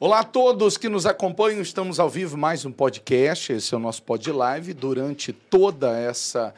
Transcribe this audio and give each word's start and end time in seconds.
Olá 0.00 0.20
a 0.20 0.24
todos 0.24 0.76
que 0.76 0.88
nos 0.88 1.06
acompanham, 1.06 1.60
estamos 1.60 1.98
ao 1.98 2.08
vivo 2.08 2.38
mais 2.38 2.64
um 2.64 2.70
podcast, 2.70 3.52
esse 3.52 3.74
é 3.74 3.76
o 3.76 3.80
nosso 3.80 4.00
pod 4.04 4.30
live. 4.30 4.72
Durante 4.72 5.32
toda 5.32 5.98
essa 5.98 6.54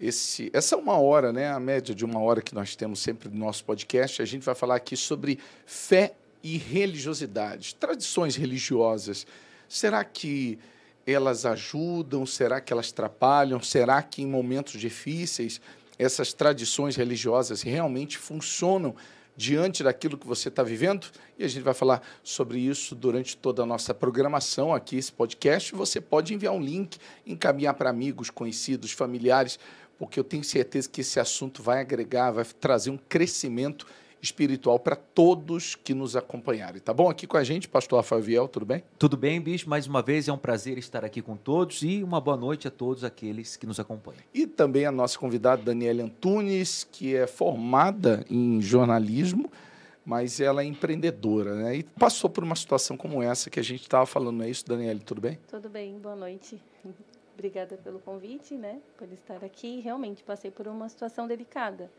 esse 0.00 0.50
essa 0.52 0.76
uma 0.76 0.98
hora, 0.98 1.32
né, 1.32 1.52
a 1.52 1.60
média 1.60 1.94
de 1.94 2.04
uma 2.04 2.18
hora 2.18 2.42
que 2.42 2.52
nós 2.52 2.74
temos 2.74 2.98
sempre 2.98 3.28
no 3.28 3.38
nosso 3.38 3.64
podcast, 3.64 4.20
a 4.20 4.24
gente 4.24 4.44
vai 4.44 4.56
falar 4.56 4.74
aqui 4.74 4.96
sobre 4.96 5.38
fé 5.64 6.14
e 6.42 6.56
religiosidade, 6.58 7.76
tradições 7.76 8.34
religiosas. 8.34 9.24
Será 9.68 10.02
que 10.02 10.58
elas 11.06 11.46
ajudam? 11.46 12.26
Será 12.26 12.60
que 12.60 12.72
elas 12.72 12.90
atrapalham? 12.90 13.62
Será 13.62 14.02
que 14.02 14.20
em 14.20 14.26
momentos 14.26 14.80
difíceis 14.80 15.60
essas 15.96 16.32
tradições 16.32 16.96
religiosas 16.96 17.62
realmente 17.62 18.18
funcionam 18.18 18.96
diante 19.40 19.82
daquilo 19.82 20.18
que 20.18 20.26
você 20.26 20.50
está 20.50 20.62
vivendo? 20.62 21.06
E 21.38 21.44
a 21.44 21.48
gente 21.48 21.62
vai 21.62 21.72
falar 21.72 22.02
sobre 22.22 22.58
isso 22.58 22.94
durante 22.94 23.34
toda 23.34 23.62
a 23.62 23.66
nossa 23.66 23.94
programação 23.94 24.74
aqui, 24.74 24.98
esse 24.98 25.10
podcast. 25.10 25.74
Você 25.74 25.98
pode 25.98 26.34
enviar 26.34 26.52
um 26.52 26.60
link, 26.60 26.98
encaminhar 27.26 27.72
para 27.72 27.88
amigos, 27.88 28.28
conhecidos, 28.28 28.92
familiares, 28.92 29.58
porque 29.98 30.20
eu 30.20 30.24
tenho 30.24 30.44
certeza 30.44 30.90
que 30.90 31.00
esse 31.00 31.18
assunto 31.18 31.62
vai 31.62 31.80
agregar, 31.80 32.30
vai 32.32 32.44
trazer 32.44 32.90
um 32.90 32.98
crescimento 32.98 33.86
espiritual 34.22 34.78
para 34.78 34.96
todos 34.96 35.74
que 35.74 35.94
nos 35.94 36.16
acompanharem. 36.16 36.80
Tá 36.80 36.92
bom? 36.92 37.08
Aqui 37.08 37.26
com 37.26 37.36
a 37.36 37.44
gente, 37.44 37.68
pastor 37.68 37.98
Rafael 37.98 38.22
Viel, 38.22 38.48
tudo 38.48 38.66
bem? 38.66 38.82
Tudo 38.98 39.16
bem, 39.16 39.40
bicho. 39.40 39.68
Mais 39.68 39.86
uma 39.86 40.02
vez 40.02 40.28
é 40.28 40.32
um 40.32 40.38
prazer 40.38 40.78
estar 40.78 41.04
aqui 41.04 41.22
com 41.22 41.36
todos 41.36 41.82
e 41.82 42.02
uma 42.02 42.20
boa 42.20 42.36
noite 42.36 42.68
a 42.68 42.70
todos 42.70 43.04
aqueles 43.04 43.56
que 43.56 43.66
nos 43.66 43.80
acompanham. 43.80 44.20
E 44.32 44.46
também 44.46 44.84
a 44.84 44.92
nossa 44.92 45.18
convidada 45.18 45.62
Daniela 45.62 46.02
Antunes, 46.02 46.86
que 46.90 47.14
é 47.16 47.26
formada 47.26 48.24
em 48.30 48.60
jornalismo, 48.60 49.50
mas 50.04 50.40
ela 50.40 50.62
é 50.62 50.64
empreendedora, 50.64 51.54
né? 51.54 51.76
E 51.76 51.82
passou 51.82 52.28
por 52.28 52.42
uma 52.42 52.56
situação 52.56 52.96
como 52.96 53.22
essa 53.22 53.50
que 53.50 53.60
a 53.60 53.64
gente 53.64 53.82
estava 53.82 54.06
falando, 54.06 54.38
não 54.38 54.44
é 54.44 54.50
isso, 54.50 54.66
Daniela? 54.66 55.00
Tudo 55.00 55.20
bem? 55.20 55.38
Tudo 55.48 55.68
bem, 55.68 55.98
boa 55.98 56.16
noite. 56.16 56.60
Obrigada 57.34 57.76
pelo 57.78 58.00
convite, 58.00 58.54
né? 58.54 58.80
Por 58.98 59.10
estar 59.12 59.42
aqui. 59.42 59.80
Realmente 59.80 60.22
passei 60.22 60.50
por 60.50 60.68
uma 60.68 60.88
situação 60.90 61.26
delicada 61.26 61.90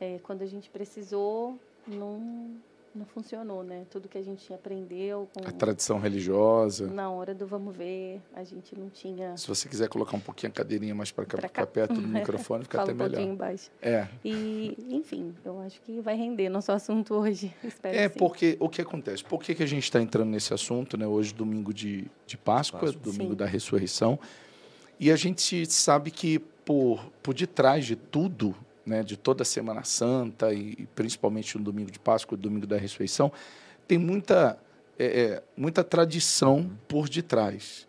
é, 0.00 0.18
quando 0.22 0.42
a 0.42 0.46
gente 0.46 0.68
precisou, 0.70 1.58
não, 1.86 2.50
não 2.94 3.04
funcionou, 3.06 3.62
né? 3.62 3.84
Tudo 3.90 4.08
que 4.08 4.16
a 4.16 4.22
gente 4.22 4.52
aprendeu. 4.52 5.28
Com... 5.34 5.46
A 5.46 5.52
tradição 5.52 5.98
religiosa. 5.98 6.86
Na 6.86 7.10
hora 7.10 7.34
do 7.34 7.46
vamos 7.46 7.76
ver, 7.76 8.20
a 8.34 8.44
gente 8.44 8.78
não 8.78 8.88
tinha. 8.88 9.36
Se 9.36 9.48
você 9.48 9.68
quiser 9.68 9.88
colocar 9.88 10.16
um 10.16 10.20
pouquinho 10.20 10.50
a 10.50 10.54
cadeirinha 10.54 10.94
mais 10.94 11.10
para 11.10 11.24
cá, 11.24 11.38
pra 11.38 11.48
cá. 11.48 11.66
perto 11.66 11.94
do 11.94 12.02
microfone, 12.08 12.64
fica 12.64 12.78
Fala 12.78 12.90
até 12.90 12.94
melhor. 12.94 13.08
um 13.08 13.12
pouquinho 13.12 13.34
embaixo. 13.34 13.70
É. 13.82 14.08
E, 14.24 14.76
enfim, 14.90 15.34
eu 15.44 15.60
acho 15.60 15.80
que 15.82 16.00
vai 16.00 16.16
render 16.16 16.48
nosso 16.48 16.70
assunto 16.72 17.14
hoje. 17.14 17.54
Espero 17.64 17.96
é, 17.96 18.08
sim. 18.08 18.18
porque 18.18 18.56
o 18.60 18.68
que 18.68 18.80
acontece? 18.80 19.24
Por 19.24 19.42
que, 19.42 19.54
que 19.54 19.62
a 19.62 19.66
gente 19.66 19.84
está 19.84 20.00
entrando 20.00 20.28
nesse 20.28 20.54
assunto, 20.54 20.96
né? 20.96 21.06
Hoje, 21.06 21.34
domingo 21.34 21.72
de, 21.72 22.06
de 22.26 22.36
Páscoa, 22.36 22.80
Páscoa. 22.80 23.00
domingo 23.02 23.30
Sim. 23.30 23.36
da 23.36 23.46
ressurreição. 23.46 24.18
E 24.98 25.10
a 25.10 25.16
gente 25.16 25.66
sabe 25.66 26.10
que 26.10 26.38
por, 26.38 27.04
por 27.22 27.34
detrás 27.34 27.84
de 27.84 27.96
tudo, 27.96 28.54
né, 28.86 29.02
de 29.02 29.16
toda 29.16 29.42
a 29.42 29.44
Semana 29.44 29.84
Santa 29.84 30.52
e, 30.52 30.74
e 30.78 30.88
principalmente 30.94 31.56
no 31.56 31.64
domingo 31.64 31.90
de 31.90 31.98
Páscoa, 31.98 32.36
domingo 32.36 32.66
da 32.66 32.76
ressurreição, 32.76 33.32
tem 33.86 33.98
muita, 33.98 34.58
é, 34.98 35.04
é, 35.04 35.42
muita 35.56 35.82
tradição 35.82 36.70
por 36.88 37.08
detrás. 37.08 37.86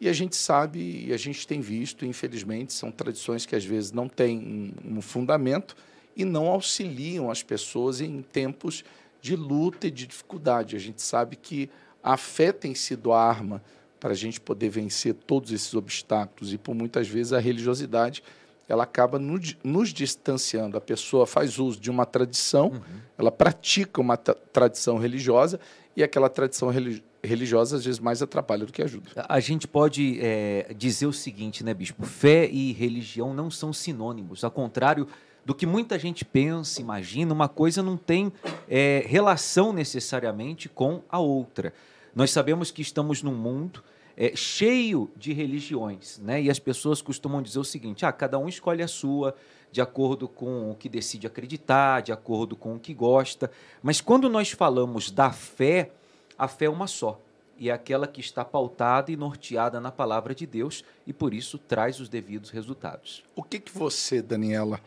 E 0.00 0.08
a 0.08 0.12
gente 0.12 0.34
sabe, 0.34 1.06
e 1.06 1.12
a 1.12 1.16
gente 1.16 1.46
tem 1.46 1.60
visto, 1.60 2.04
infelizmente, 2.04 2.72
são 2.72 2.90
tradições 2.90 3.46
que 3.46 3.54
às 3.54 3.64
vezes 3.64 3.92
não 3.92 4.08
têm 4.08 4.74
um, 4.84 5.00
fundamento 5.00 5.76
e 6.16 6.24
não 6.24 6.48
auxiliam 6.48 7.30
as 7.30 7.40
pessoas 7.42 8.00
em 8.00 8.20
tempos 8.20 8.84
de 9.20 9.36
luta 9.36 9.86
e 9.86 9.90
de 9.92 10.06
dificuldade. 10.06 10.74
A 10.74 10.78
gente 10.80 11.00
sabe 11.00 11.36
que 11.36 11.70
a 12.02 12.16
fé 12.16 12.50
tem 12.50 12.74
sido 12.74 13.12
a 13.12 13.22
arma 13.22 13.62
para 14.00 14.10
a 14.10 14.16
gente 14.16 14.40
poder 14.40 14.70
vencer 14.70 15.14
todos 15.14 15.52
esses 15.52 15.72
obstáculos 15.72 16.52
e 16.52 16.58
por 16.58 16.74
muitas 16.74 17.06
vezes 17.06 17.32
a 17.32 17.38
religiosidade 17.38 18.24
ela 18.68 18.84
acaba 18.84 19.18
no- 19.18 19.40
nos 19.62 19.92
distanciando. 19.92 20.76
A 20.76 20.80
pessoa 20.80 21.26
faz 21.26 21.58
uso 21.58 21.78
de 21.80 21.90
uma 21.90 22.06
tradição, 22.06 22.80
ela 23.18 23.30
pratica 23.30 24.00
uma 24.00 24.16
tra- 24.16 24.34
tradição 24.52 24.98
religiosa 24.98 25.58
e 25.96 26.02
aquela 26.02 26.28
tradição 26.28 26.68
reli- 26.70 27.02
religiosa 27.22 27.76
às 27.76 27.84
vezes 27.84 28.00
mais 28.00 28.22
atrapalha 28.22 28.64
do 28.64 28.72
que 28.72 28.82
ajuda. 28.82 29.10
A 29.28 29.40
gente 29.40 29.68
pode 29.68 30.18
é, 30.20 30.72
dizer 30.76 31.06
o 31.06 31.12
seguinte, 31.12 31.62
né, 31.62 31.74
bispo? 31.74 32.04
Fé 32.04 32.48
e 32.48 32.72
religião 32.72 33.34
não 33.34 33.50
são 33.50 33.72
sinônimos. 33.72 34.42
Ao 34.42 34.50
contrário 34.50 35.06
do 35.44 35.54
que 35.54 35.66
muita 35.66 35.98
gente 35.98 36.24
pensa, 36.24 36.80
imagina, 36.80 37.34
uma 37.34 37.48
coisa 37.48 37.82
não 37.82 37.96
tem 37.96 38.32
é, 38.68 39.04
relação 39.06 39.72
necessariamente 39.72 40.68
com 40.68 41.02
a 41.10 41.18
outra. 41.18 41.74
Nós 42.14 42.30
sabemos 42.30 42.70
que 42.70 42.80
estamos 42.82 43.22
num 43.22 43.34
mundo 43.34 43.82
é, 44.22 44.36
cheio 44.36 45.10
de 45.16 45.32
religiões, 45.32 46.20
né? 46.20 46.40
E 46.40 46.48
as 46.48 46.60
pessoas 46.60 47.02
costumam 47.02 47.42
dizer 47.42 47.58
o 47.58 47.64
seguinte: 47.64 48.06
ah, 48.06 48.12
cada 48.12 48.38
um 48.38 48.48
escolhe 48.48 48.80
a 48.80 48.86
sua 48.86 49.34
de 49.72 49.80
acordo 49.80 50.28
com 50.28 50.70
o 50.70 50.76
que 50.76 50.88
decide 50.88 51.26
acreditar, 51.26 52.02
de 52.02 52.12
acordo 52.12 52.54
com 52.54 52.76
o 52.76 52.78
que 52.78 52.94
gosta. 52.94 53.50
Mas 53.82 54.00
quando 54.00 54.28
nós 54.28 54.52
falamos 54.52 55.10
da 55.10 55.32
fé, 55.32 55.90
a 56.38 56.46
fé 56.46 56.66
é 56.66 56.70
uma 56.70 56.86
só 56.86 57.20
e 57.58 57.68
é 57.68 57.72
aquela 57.72 58.06
que 58.06 58.20
está 58.20 58.44
pautada 58.44 59.10
e 59.10 59.16
norteada 59.16 59.80
na 59.80 59.90
palavra 59.90 60.32
de 60.36 60.46
Deus 60.46 60.84
e 61.04 61.12
por 61.12 61.34
isso 61.34 61.58
traz 61.58 61.98
os 61.98 62.08
devidos 62.08 62.50
resultados. 62.50 63.24
O 63.34 63.42
que 63.42 63.58
que 63.58 63.76
você, 63.76 64.22
Daniela, 64.22 64.80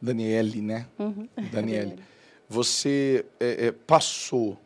Daniele, 0.00 0.60
né? 0.60 0.86
Uhum. 0.96 1.28
Daniele, 1.50 1.96
você 2.48 3.26
é, 3.40 3.66
é, 3.66 3.72
passou 3.72 4.56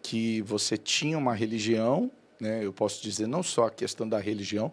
que 0.00 0.40
você 0.42 0.76
tinha 0.76 1.18
uma 1.18 1.34
religião, 1.34 2.10
né? 2.40 2.64
Eu 2.64 2.72
posso 2.72 3.02
dizer 3.02 3.26
não 3.26 3.42
só 3.42 3.66
a 3.66 3.70
questão 3.70 4.08
da 4.08 4.18
religião, 4.18 4.72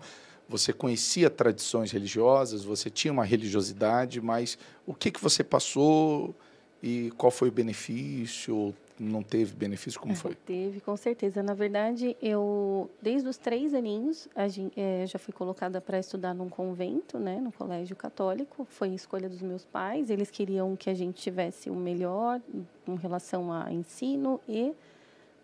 você 0.50 0.72
conhecia 0.72 1.30
tradições 1.30 1.92
religiosas, 1.92 2.64
você 2.64 2.90
tinha 2.90 3.12
uma 3.12 3.26
religiosidade, 3.26 4.22
mas 4.22 4.58
o 4.86 4.94
que 4.94 5.12
que 5.12 5.22
você 5.22 5.44
passou 5.44 6.34
e 6.82 7.12
qual 7.18 7.30
foi 7.32 7.50
o 7.50 7.52
benefício? 7.52 8.74
Não 9.00 9.22
teve 9.22 9.54
benefício? 9.54 10.00
Como 10.00 10.16
foi? 10.16 10.34
Teve, 10.34 10.80
com 10.82 10.98
certeza. 10.98 11.44
Na 11.44 11.54
verdade, 11.54 12.18
eu, 12.20 12.90
desde 13.00 13.30
os 13.30 13.38
três 13.38 13.74
aninhos, 13.76 14.28
a 14.36 14.48
gen- 14.48 14.72
eh, 14.76 15.06
já 15.06 15.20
fui 15.20 15.32
colocada 15.34 15.80
para 15.80 16.00
estudar 16.00 16.34
num 16.34 16.50
convento, 16.50 17.20
né, 17.20 17.40
no 17.40 17.52
colégio 17.52 17.96
católico. 17.96 18.66
Foi 18.72 18.88
escolha 18.90 19.30
dos 19.30 19.42
meus 19.42 19.64
pais. 19.66 20.10
Eles 20.10 20.32
queriam 20.32 20.76
que 20.76 20.90
a 20.90 20.96
gente 20.96 21.22
tivesse 21.22 21.70
o 21.70 21.76
melhor 21.76 22.42
em 22.88 22.96
relação 22.96 23.52
a 23.52 23.72
ensino 23.72 24.40
e 24.50 24.74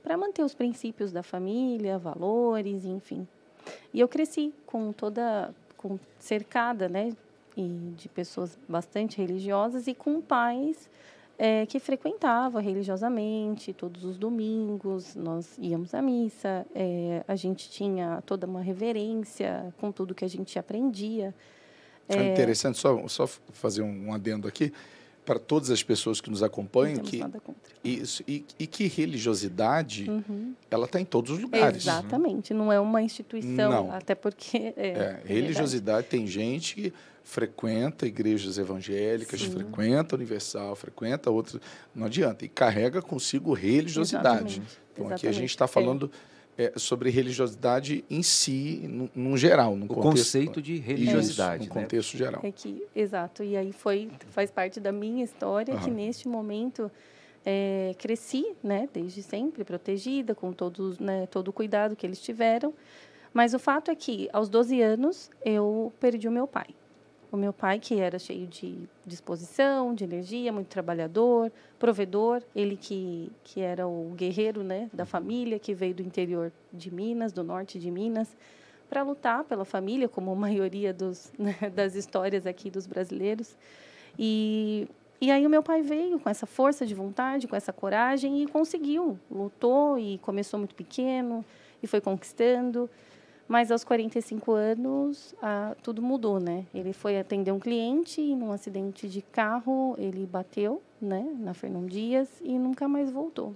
para 0.04 0.18
manter 0.18 0.44
os 0.44 0.54
princípios 0.54 1.12
da 1.12 1.24
família, 1.24 1.98
valores, 1.98 2.86
enfim. 2.86 3.28
E 3.94 4.00
eu 4.00 4.08
cresci 4.08 4.54
com 4.66 4.92
toda, 4.92 5.54
com 5.78 5.98
cercada, 6.20 6.90
né, 6.90 7.14
e 7.56 7.94
de 7.96 8.10
pessoas 8.10 8.58
bastante 8.68 9.18
religiosas 9.18 9.88
e 9.88 9.94
com 9.94 10.20
pais 10.20 10.90
é, 11.38 11.66
que 11.66 11.80
frequentava 11.80 12.60
religiosamente 12.60 13.74
todos 13.74 14.04
os 14.04 14.18
domingos, 14.18 15.16
nós 15.16 15.58
íamos 15.58 15.94
à 15.94 16.02
missa, 16.02 16.66
é, 16.76 17.24
a 17.28 17.36
gente 17.36 17.70
tinha 17.70 18.22
toda 18.26 18.46
uma 18.46 18.62
reverência 18.62 19.74
com 19.80 19.92
tudo 19.92 20.14
que 20.14 20.26
a 20.26 20.28
gente 20.28 20.58
aprendia. 20.60 21.34
É 22.08 22.34
interessante 22.34 22.78
só, 22.78 23.08
só 23.08 23.26
fazer 23.26 23.82
um 23.82 24.14
adendo 24.14 24.48
aqui 24.48 24.74
para 25.26 25.40
todas 25.40 25.70
as 25.72 25.82
pessoas 25.82 26.20
que 26.20 26.30
nos 26.30 26.44
acompanham 26.44 27.00
que 27.00 27.22
isso 27.84 28.24
e, 28.28 28.46
e 28.60 28.68
que 28.68 28.88
religiosidade 28.88 30.10
Uhum. 30.10 30.54
ela 30.70 30.86
está 30.86 31.00
em 31.00 31.06
todos 31.06 31.32
os 31.32 31.40
lugares. 31.40 31.84
Exatamente, 31.84 32.54
não 32.54 32.72
é 32.72 32.80
uma 32.80 33.02
instituição, 33.02 33.70
Não. 33.72 33.92
até 33.92 34.16
porque 34.16 34.58
é, 34.58 34.74
É, 34.78 35.22
é 35.24 35.28
religiosidade 35.34 36.08
tem 36.08 36.28
gente 36.28 36.76
que 36.76 36.94
frequenta 37.24 38.06
igrejas 38.06 38.58
evangélicas, 38.58 39.40
Sim. 39.40 39.52
frequenta 39.52 40.16
Universal, 40.16 40.76
frequenta 40.76 41.32
outras, 41.32 41.62
não 41.96 42.06
adianta, 42.08 42.44
e 42.46 42.50
carrega 42.50 43.02
consigo 43.02 43.54
religiosidade. 43.54 44.56
Exatamente, 44.58 44.62
Então 44.94 45.06
aqui 45.06 45.14
a 45.14 45.16
exatamente. 45.16 45.36
gente 45.40 45.50
está 45.50 45.68
falando 45.68 46.12
é, 46.12 46.34
sobre 46.76 47.10
religiosidade 47.10 48.04
em 48.10 48.22
si, 48.22 48.88
num, 48.88 49.10
num 49.16 49.38
geral, 49.38 49.76
num 49.76 49.86
O 49.86 49.90
contexto, 49.90 50.12
conceito 50.12 50.62
de 50.62 50.78
religiosidade, 50.78 51.64
isso, 51.64 51.74
né? 51.74 51.76
num 51.76 51.82
contexto 51.82 52.18
geral. 52.18 52.42
É 52.44 52.52
que, 52.52 52.86
exato. 52.96 53.44
E 53.44 53.58
aí 53.58 53.72
foi, 53.72 54.10
faz 54.30 54.52
parte 54.52 54.80
da 54.80 54.92
minha 54.92 55.24
história 55.24 55.76
que 55.76 55.86
Aham. 55.86 55.96
neste 55.96 56.28
momento 56.28 56.92
é, 57.46 57.96
cresci, 57.98 58.46
né, 58.64 58.88
desde 58.94 59.22
sempre 59.22 59.64
protegida, 59.64 60.34
com 60.34 60.54
todos, 60.54 61.00
né, 61.00 61.28
todo 61.28 61.50
o 61.50 61.54
cuidado 61.54 61.96
que 61.96 62.06
eles 62.06 62.22
tiveram. 62.22 62.74
Mas 63.34 63.54
o 63.54 63.60
fato 63.60 63.90
é 63.90 63.96
que 63.96 64.30
aos 64.32 64.48
12 64.48 64.82
anos 64.82 65.32
eu 65.44 65.92
perdi 66.00 66.28
o 66.28 66.32
meu 66.32 66.48
pai. 66.48 66.68
O 67.34 67.38
meu 67.38 67.52
pai, 67.52 67.80
que 67.80 68.00
era 68.00 68.20
cheio 68.20 68.46
de 68.46 68.88
disposição, 69.08 69.96
de 69.96 70.04
energia, 70.04 70.52
muito 70.52 70.68
trabalhador, 70.68 71.52
provedor, 71.80 72.44
ele 72.56 72.78
que, 72.78 73.32
que 73.44 73.60
era 73.60 73.88
o 73.88 74.14
guerreiro 74.16 74.62
né, 74.62 74.88
da 74.94 75.04
família, 75.04 75.58
que 75.58 75.74
veio 75.74 75.96
do 75.96 76.04
interior 76.04 76.52
de 76.72 76.94
Minas, 76.94 77.34
do 77.34 77.44
norte 77.44 77.80
de 77.80 77.90
Minas, 77.90 78.38
para 78.88 79.02
lutar 79.02 79.44
pela 79.46 79.66
família, 79.66 80.08
como 80.08 80.30
a 80.32 80.36
maioria 80.36 80.94
dos, 80.94 81.34
né, 81.40 81.56
das 81.74 81.96
histórias 81.96 82.46
aqui 82.46 82.70
dos 82.70 82.86
brasileiros. 82.86 83.58
E, 84.20 84.88
E 85.20 85.32
aí 85.32 85.44
o 85.48 85.50
meu 85.50 85.64
pai 85.64 85.82
veio 85.82 86.20
com 86.20 86.30
essa 86.30 86.46
força 86.46 86.86
de 86.86 86.94
vontade, 86.94 87.48
com 87.48 87.56
essa 87.56 87.74
coragem 87.74 88.44
e 88.44 88.48
conseguiu, 88.48 89.18
lutou 89.32 89.98
e 89.98 90.18
começou 90.20 90.60
muito 90.60 90.76
pequeno 90.76 91.44
e 91.82 91.88
foi 91.88 92.00
conquistando. 92.02 92.90
Mas 93.48 93.72
aos 93.72 93.84
45 93.84 94.52
anos, 94.54 95.36
ah, 95.42 95.76
tudo 95.84 96.02
mudou, 96.02 96.40
né? 96.40 96.66
Ele 96.74 96.94
foi 96.94 97.20
atender 97.20 97.52
um 97.52 97.60
cliente 97.60 98.22
e 98.22 98.36
num 98.36 98.52
acidente 98.52 99.08
de 99.08 99.22
carro 99.22 99.96
ele 99.98 100.26
bateu, 100.26 100.82
né, 101.02 101.26
na 101.40 101.54
Fernão 101.54 101.86
Dias 101.86 102.30
e 102.42 102.58
nunca 102.58 102.88
mais 102.88 103.12
voltou. 103.12 103.54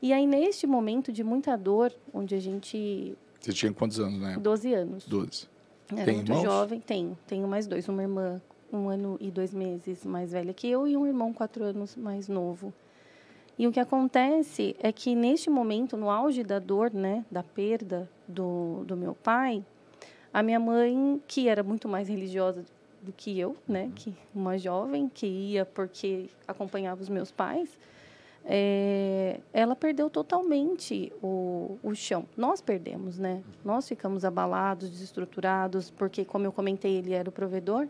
E 0.00 0.12
aí 0.12 0.26
neste 0.26 0.66
momento 0.66 1.12
de 1.12 1.24
muita 1.24 1.56
dor, 1.56 1.92
onde 2.12 2.34
a 2.34 2.40
gente 2.40 3.16
Você 3.40 3.52
tinha 3.52 3.72
quantos 3.72 3.98
anos, 3.98 4.20
né? 4.20 4.36
12 4.38 4.72
anos. 4.74 5.06
12. 5.06 5.48
Era 5.92 6.04
Tem 6.04 6.14
muito 6.16 6.30
irmãos? 6.30 6.44
jovem, 6.44 6.80
tenho. 6.80 7.18
Tenho 7.26 7.48
mais 7.48 7.66
dois. 7.66 7.88
Uma 7.88 8.02
irmã 8.02 8.40
um 8.72 8.88
ano 8.88 9.16
e 9.20 9.30
dois 9.30 9.52
meses 9.54 10.04
mais 10.04 10.32
velha 10.32 10.52
que 10.52 10.68
eu 10.68 10.86
e 10.86 10.96
um 10.96 11.06
irmão 11.06 11.32
quatro 11.32 11.64
anos 11.64 11.96
mais 11.96 12.28
novo. 12.28 12.72
E 13.58 13.68
o 13.68 13.72
que 13.72 13.78
acontece 13.78 14.74
é 14.80 14.90
que 14.90 15.14
neste 15.14 15.48
momento, 15.48 15.96
no 15.96 16.10
auge 16.10 16.42
da 16.42 16.58
dor, 16.58 16.92
né, 16.92 17.24
da 17.30 17.42
perda 17.42 18.10
do, 18.26 18.84
do 18.86 18.96
meu 18.96 19.14
pai, 19.14 19.64
a 20.32 20.42
minha 20.42 20.58
mãe, 20.58 21.22
que 21.28 21.48
era 21.48 21.62
muito 21.62 21.88
mais 21.88 22.08
religiosa 22.08 22.64
do 23.00 23.12
que 23.12 23.38
eu, 23.38 23.56
né, 23.68 23.90
que 23.94 24.14
uma 24.34 24.58
jovem 24.58 25.08
que 25.08 25.26
ia 25.26 25.64
porque 25.64 26.28
acompanhava 26.48 27.02
os 27.02 27.08
meus 27.08 27.30
pais, 27.30 27.78
é, 28.46 29.40
ela 29.52 29.74
perdeu 29.74 30.10
totalmente 30.10 31.12
o, 31.22 31.78
o 31.82 31.94
chão. 31.94 32.26
Nós 32.36 32.60
perdemos, 32.60 33.18
né? 33.18 33.42
Nós 33.64 33.88
ficamos 33.88 34.24
abalados, 34.24 34.90
desestruturados, 34.90 35.90
porque, 35.90 36.24
como 36.24 36.44
eu 36.44 36.52
comentei, 36.52 36.96
ele 36.96 37.14
era 37.14 37.28
o 37.28 37.32
provedor. 37.32 37.88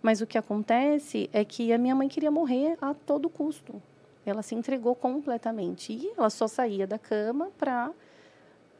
Mas 0.00 0.20
o 0.20 0.26
que 0.26 0.38
acontece 0.38 1.28
é 1.32 1.44
que 1.44 1.72
a 1.72 1.78
minha 1.78 1.94
mãe 1.94 2.08
queria 2.08 2.30
morrer 2.30 2.78
a 2.80 2.94
todo 2.94 3.28
custo. 3.28 3.82
Ela 4.24 4.42
se 4.42 4.54
entregou 4.54 4.94
completamente. 4.94 5.92
E 5.92 6.12
ela 6.16 6.30
só 6.30 6.46
saía 6.46 6.86
da 6.86 6.98
cama 6.98 7.50
para 7.58 7.90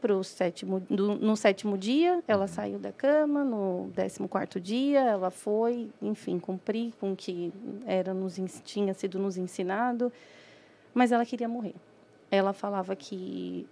pro 0.00 0.22
sétimo 0.22 0.80
do, 0.88 1.14
no 1.16 1.36
sétimo 1.36 1.76
dia 1.76 2.22
ela 2.26 2.46
saiu 2.46 2.78
da 2.78 2.92
cama 2.92 3.44
no 3.44 3.90
décimo 3.94 4.28
quarto 4.28 4.60
dia 4.60 5.00
ela 5.00 5.30
foi 5.30 5.90
enfim 6.00 6.38
cumprir 6.38 6.92
com 7.00 7.12
o 7.12 7.16
que 7.16 7.52
era 7.86 8.14
nos 8.14 8.36
tinha 8.64 8.94
sido 8.94 9.18
nos 9.18 9.36
ensinado 9.36 10.12
mas 10.98 11.12
ela 11.12 11.24
queria 11.24 11.48
morrer. 11.48 11.74
Ela 12.28 12.52
falava 12.52 12.96
que 12.96 13.66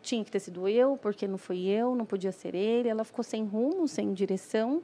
tinha 0.00 0.24
que 0.24 0.30
ter 0.30 0.38
sido 0.38 0.68
eu 0.68 0.96
porque 0.96 1.26
não 1.26 1.36
foi 1.36 1.62
eu 1.62 1.94
não 1.94 2.04
podia 2.04 2.30
ser 2.30 2.54
ele. 2.54 2.88
Ela 2.88 3.02
ficou 3.04 3.24
sem 3.24 3.44
rumo 3.44 3.88
sem 3.88 4.12
direção. 4.12 4.80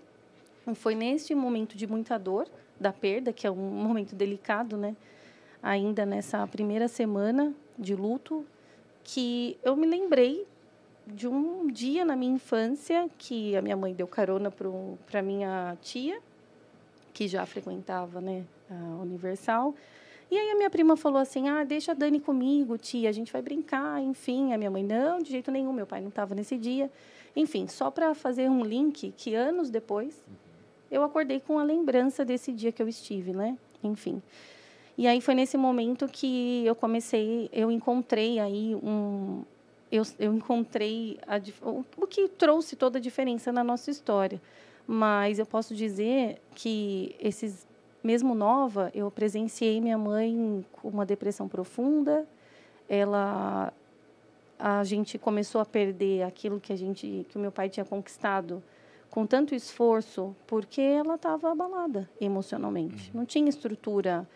E 0.66 0.74
foi 0.74 0.96
neste 0.96 1.34
momento 1.34 1.76
de 1.76 1.86
muita 1.86 2.18
dor 2.18 2.48
da 2.80 2.92
perda 2.92 3.32
que 3.32 3.46
é 3.46 3.50
um 3.50 3.54
momento 3.54 4.14
delicado 4.14 4.76
né? 4.76 4.96
Ainda 5.62 6.04
nessa 6.04 6.44
primeira 6.48 6.88
semana 6.88 7.54
de 7.78 7.94
luto 7.94 8.44
que 9.04 9.56
eu 9.62 9.76
me 9.76 9.86
lembrei 9.86 10.46
de 11.06 11.28
um 11.28 11.66
dia 11.66 12.04
na 12.04 12.16
minha 12.16 12.34
infância 12.34 13.08
que 13.18 13.56
a 13.56 13.62
minha 13.62 13.76
mãe 13.76 13.92
deu 13.92 14.06
carona 14.06 14.50
para 14.50 15.22
minha 15.22 15.76
tia, 15.80 16.18
que 17.12 17.28
já 17.28 17.44
frequentava 17.46 18.20
né, 18.20 18.44
a 18.70 19.02
Universal. 19.02 19.74
E 20.30 20.38
aí 20.38 20.50
a 20.50 20.56
minha 20.56 20.70
prima 20.70 20.96
falou 20.96 21.18
assim: 21.18 21.48
ah, 21.48 21.64
deixa 21.64 21.92
a 21.92 21.94
Dani 21.94 22.20
comigo, 22.20 22.78
tia, 22.78 23.08
a 23.08 23.12
gente 23.12 23.32
vai 23.32 23.42
brincar, 23.42 24.02
enfim. 24.02 24.52
A 24.52 24.58
minha 24.58 24.70
mãe, 24.70 24.82
não, 24.82 25.18
de 25.18 25.30
jeito 25.30 25.50
nenhum, 25.50 25.72
meu 25.72 25.86
pai 25.86 26.00
não 26.00 26.08
estava 26.08 26.34
nesse 26.34 26.56
dia. 26.56 26.90
Enfim, 27.36 27.66
só 27.68 27.90
para 27.90 28.14
fazer 28.14 28.48
um 28.48 28.62
link 28.64 29.12
que 29.16 29.34
anos 29.34 29.70
depois 29.70 30.22
eu 30.90 31.02
acordei 31.02 31.40
com 31.40 31.58
a 31.58 31.64
lembrança 31.64 32.24
desse 32.24 32.52
dia 32.52 32.70
que 32.70 32.80
eu 32.80 32.88
estive, 32.88 33.32
né? 33.32 33.58
Enfim. 33.82 34.22
E 34.96 35.08
aí 35.08 35.20
foi 35.20 35.34
nesse 35.34 35.56
momento 35.56 36.06
que 36.06 36.64
eu 36.64 36.74
comecei, 36.74 37.48
eu 37.52 37.70
encontrei 37.70 38.38
aí 38.38 38.76
um, 38.76 39.42
eu, 39.96 40.02
eu 40.18 40.34
encontrei 40.34 41.18
a, 41.26 41.40
o, 41.66 41.84
o 41.96 42.06
que 42.06 42.28
trouxe 42.28 42.76
toda 42.76 42.98
a 42.98 43.00
diferença 43.00 43.52
na 43.52 43.62
nossa 43.62 43.90
história. 43.90 44.40
Mas 44.86 45.38
eu 45.38 45.46
posso 45.46 45.74
dizer 45.74 46.40
que 46.54 47.14
esses, 47.20 47.66
mesmo 48.02 48.34
nova, 48.34 48.90
eu 48.94 49.10
presenciei 49.10 49.80
minha 49.80 49.96
mãe 49.96 50.64
com 50.72 50.88
uma 50.88 51.06
depressão 51.06 51.48
profunda. 51.48 52.26
Ela, 52.88 53.72
a 54.58 54.84
gente 54.84 55.18
começou 55.18 55.60
a 55.60 55.64
perder 55.64 56.22
aquilo 56.24 56.60
que 56.60 56.72
a 56.72 56.76
gente, 56.76 57.24
que 57.28 57.36
o 57.36 57.40
meu 57.40 57.52
pai 57.52 57.68
tinha 57.68 57.84
conquistado 57.84 58.62
com 59.08 59.24
tanto 59.24 59.54
esforço, 59.54 60.34
porque 60.44 60.80
ela 60.80 61.14
estava 61.14 61.52
abalada 61.52 62.10
emocionalmente. 62.20 63.12
Não 63.14 63.24
tinha 63.24 63.48
estrutura 63.48 64.28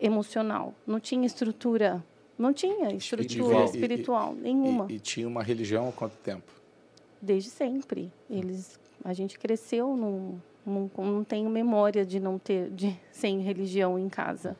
emocional, 0.00 0.72
não 0.86 1.00
tinha 1.00 1.26
estrutura, 1.26 2.02
não 2.36 2.52
tinha 2.52 2.92
estrutura 2.92 3.64
Espiritual. 3.64 3.64
espiritual 3.64 4.34
nenhuma. 4.34 4.86
E, 4.90 4.94
e 4.96 5.00
tinha 5.00 5.28
uma 5.28 5.42
religião 5.42 5.88
há 5.88 5.92
quanto 5.92 6.16
tempo? 6.16 6.52
Desde 7.20 7.50
sempre. 7.50 8.12
Eles, 8.28 8.78
a 9.04 9.12
gente 9.12 9.38
cresceu 9.38 9.96
num, 9.96 10.38
num, 10.66 10.90
não 10.98 11.24
tenho 11.24 11.48
memória 11.48 12.04
de 12.04 12.18
não 12.18 12.38
ter, 12.38 12.70
de 12.70 12.98
sem 13.12 13.40
religião 13.40 13.98
em 13.98 14.08
casa. 14.08 14.56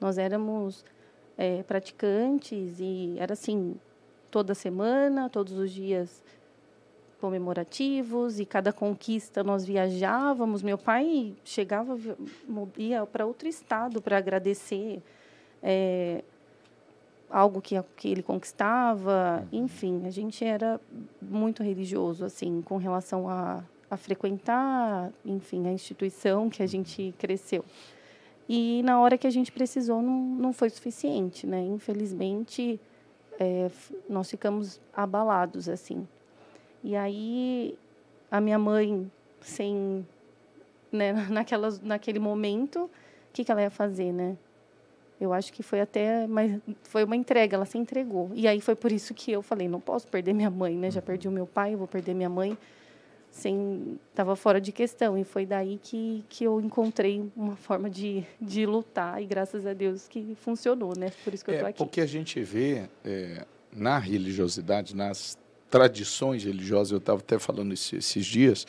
Nós 0.00 0.18
éramos 0.18 0.84
é, 1.36 1.62
praticantes 1.62 2.78
e 2.78 3.16
era 3.18 3.32
assim 3.32 3.76
toda 4.30 4.54
semana, 4.54 5.28
todos 5.28 5.54
os 5.54 5.70
dias 5.70 6.22
comemorativos 7.20 8.38
e 8.38 8.44
cada 8.44 8.72
conquista 8.72 9.42
nós 9.42 9.64
viajávamos. 9.64 10.62
Meu 10.62 10.78
pai 10.78 11.34
chegava 11.44 11.98
ia 12.76 13.04
para 13.06 13.26
outro 13.26 13.48
estado 13.48 14.00
para 14.00 14.18
agradecer 14.18 15.02
é, 15.62 16.22
algo 17.30 17.60
que, 17.60 17.80
que 17.96 18.08
ele 18.08 18.22
conquistava. 18.22 19.46
Enfim, 19.52 20.02
a 20.06 20.10
gente 20.10 20.44
era 20.44 20.80
muito 21.20 21.62
religioso 21.62 22.24
assim 22.24 22.62
com 22.62 22.76
relação 22.76 23.28
a, 23.28 23.64
a 23.90 23.96
frequentar, 23.96 25.10
enfim, 25.24 25.66
a 25.66 25.72
instituição 25.72 26.48
que 26.48 26.62
a 26.62 26.66
gente 26.66 27.14
cresceu. 27.18 27.64
E 28.48 28.82
na 28.84 29.00
hora 29.00 29.18
que 29.18 29.26
a 29.26 29.30
gente 29.30 29.50
precisou 29.50 30.00
não, 30.00 30.20
não 30.20 30.52
foi 30.52 30.70
suficiente, 30.70 31.46
né? 31.46 31.60
Infelizmente 31.62 32.80
é, 33.38 33.70
nós 34.08 34.30
ficamos 34.30 34.80
abalados 34.92 35.68
assim. 35.68 36.06
E 36.82 36.94
aí 36.94 37.76
a 38.30 38.40
minha 38.40 38.58
mãe, 38.58 39.10
sem, 39.40 40.06
né, 40.90 41.12
naquelas, 41.30 41.80
naquele 41.80 42.18
momento, 42.18 42.84
o 42.84 42.90
que, 43.32 43.44
que 43.44 43.52
ela 43.52 43.62
ia 43.62 43.70
fazer, 43.70 44.12
né? 44.12 44.36
Eu 45.20 45.32
acho 45.32 45.52
que 45.52 45.62
foi 45.62 45.80
até, 45.80 46.26
mas 46.26 46.60
foi 46.82 47.02
uma 47.04 47.16
entrega, 47.16 47.56
ela 47.56 47.64
se 47.64 47.78
entregou. 47.78 48.30
E 48.34 48.46
aí 48.46 48.60
foi 48.60 48.74
por 48.74 48.92
isso 48.92 49.14
que 49.14 49.32
eu 49.32 49.40
falei, 49.42 49.66
não 49.68 49.80
posso 49.80 50.06
perder 50.08 50.34
minha 50.34 50.50
mãe, 50.50 50.76
né? 50.76 50.90
Já 50.90 51.00
perdi 51.00 51.26
o 51.26 51.30
meu 51.30 51.46
pai, 51.46 51.74
vou 51.74 51.86
perder 51.88 52.14
minha 52.14 52.28
mãe. 52.28 52.56
Sem, 53.30 53.98
estava 54.10 54.34
fora 54.34 54.58
de 54.58 54.72
questão 54.72 55.18
e 55.18 55.22
foi 55.24 55.44
daí 55.44 55.78
que, 55.82 56.24
que 56.28 56.44
eu 56.44 56.58
encontrei 56.58 57.22
uma 57.36 57.54
forma 57.54 57.90
de, 57.90 58.24
de 58.40 58.64
lutar 58.64 59.20
e 59.22 59.26
graças 59.26 59.66
a 59.66 59.74
Deus 59.74 60.08
que 60.08 60.34
funcionou, 60.40 60.94
né? 60.96 61.12
Por 61.22 61.34
isso 61.34 61.44
que 61.44 61.50
eu 61.50 61.54
É, 61.54 61.56
estou 61.58 61.68
aqui. 61.68 61.78
porque 61.78 62.00
a 62.00 62.06
gente 62.06 62.40
vê 62.42 62.88
é, 63.04 63.44
na 63.70 63.98
religiosidade, 63.98 64.96
nas 64.96 65.36
tradições 65.70 66.44
religiosas, 66.44 66.92
eu 66.92 66.98
estava 66.98 67.18
até 67.20 67.38
falando 67.38 67.74
esse- 67.74 67.96
esses 67.96 68.24
dias, 68.24 68.66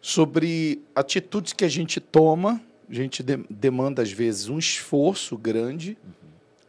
sobre 0.00 0.82
atitudes 0.94 1.52
que 1.52 1.64
a 1.64 1.68
gente 1.68 1.98
toma, 2.00 2.60
a 2.90 2.94
gente 2.94 3.22
de- 3.22 3.44
demanda, 3.48 4.02
às 4.02 4.10
vezes, 4.12 4.48
um 4.48 4.58
esforço 4.58 5.36
grande, 5.38 5.96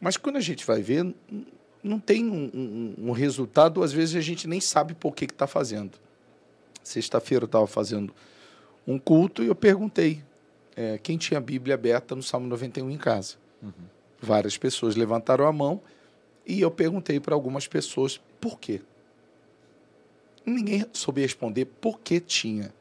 mas 0.00 0.16
quando 0.16 0.36
a 0.36 0.40
gente 0.40 0.64
vai 0.64 0.80
ver, 0.80 1.12
não 1.82 1.98
tem 1.98 2.24
um, 2.24 2.50
um- 2.54 2.94
um 3.08 3.12
resultado, 3.12 3.82
às 3.82 3.92
vezes 3.92 4.14
a 4.16 4.20
gente 4.20 4.46
nem 4.46 4.60
sabe 4.60 4.94
por 4.94 5.14
que 5.14 5.24
está 5.24 5.46
fazendo. 5.46 5.98
Sexta-feira 6.82 7.44
eu 7.44 7.46
estava 7.46 7.66
fazendo 7.66 8.14
um 8.86 8.98
culto 8.98 9.42
e 9.42 9.46
eu 9.46 9.54
perguntei 9.54 10.22
é, 10.74 10.96
quem 10.98 11.18
tinha 11.18 11.38
a 11.38 11.40
Bíblia 11.40 11.74
aberta 11.74 12.14
no 12.16 12.22
Salmo 12.22 12.46
91 12.46 12.90
em 12.90 12.96
casa. 12.96 13.36
Várias 14.20 14.56
pessoas 14.56 14.96
levantaram 14.96 15.46
a 15.46 15.52
mão 15.52 15.80
e 16.46 16.60
eu 16.60 16.70
perguntei 16.70 17.20
para 17.20 17.34
algumas 17.34 17.66
pessoas 17.68 18.20
por 18.40 18.58
quê. 18.58 18.80
Ninguém 20.44 20.84
soube 20.92 21.20
responder 21.20 21.66
por 21.66 22.00
que 22.00 22.18
tinha. 22.20 22.72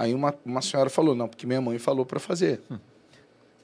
Aí 0.00 0.14
uma, 0.14 0.34
uma 0.46 0.62
senhora 0.62 0.88
falou, 0.88 1.14
não, 1.14 1.28
porque 1.28 1.46
minha 1.46 1.60
mãe 1.60 1.78
falou 1.78 2.06
para 2.06 2.18
fazer. 2.18 2.58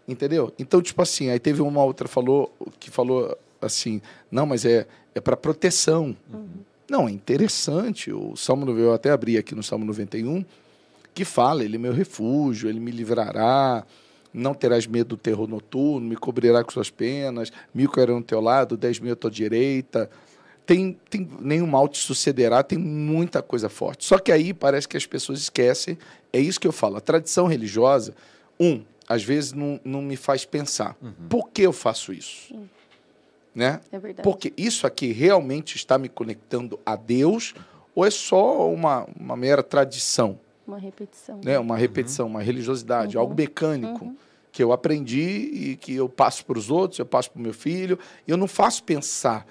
Entendeu? 0.07 0.52
Então, 0.59 0.83
tipo 0.83 1.00
assim, 1.00 1.31
aí 1.31 1.38
teve 1.40 1.62
uma 1.62 1.83
outra 1.83 2.07
falou 2.07 2.55
que 2.78 2.90
falou 2.90 3.35
assim, 3.59 4.02
não, 4.31 4.45
mas 4.45 4.66
é, 4.66 4.87
é 5.14 5.21
para 5.21 5.35
proteção. 5.35 6.14
Não, 6.90 7.09
é 7.09 7.11
interessante. 7.11 8.12
O 8.12 8.37
Salmo, 8.37 8.71
eu 8.78 8.93
até 8.93 9.11
abri 9.11 9.38
aqui 9.38 9.55
no 9.55 9.62
Salmo 9.62 9.87
91, 9.87 10.45
que 11.14 11.25
fala, 11.25 11.64
ele 11.64 11.76
é 11.76 11.78
meu 11.78 11.95
refúgio, 11.95 12.69
ele 12.69 12.81
me 12.81 12.90
livrará, 12.90 13.83
não 14.31 14.52
terás 14.52 14.87
medo 14.87 15.09
do 15.09 15.16
terror 15.16 15.49
noturno, 15.49 16.07
me 16.07 16.16
cobrirá 16.16 16.62
com 16.62 16.71
suas 16.71 16.90
penas, 16.90 17.50
mil 17.75 17.88
cairão 17.88 18.16
ao 18.16 18.23
teu 18.23 18.43
lado, 18.43 18.76
dez 18.76 19.00
mil 19.00 19.14
à 19.14 19.16
tua 19.16 19.31
direita. 19.31 20.11
Tem, 20.66 20.99
tem 21.08 21.28
nenhum 21.40 21.66
mal 21.66 21.87
te 21.88 21.99
sucederá, 21.99 22.62
tem 22.62 22.76
muita 22.76 23.40
coisa 23.40 23.68
forte. 23.68 24.04
Só 24.04 24.18
que 24.18 24.32
aí 24.32 24.52
parece 24.52 24.88
que 24.88 24.96
as 24.96 25.06
pessoas 25.06 25.38
esquecem, 25.38 25.96
é 26.32 26.40
isso 26.40 26.58
que 26.58 26.66
eu 26.66 26.73
falo, 26.73 26.96
a 26.96 27.00
tradição 27.00 27.46
religiosa, 27.46 28.14
um, 28.58 28.82
às 29.08 29.23
vezes 29.23 29.52
não, 29.52 29.78
não 29.85 30.02
me 30.02 30.16
faz 30.16 30.44
pensar. 30.44 30.96
Por 31.28 31.50
que 31.50 31.62
eu 31.62 31.73
faço 31.73 32.12
isso? 32.12 32.49
Sim. 32.49 32.68
Né? 33.54 33.80
É 33.92 33.99
verdade. 33.99 34.23
Porque 34.23 34.52
isso 34.56 34.87
aqui 34.87 35.12
realmente 35.12 35.76
está 35.76 35.96
me 35.96 36.08
conectando 36.08 36.78
a 36.85 36.96
Deus 36.96 37.54
ou 37.94 38.04
é 38.04 38.11
só 38.11 38.70
uma, 38.70 39.06
uma 39.18 39.37
mera 39.37 39.62
tradição, 39.62 40.38
Uma 40.66 40.78
repetição. 40.78 41.40
né? 41.42 41.58
uma 41.58 41.76
repetição, 41.76 42.26
uma 42.26 42.42
religiosidade, 42.42 43.16
algo 43.16 43.35
mecânico 43.35 44.14
que 44.52 44.62
eu 44.62 44.73
aprendi 44.73 45.20
e 45.52 45.76
que 45.76 45.94
eu 45.94 46.08
passo 46.08 46.44
para 46.44 46.58
os 46.58 46.70
outros, 46.70 46.99
eu 46.99 47.06
passo 47.06 47.30
para 47.30 47.38
o 47.38 47.42
meu 47.42 47.54
filho. 47.54 47.99
e 48.26 48.30
Eu 48.30 48.37
não 48.37 48.49
faço 48.49 48.82
pensar. 48.82 49.46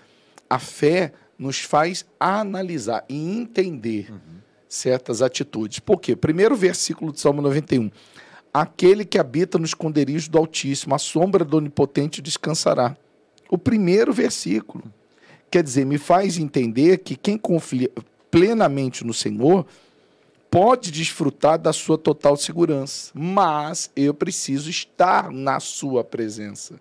A 0.56 0.60
fé 0.60 1.12
nos 1.38 1.60
faz 1.60 2.06
analisar 2.18 3.04
e 3.10 3.14
entender 3.14 4.10
certas 4.70 5.22
atitudes. 5.22 5.80
Por 5.80 6.00
quê? 6.00 6.16
Primeiro 6.16 6.56
versículo 6.56 7.12
do 7.12 7.20
Salmo 7.20 7.42
91. 7.42 7.92
Aquele 8.54 9.04
que 9.04 9.20
habita 9.20 9.58
no 9.58 9.66
esconderijo 9.66 10.32
do 10.32 10.38
Altíssimo, 10.38 10.96
a 10.96 10.98
sombra 10.98 11.44
do 11.44 11.58
Onipotente 11.58 12.22
descansará. 12.22 12.96
O 13.50 13.58
primeiro 13.58 14.14
versículo. 14.14 14.86
Quer 15.52 15.62
dizer, 15.62 15.86
me 15.86 15.98
faz 15.98 16.38
entender 16.38 17.00
que 17.00 17.18
quem 17.18 17.38
confia 17.38 17.92
plenamente 18.32 19.04
no 19.04 19.14
Senhor 19.14 19.68
pode 20.50 20.90
desfrutar 20.90 21.60
da 21.60 21.74
sua 21.74 21.98
total 21.98 22.38
segurança, 22.38 23.12
mas 23.14 23.92
eu 23.94 24.14
preciso 24.14 24.70
estar 24.70 25.30
na 25.34 25.60
sua 25.60 26.02
presença. 26.02 26.80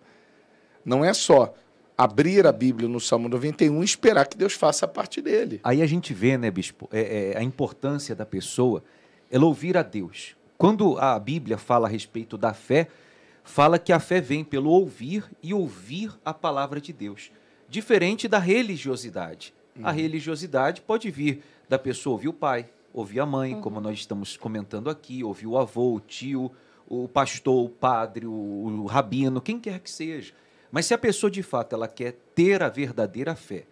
Não 0.84 1.04
é 1.04 1.12
só 1.12 1.52
abrir 1.96 2.46
a 2.46 2.52
Bíblia 2.52 2.88
no 2.88 3.00
Salmo 3.00 3.28
91 3.28 3.82
e 3.82 3.84
esperar 3.84 4.26
que 4.26 4.36
Deus 4.36 4.54
faça 4.54 4.84
a 4.84 4.88
parte 4.88 5.22
dele. 5.22 5.60
Aí 5.62 5.80
a 5.80 5.86
gente 5.86 6.12
vê, 6.12 6.36
né, 6.36 6.50
bispo, 6.50 6.88
é, 6.92 7.32
é, 7.32 7.38
a 7.38 7.42
importância 7.42 8.14
da 8.14 8.26
pessoa, 8.26 8.82
ela 9.30 9.46
ouvir 9.46 9.76
a 9.76 9.82
Deus. 9.82 10.36
Quando 10.58 10.98
a 10.98 11.18
Bíblia 11.18 11.58
fala 11.58 11.86
a 11.86 11.90
respeito 11.90 12.36
da 12.36 12.52
fé, 12.52 12.88
fala 13.42 13.78
que 13.78 13.92
a 13.92 14.00
fé 14.00 14.20
vem 14.20 14.44
pelo 14.44 14.70
ouvir 14.70 15.24
e 15.42 15.52
ouvir 15.54 16.12
a 16.24 16.32
palavra 16.32 16.80
de 16.80 16.92
Deus. 16.92 17.30
Diferente 17.68 18.26
da 18.28 18.38
religiosidade. 18.38 19.54
A 19.82 19.90
religiosidade 19.90 20.80
pode 20.80 21.10
vir 21.10 21.42
da 21.68 21.78
pessoa 21.78 22.12
ouvir 22.12 22.28
o 22.28 22.32
pai, 22.32 22.68
ouvir 22.92 23.18
a 23.18 23.26
mãe, 23.26 23.60
como 23.60 23.80
nós 23.80 23.98
estamos 23.98 24.36
comentando 24.36 24.88
aqui, 24.88 25.24
ouvir 25.24 25.48
o 25.48 25.58
avô, 25.58 25.94
o 25.94 26.00
tio, 26.00 26.52
o 26.86 27.08
pastor, 27.08 27.64
o 27.64 27.68
padre, 27.68 28.24
o, 28.26 28.32
o 28.32 28.86
rabino, 28.86 29.40
quem 29.40 29.58
quer 29.58 29.80
que 29.80 29.90
seja. 29.90 30.32
Mas 30.74 30.86
se 30.86 30.92
a 30.92 30.98
pessoa 30.98 31.30
de 31.30 31.40
fato 31.40 31.72
ela 31.72 31.86
quer 31.86 32.16
ter 32.34 32.60
a 32.60 32.68
verdadeira 32.68 33.36
fé, 33.36 33.64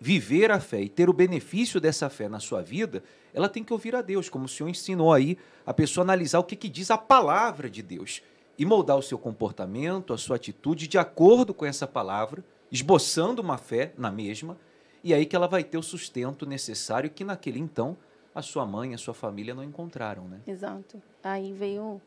viver 0.00 0.50
a 0.50 0.58
fé 0.58 0.80
e 0.80 0.88
ter 0.88 1.08
o 1.08 1.12
benefício 1.12 1.80
dessa 1.80 2.10
fé 2.10 2.28
na 2.28 2.40
sua 2.40 2.60
vida, 2.60 3.04
ela 3.32 3.48
tem 3.48 3.62
que 3.62 3.72
ouvir 3.72 3.94
a 3.94 4.02
Deus, 4.02 4.28
como 4.28 4.46
o 4.46 4.48
Senhor 4.48 4.68
ensinou 4.68 5.12
aí 5.12 5.38
a 5.64 5.72
pessoa 5.72 6.02
analisar 6.02 6.40
o 6.40 6.44
que, 6.44 6.56
que 6.56 6.68
diz 6.68 6.90
a 6.90 6.98
palavra 6.98 7.70
de 7.70 7.82
Deus 7.84 8.20
e 8.58 8.66
moldar 8.66 8.98
o 8.98 9.02
seu 9.02 9.16
comportamento, 9.16 10.12
a 10.12 10.18
sua 10.18 10.34
atitude 10.34 10.88
de 10.88 10.98
acordo 10.98 11.54
com 11.54 11.64
essa 11.64 11.86
palavra, 11.86 12.44
esboçando 12.68 13.40
uma 13.40 13.56
fé 13.56 13.94
na 13.96 14.10
mesma, 14.10 14.58
e 15.04 15.14
aí 15.14 15.26
que 15.26 15.36
ela 15.36 15.46
vai 15.46 15.62
ter 15.62 15.78
o 15.78 15.82
sustento 15.84 16.44
necessário 16.44 17.10
que 17.10 17.22
naquele 17.22 17.60
então 17.60 17.96
a 18.34 18.42
sua 18.42 18.66
mãe, 18.66 18.92
a 18.92 18.98
sua 18.98 19.14
família 19.14 19.54
não 19.54 19.62
encontraram, 19.62 20.26
né? 20.26 20.40
Exato. 20.48 21.00
Aí 21.22 21.52
veio. 21.52 22.00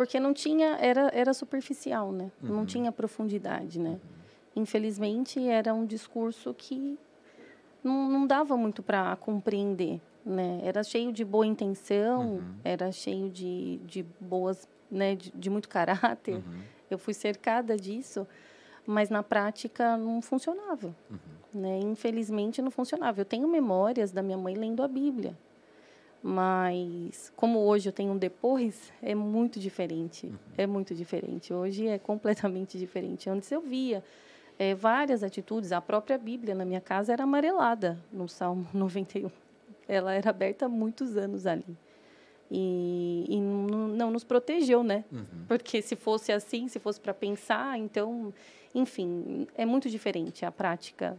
Porque 0.00 0.18
não 0.18 0.32
tinha. 0.32 0.78
Era, 0.80 1.10
era 1.12 1.34
superficial, 1.34 2.10
né? 2.10 2.32
Uhum. 2.42 2.48
Não 2.56 2.64
tinha 2.64 2.90
profundidade, 2.90 3.78
né? 3.78 4.00
Infelizmente, 4.56 5.46
era 5.46 5.74
um 5.74 5.84
discurso 5.84 6.54
que 6.54 6.98
não, 7.84 8.08
não 8.08 8.26
dava 8.26 8.56
muito 8.56 8.82
para 8.82 9.14
compreender, 9.16 10.00
né? 10.24 10.58
Era 10.64 10.82
cheio 10.82 11.12
de 11.12 11.22
boa 11.22 11.46
intenção, 11.46 12.36
Uhum. 12.36 12.54
era 12.64 12.90
cheio 12.90 13.28
de, 13.28 13.76
de 13.84 14.02
boas. 14.18 14.66
Né? 14.90 15.16
De, 15.16 15.30
de 15.32 15.50
muito 15.50 15.68
caráter. 15.68 16.36
Uhum. 16.36 16.62
Eu 16.90 16.96
fui 16.96 17.12
cercada 17.12 17.76
disso, 17.76 18.26
mas 18.86 19.10
na 19.10 19.22
prática 19.22 19.98
não 19.98 20.22
funcionava. 20.22 20.96
Né? 21.52 21.78
Infelizmente, 21.80 22.62
não 22.62 22.70
funcionava. 22.70 23.20
Eu 23.20 23.26
tenho 23.26 23.46
memórias 23.46 24.12
da 24.12 24.22
minha 24.22 24.38
mãe 24.38 24.54
lendo 24.54 24.82
a 24.82 24.88
Bíblia. 24.88 25.36
Mas, 26.22 27.32
como 27.34 27.60
hoje 27.60 27.88
eu 27.88 27.92
tenho 27.92 28.12
um 28.12 28.18
depois, 28.18 28.92
é 29.02 29.14
muito 29.14 29.58
diferente. 29.58 30.30
É 30.56 30.66
muito 30.66 30.94
diferente. 30.94 31.52
Hoje 31.52 31.86
é 31.86 31.98
completamente 31.98 32.78
diferente. 32.78 33.30
Antes 33.30 33.50
eu 33.50 33.60
via 33.62 34.04
eh, 34.58 34.74
várias 34.74 35.22
atitudes. 35.22 35.72
A 35.72 35.80
própria 35.80 36.18
Bíblia 36.18 36.54
na 36.54 36.64
minha 36.64 36.80
casa 36.80 37.12
era 37.12 37.24
amarelada 37.24 37.98
no 38.12 38.28
Salmo 38.28 38.66
91. 38.74 39.30
Ela 39.88 40.12
era 40.12 40.28
aberta 40.28 40.66
há 40.66 40.68
muitos 40.68 41.16
anos 41.16 41.46
ali. 41.46 41.76
E, 42.50 43.24
e 43.28 43.40
não, 43.40 43.88
não 43.88 44.10
nos 44.10 44.24
protegeu, 44.24 44.82
né? 44.82 45.04
Porque 45.48 45.80
se 45.80 45.96
fosse 45.96 46.32
assim, 46.32 46.68
se 46.68 46.78
fosse 46.78 47.00
para 47.00 47.14
pensar, 47.14 47.78
então, 47.78 48.34
enfim, 48.74 49.46
é 49.56 49.64
muito 49.64 49.88
diferente 49.88 50.44
a 50.44 50.50
prática. 50.50 51.16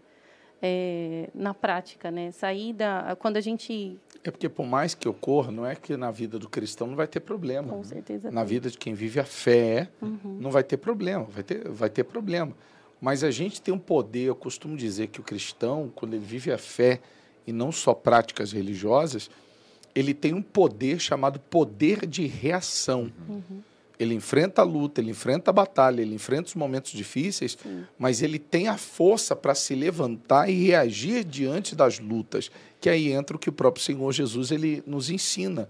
Eh, 0.62 1.30
na 1.34 1.54
prática, 1.54 2.12
né? 2.12 2.32
Sair 2.32 2.74
da. 2.74 3.16
Quando 3.20 3.38
a 3.38 3.42
gente. 3.42 3.98
É 4.24 4.30
porque 4.30 4.48
por 4.48 4.66
mais 4.66 4.94
que 4.94 5.10
ocorra, 5.10 5.52
não 5.52 5.66
é 5.66 5.76
que 5.76 5.98
na 5.98 6.12
vida 6.12 6.38
do 6.38 6.48
cristão 6.48 6.86
não 6.88 6.96
vai 6.96 7.08
ter 7.08 7.20
problema. 7.22 7.70
Com 7.70 7.84
certeza. 7.84 8.30
Na 8.30 8.42
tem. 8.42 8.50
vida 8.50 8.70
de 8.70 8.78
quem 8.78 8.94
vive 8.94 9.20
a 9.20 9.24
fé, 9.26 9.90
Uhum. 10.02 10.38
não 10.40 10.52
vai 10.52 10.64
ter 10.64 10.78
problema, 10.78 11.26
vai 11.26 11.44
ter, 11.44 11.68
vai 11.68 11.90
ter 11.90 12.04
problema. 12.04 12.54
Mas 13.00 13.24
a 13.24 13.32
gente 13.32 13.60
tem 13.60 13.74
um 13.74 13.80
poder, 13.80 14.26
eu 14.26 14.36
costumo 14.36 14.78
dizer 14.78 15.08
que 15.08 15.20
o 15.20 15.24
cristão, 15.24 15.92
quando 15.96 16.14
ele 16.14 16.24
vive 16.24 16.52
a 16.52 16.58
fé 16.58 17.00
e 17.48 17.52
não 17.52 17.72
só 17.72 17.96
práticas 17.96 18.52
religiosas, 18.52 19.28
ele 19.96 20.14
tem 20.14 20.36
um 20.36 20.42
poder 20.44 21.00
chamado 21.00 21.40
poder 21.40 22.06
de 22.06 22.28
reação. 22.28 23.12
Ele 24.02 24.16
enfrenta 24.16 24.62
a 24.62 24.66
luta, 24.66 25.00
ele 25.00 25.12
enfrenta 25.12 25.52
a 25.52 25.54
batalha, 25.54 26.02
ele 26.02 26.16
enfrenta 26.16 26.48
os 26.48 26.56
momentos 26.56 26.92
difíceis, 26.92 27.58
mas 28.00 28.24
ele 28.24 28.40
tem 28.40 28.68
a 28.68 28.78
força 28.78 29.36
para 29.36 29.54
se 29.54 29.76
levantar 29.76 30.50
e 30.50 30.66
reagir 30.66 31.24
diante 31.24 31.76
das 31.76 32.00
lutas. 32.00 32.50
Que 32.80 32.90
aí 32.90 33.12
entra 33.12 33.36
o 33.36 33.40
que 33.40 33.50
o 33.50 33.54
próprio 33.54 33.84
Senhor 33.84 34.12
Jesus 34.12 34.52
ele 34.52 34.82
nos 34.88 35.12
ensina. 35.12 35.70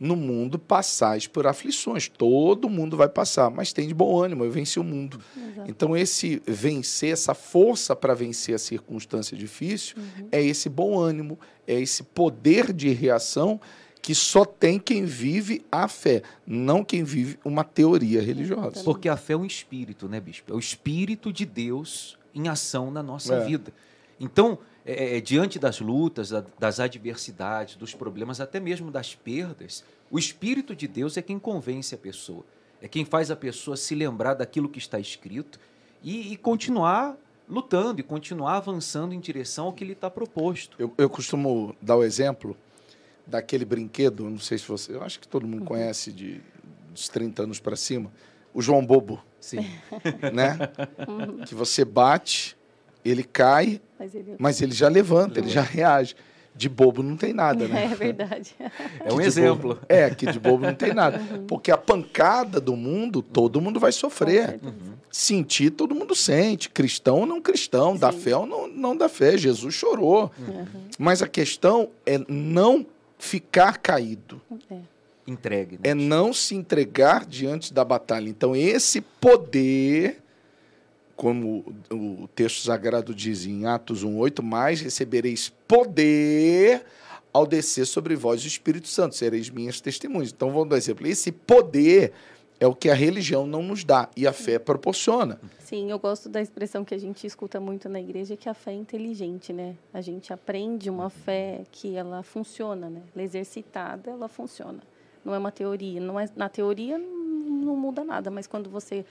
No 0.00 0.14
mundo 0.14 0.60
passais 0.60 1.26
por 1.26 1.46
aflições. 1.46 2.08
Todo 2.08 2.68
mundo 2.68 2.96
vai 2.96 3.08
passar, 3.08 3.50
mas 3.50 3.72
tem 3.72 3.88
de 3.88 3.94
bom 3.94 4.16
ânimo, 4.16 4.44
eu 4.44 4.50
venci 4.50 4.78
o 4.78 4.84
mundo. 4.84 5.20
Exato. 5.36 5.68
Então, 5.68 5.96
esse 5.96 6.40
vencer, 6.46 7.12
essa 7.12 7.34
força 7.34 7.96
para 7.96 8.14
vencer 8.14 8.54
a 8.54 8.58
circunstância 8.58 9.36
difícil, 9.36 9.96
é 10.30 10.40
esse 10.40 10.68
bom 10.68 10.96
ânimo, 10.96 11.36
é 11.66 11.80
esse 11.80 12.04
poder 12.04 12.72
de 12.72 12.90
reação 12.90 13.60
que 14.08 14.14
só 14.14 14.42
tem 14.42 14.78
quem 14.78 15.04
vive 15.04 15.62
a 15.70 15.86
fé, 15.86 16.22
não 16.46 16.82
quem 16.82 17.04
vive 17.04 17.38
uma 17.44 17.62
teoria 17.62 18.22
religiosa. 18.22 18.82
Porque 18.82 19.06
a 19.06 19.18
fé 19.18 19.34
é 19.34 19.36
um 19.36 19.44
espírito, 19.44 20.08
né, 20.08 20.18
bispo? 20.18 20.50
É 20.50 20.56
o 20.56 20.58
espírito 20.58 21.30
de 21.30 21.44
Deus 21.44 22.16
em 22.34 22.48
ação 22.48 22.90
na 22.90 23.02
nossa 23.02 23.34
É. 23.34 23.44
vida. 23.44 23.70
Então, 24.18 24.58
é, 24.86 25.18
é, 25.18 25.20
diante 25.20 25.58
das 25.58 25.78
lutas, 25.80 26.30
da- 26.30 26.42
das 26.58 26.80
adversidades, 26.80 27.76
dos 27.76 27.92
problemas, 27.92 28.40
até 28.40 28.58
mesmo 28.58 28.90
das 28.90 29.14
perdas, 29.14 29.84
o 30.10 30.18
espírito 30.18 30.74
de 30.74 30.88
Deus 30.88 31.18
é 31.18 31.20
quem 31.20 31.38
convence 31.38 31.94
a 31.94 31.98
pessoa. 31.98 32.46
É 32.80 32.88
quem 32.88 33.04
faz 33.04 33.30
a 33.30 33.36
pessoa 33.36 33.76
se 33.76 33.94
lembrar 33.94 34.32
daquilo 34.32 34.70
que 34.70 34.78
está 34.78 34.98
escrito 34.98 35.60
e, 36.02 36.32
e 36.32 36.36
continuar 36.38 37.14
lutando 37.46 38.00
e 38.00 38.02
continuar 38.02 38.56
avançando 38.56 39.12
em 39.12 39.20
direção 39.20 39.66
ao 39.66 39.72
que 39.74 39.84
lhe 39.84 39.92
está 39.92 40.08
proposto. 40.08 40.76
Eu, 40.78 40.94
eu 40.96 41.10
costumo 41.10 41.76
dar 41.82 41.96
o 41.96 42.02
exemplo 42.02 42.56
daquele 43.28 43.64
brinquedo, 43.64 44.24
não 44.28 44.38
sei 44.38 44.58
se 44.58 44.66
você, 44.66 44.92
eu 44.94 45.02
acho 45.02 45.20
que 45.20 45.28
todo 45.28 45.46
mundo 45.46 45.64
conhece 45.64 46.10
de 46.12 46.40
dos 46.92 47.08
30 47.08 47.42
anos 47.44 47.60
para 47.60 47.76
cima, 47.76 48.10
o 48.52 48.60
João 48.60 48.84
Bobo, 48.84 49.22
Sim. 49.40 49.66
né? 50.32 50.56
que 51.46 51.54
você 51.54 51.84
bate, 51.84 52.56
ele 53.04 53.22
cai, 53.22 53.80
Mas 53.98 54.14
ele... 54.14 54.34
mas 54.38 54.60
ele 54.62 54.74
já 54.74 54.88
levanta, 54.88 55.38
ele 55.38 55.48
já 55.48 55.62
reage. 55.62 56.16
De 56.56 56.68
bobo 56.68 57.04
não 57.04 57.16
tem 57.16 57.32
nada, 57.32 57.68
né? 57.68 57.84
É 57.92 57.94
verdade. 57.94 58.52
É 59.04 59.12
um 59.12 59.20
exemplo. 59.20 59.74
bobo- 59.76 59.86
é, 59.88 60.10
que 60.10 60.26
de 60.26 60.40
bobo 60.40 60.66
não 60.66 60.74
tem 60.74 60.92
nada. 60.92 61.20
Porque 61.46 61.70
a 61.70 61.78
pancada 61.78 62.60
do 62.60 62.74
mundo, 62.74 63.22
todo 63.22 63.60
mundo 63.60 63.78
vai 63.78 63.92
sofrer. 63.92 64.48
certeza. 64.58 64.74
Sentir, 65.08 65.70
todo 65.70 65.94
mundo 65.94 66.16
sente. 66.16 66.68
Cristão 66.68 67.20
ou 67.20 67.26
não 67.26 67.40
cristão, 67.40 67.96
da 67.96 68.10
Sim. 68.10 68.18
fé 68.18 68.36
ou 68.36 68.44
não, 68.44 68.66
não 68.66 68.96
da 68.96 69.08
fé. 69.08 69.38
Jesus 69.38 69.72
chorou. 69.72 70.32
Mas 70.98 71.22
a 71.22 71.28
questão 71.28 71.90
é 72.04 72.18
não 72.26 72.84
ficar 73.18 73.78
caído. 73.78 74.40
É. 74.70 74.78
Entregue. 75.26 75.74
né? 75.74 75.90
É 75.90 75.94
não 75.94 76.32
se 76.32 76.54
entregar 76.54 77.26
diante 77.26 77.74
da 77.74 77.84
batalha. 77.84 78.28
Então, 78.30 78.56
esse 78.56 79.00
poder, 79.00 80.22
como 81.14 81.64
o 81.90 82.26
texto 82.34 82.64
sagrado 82.64 83.14
diz 83.14 83.44
em 83.44 83.66
Atos 83.66 84.04
1,8, 84.04 84.42
mais 84.42 84.80
recebereis 84.80 85.52
poder 85.66 86.84
ao 87.30 87.46
descer 87.46 87.86
sobre 87.86 88.16
vós 88.16 88.42
o 88.42 88.46
Espírito 88.46 88.88
Santo, 88.88 89.14
sereis 89.14 89.50
minhas 89.50 89.80
testemunhas. 89.82 90.32
Então, 90.32 90.50
vamos 90.50 90.68
dar 90.70 90.76
um 90.76 90.78
exemplo. 90.78 91.06
Esse 91.06 91.30
poder 91.30 92.12
é 92.60 92.66
o 92.66 92.74
que 92.74 92.90
a 92.90 92.94
religião 92.94 93.46
não 93.46 93.62
nos 93.62 93.84
dá 93.84 94.08
e 94.16 94.26
a 94.26 94.32
fé 94.32 94.58
proporciona. 94.58 95.38
Sim, 95.60 95.90
eu 95.90 95.98
gosto 95.98 96.28
da 96.28 96.40
expressão 96.40 96.84
que 96.84 96.94
a 96.94 96.98
gente 96.98 97.26
escuta 97.26 97.60
muito 97.60 97.88
na 97.88 98.00
igreja, 98.00 98.36
que 98.36 98.48
a 98.48 98.54
fé 98.54 98.72
é 98.72 98.74
inteligente, 98.74 99.52
né? 99.52 99.76
A 99.92 100.00
gente 100.00 100.32
aprende 100.32 100.90
uma 100.90 101.10
fé 101.10 101.62
que 101.70 101.94
ela 101.94 102.22
funciona, 102.22 102.88
né? 102.88 103.02
Ela 103.14 103.22
é 103.22 103.24
exercitada, 103.24 104.10
ela 104.10 104.28
funciona. 104.28 104.80
Não 105.24 105.34
é 105.34 105.38
uma 105.38 105.52
teoria. 105.52 106.00
Não 106.00 106.18
é, 106.18 106.28
na 106.34 106.48
teoria, 106.48 106.98
não 106.98 107.76
muda 107.76 108.02
nada. 108.02 108.30
Mas 108.30 108.46
quando 108.46 108.70
você 108.70 109.04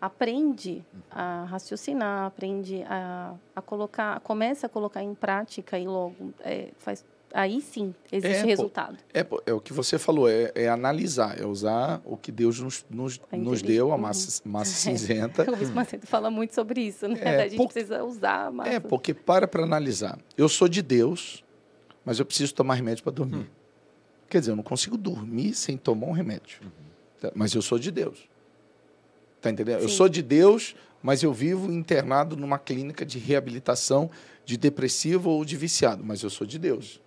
aprende 0.00 0.84
a 1.10 1.44
raciocinar, 1.44 2.26
aprende 2.26 2.82
a, 2.84 3.34
a 3.54 3.62
colocar, 3.62 4.20
começa 4.20 4.66
a 4.66 4.70
colocar 4.70 5.02
em 5.02 5.14
prática 5.14 5.78
e 5.78 5.86
logo 5.86 6.32
é, 6.40 6.70
faz 6.78 7.04
aí 7.32 7.60
sim 7.60 7.94
existe 8.10 8.42
É, 8.42 8.46
resultado. 8.46 8.96
É, 9.12 9.26
é 9.46 9.52
o 9.52 9.60
que 9.60 9.72
você 9.72 9.98
falou, 9.98 10.28
é, 10.28 10.52
é 10.54 10.68
analisar, 10.68 11.40
é 11.40 11.44
usar 11.46 12.00
o 12.04 12.16
que 12.16 12.30
Deus 12.32 12.60
nos, 12.60 12.84
nos, 12.88 13.20
A 13.30 13.36
nos 13.36 13.62
deu, 13.62 13.90
a 13.92 13.94
Uhum. 13.94 14.00
massa, 14.00 14.42
massa 14.48 14.72
cinzenta. 14.72 15.50
O 15.50 15.56
Bispo 15.56 15.74
Macedo 15.74 16.06
fala 16.06 16.30
muito 16.30 16.54
sobre 16.54 16.80
isso, 16.82 17.06
né? 17.08 17.18
É, 17.20 17.42
a 17.42 17.48
gente 17.48 17.56
por- 17.56 17.68
precisa 17.72 18.04
usar 18.04 18.46
a 18.46 18.50
massa. 18.50 18.70
É, 18.70 18.80
porque 18.80 19.12
para 19.14 19.46
para 19.48 19.62
analisar. 19.62 20.18
Eu 20.36 20.48
sou 20.48 20.68
de 20.68 20.82
Deus, 20.82 21.44
mas 22.04 22.18
eu 22.18 22.24
preciso 22.26 22.54
tomar 22.54 22.74
remédio 22.74 23.02
para 23.02 23.12
dormir. 23.12 23.50
Quer 24.28 24.40
dizer, 24.40 24.52
eu 24.52 24.56
não 24.56 24.62
consigo 24.64 24.96
dormir 24.96 25.54
sem 25.54 25.76
tomar 25.76 26.06
um 26.06 26.12
remédio. 26.12 26.60
Tá? 27.20 27.30
Mas 27.34 27.54
eu 27.54 27.62
sou 27.62 27.78
de 27.78 27.90
Deus. 27.90 28.28
Tá 29.40 29.50
entendendo? 29.50 29.80
Eu 29.82 29.88
Sim. 29.88 29.94
sou 29.96 30.08
de 30.08 30.22
Deus, 30.22 30.74
mas 31.02 31.22
eu 31.22 31.32
vivo 31.32 31.70
internado 31.72 32.36
numa 32.36 32.58
clínica 32.58 33.04
de 33.06 33.18
reabilitação 33.18 34.10
de 34.44 34.56
depressivo 34.56 35.30
ou 35.30 35.44
de 35.44 35.56
viciado, 35.56 36.02
mas 36.04 36.22
eu 36.22 36.30
sou 36.30 36.46
de 36.46 36.58
Deus. 36.58 37.00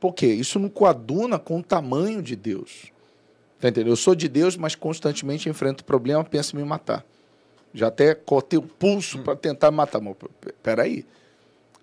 Por 0.00 0.14
quê? 0.14 0.26
Isso 0.26 0.58
não 0.58 0.68
coaduna 0.68 1.38
com 1.38 1.58
o 1.58 1.62
tamanho 1.62 2.22
de 2.22 2.36
Deus. 2.36 2.92
Tá 3.60 3.68
entendendo? 3.68 3.92
Eu 3.92 3.96
sou 3.96 4.14
de 4.14 4.28
Deus, 4.28 4.56
mas 4.56 4.74
constantemente 4.74 5.48
enfrento 5.48 5.84
problema, 5.84 6.22
penso 6.22 6.54
em 6.56 6.60
me 6.60 6.64
matar. 6.64 7.04
Já 7.74 7.88
até 7.88 8.14
cortei 8.14 8.58
o 8.58 8.62
pulso 8.62 9.18
para 9.20 9.34
tentar 9.34 9.70
matar. 9.70 10.00
Mas, 10.00 10.16
peraí. 10.62 11.04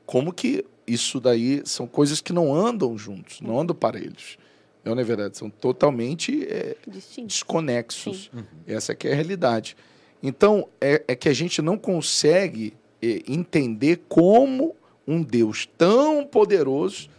Como 0.06 0.32
que 0.32 0.64
isso 0.88 1.20
daí 1.20 1.62
são 1.66 1.88
coisas 1.88 2.22
que 2.22 2.32
não 2.32 2.54
andam 2.54 2.98
juntos, 2.98 3.42
não 3.42 3.60
andam 3.60 3.76
parelhos. 3.76 4.38
Não 4.84 4.98
é 5.00 5.04
verdade? 5.04 5.36
São 5.36 5.50
totalmente 5.50 6.46
é, 6.48 6.78
desconexos. 7.26 8.30
Essa 8.68 8.94
que 8.94 9.08
é 9.08 9.12
a 9.12 9.16
realidade. 9.16 9.76
Então, 10.22 10.68
é, 10.80 11.04
é 11.08 11.16
que 11.16 11.28
a 11.28 11.34
gente 11.34 11.62
não 11.62 11.76
consegue 11.76 12.74
é, 13.02 13.24
entender 13.28 14.04
como 14.08 14.76
um 15.08 15.24
Deus 15.24 15.68
tão 15.78 16.26
poderoso 16.26 17.10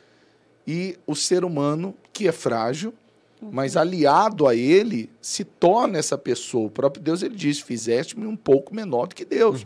e 0.67 0.99
o 1.07 1.15
ser 1.15 1.45
humano, 1.45 1.95
que 2.13 2.27
é 2.27 2.33
frágil, 2.33 2.93
mas 3.41 3.77
aliado 3.77 4.47
a 4.47 4.55
ele, 4.55 5.11
se 5.21 5.45
torna 5.45 5.99
essa 5.99 6.17
pessoa. 6.17 6.67
O 6.67 6.71
próprio 6.71 7.03
Deus 7.03 7.23
ele 7.23 7.37
diz: 7.37 7.61
Fizeste-me 7.61 8.27
um 8.27 8.37
pouco 8.37 8.75
menor 8.75 9.07
do 9.07 9.15
que 9.15 9.25
Deus. 9.25 9.65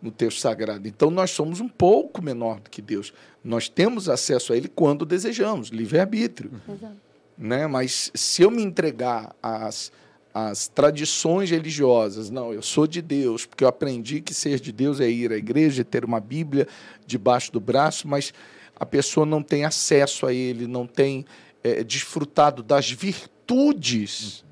No 0.00 0.10
texto 0.10 0.40
sagrado. 0.40 0.88
Então, 0.88 1.12
nós 1.12 1.30
somos 1.30 1.60
um 1.60 1.68
pouco 1.68 2.20
menor 2.20 2.58
do 2.58 2.68
que 2.68 2.82
Deus. 2.82 3.14
Nós 3.42 3.68
temos 3.68 4.08
acesso 4.08 4.52
a 4.52 4.56
Ele 4.56 4.66
quando 4.66 5.06
desejamos, 5.06 5.68
livre-arbítrio 5.68 6.50
Exato. 6.68 6.96
né? 7.38 7.68
Mas 7.68 8.10
se 8.12 8.42
eu 8.42 8.50
me 8.50 8.64
entregar 8.64 9.32
às, 9.40 9.92
às 10.34 10.66
tradições 10.66 11.50
religiosas, 11.50 12.30
não, 12.30 12.52
eu 12.52 12.62
sou 12.62 12.84
de 12.84 13.00
Deus, 13.00 13.46
porque 13.46 13.62
eu 13.62 13.68
aprendi 13.68 14.20
que 14.20 14.34
ser 14.34 14.58
de 14.58 14.72
Deus 14.72 14.98
é 14.98 15.08
ir 15.08 15.30
à 15.32 15.36
igreja, 15.36 15.84
ter 15.84 16.04
uma 16.04 16.18
Bíblia 16.18 16.66
debaixo 17.06 17.52
do 17.52 17.60
braço, 17.60 18.08
mas 18.08 18.34
a 18.82 18.84
pessoa 18.84 19.24
não 19.24 19.44
tem 19.44 19.64
acesso 19.64 20.26
a 20.26 20.34
ele, 20.34 20.66
não 20.66 20.88
tem 20.88 21.24
eh, 21.62 21.84
desfrutado 21.84 22.64
das 22.64 22.90
virtudes 22.90 24.44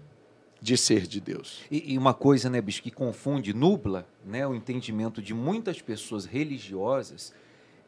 de 0.61 0.77
ser 0.77 1.05
de 1.09 1.21
Deus. 1.21 1.63
E, 1.69 1.95
e 1.95 1.99
uma 1.99 2.15
coisa, 2.15 2.49
né, 2.49 2.61
bicho, 2.61 2.81
que 2.81 2.93
confunde, 2.93 3.53
nubla 3.53 4.07
né, 4.25 4.47
o 4.47 4.55
entendimento 4.55 5.21
de 5.21 5.35
muitas 5.35 5.83
pessoas 5.83 6.27
religiosas 6.27 7.35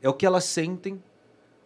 é 0.02 0.08
o 0.08 0.12
que 0.12 0.26
elas 0.26 0.42
sentem 0.42 1.00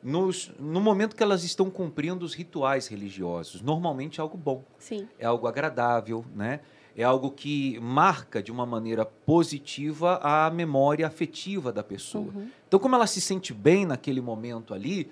nos, 0.02 0.52
no 0.58 0.78
momento 0.78 1.16
que 1.16 1.22
elas 1.22 1.42
estão 1.42 1.70
cumprindo 1.70 2.22
os 2.22 2.34
rituais 2.34 2.86
religiosos. 2.86 3.62
Normalmente 3.62 4.20
é 4.20 4.22
algo 4.22 4.36
bom, 4.36 4.62
Sim. 4.78 5.08
é 5.18 5.24
algo 5.24 5.46
agradável, 5.46 6.22
né? 6.34 6.60
É 6.96 7.04
algo 7.04 7.30
que 7.30 7.78
marca 7.78 8.42
de 8.42 8.50
uma 8.50 8.64
maneira 8.64 9.04
positiva 9.04 10.18
a 10.22 10.50
memória 10.50 11.06
afetiva 11.06 11.70
da 11.70 11.82
pessoa. 11.82 12.32
Uhum. 12.34 12.48
Então, 12.66 12.80
como 12.80 12.94
ela 12.94 13.06
se 13.06 13.20
sente 13.20 13.52
bem 13.52 13.84
naquele 13.84 14.20
momento 14.20 14.72
ali, 14.72 15.10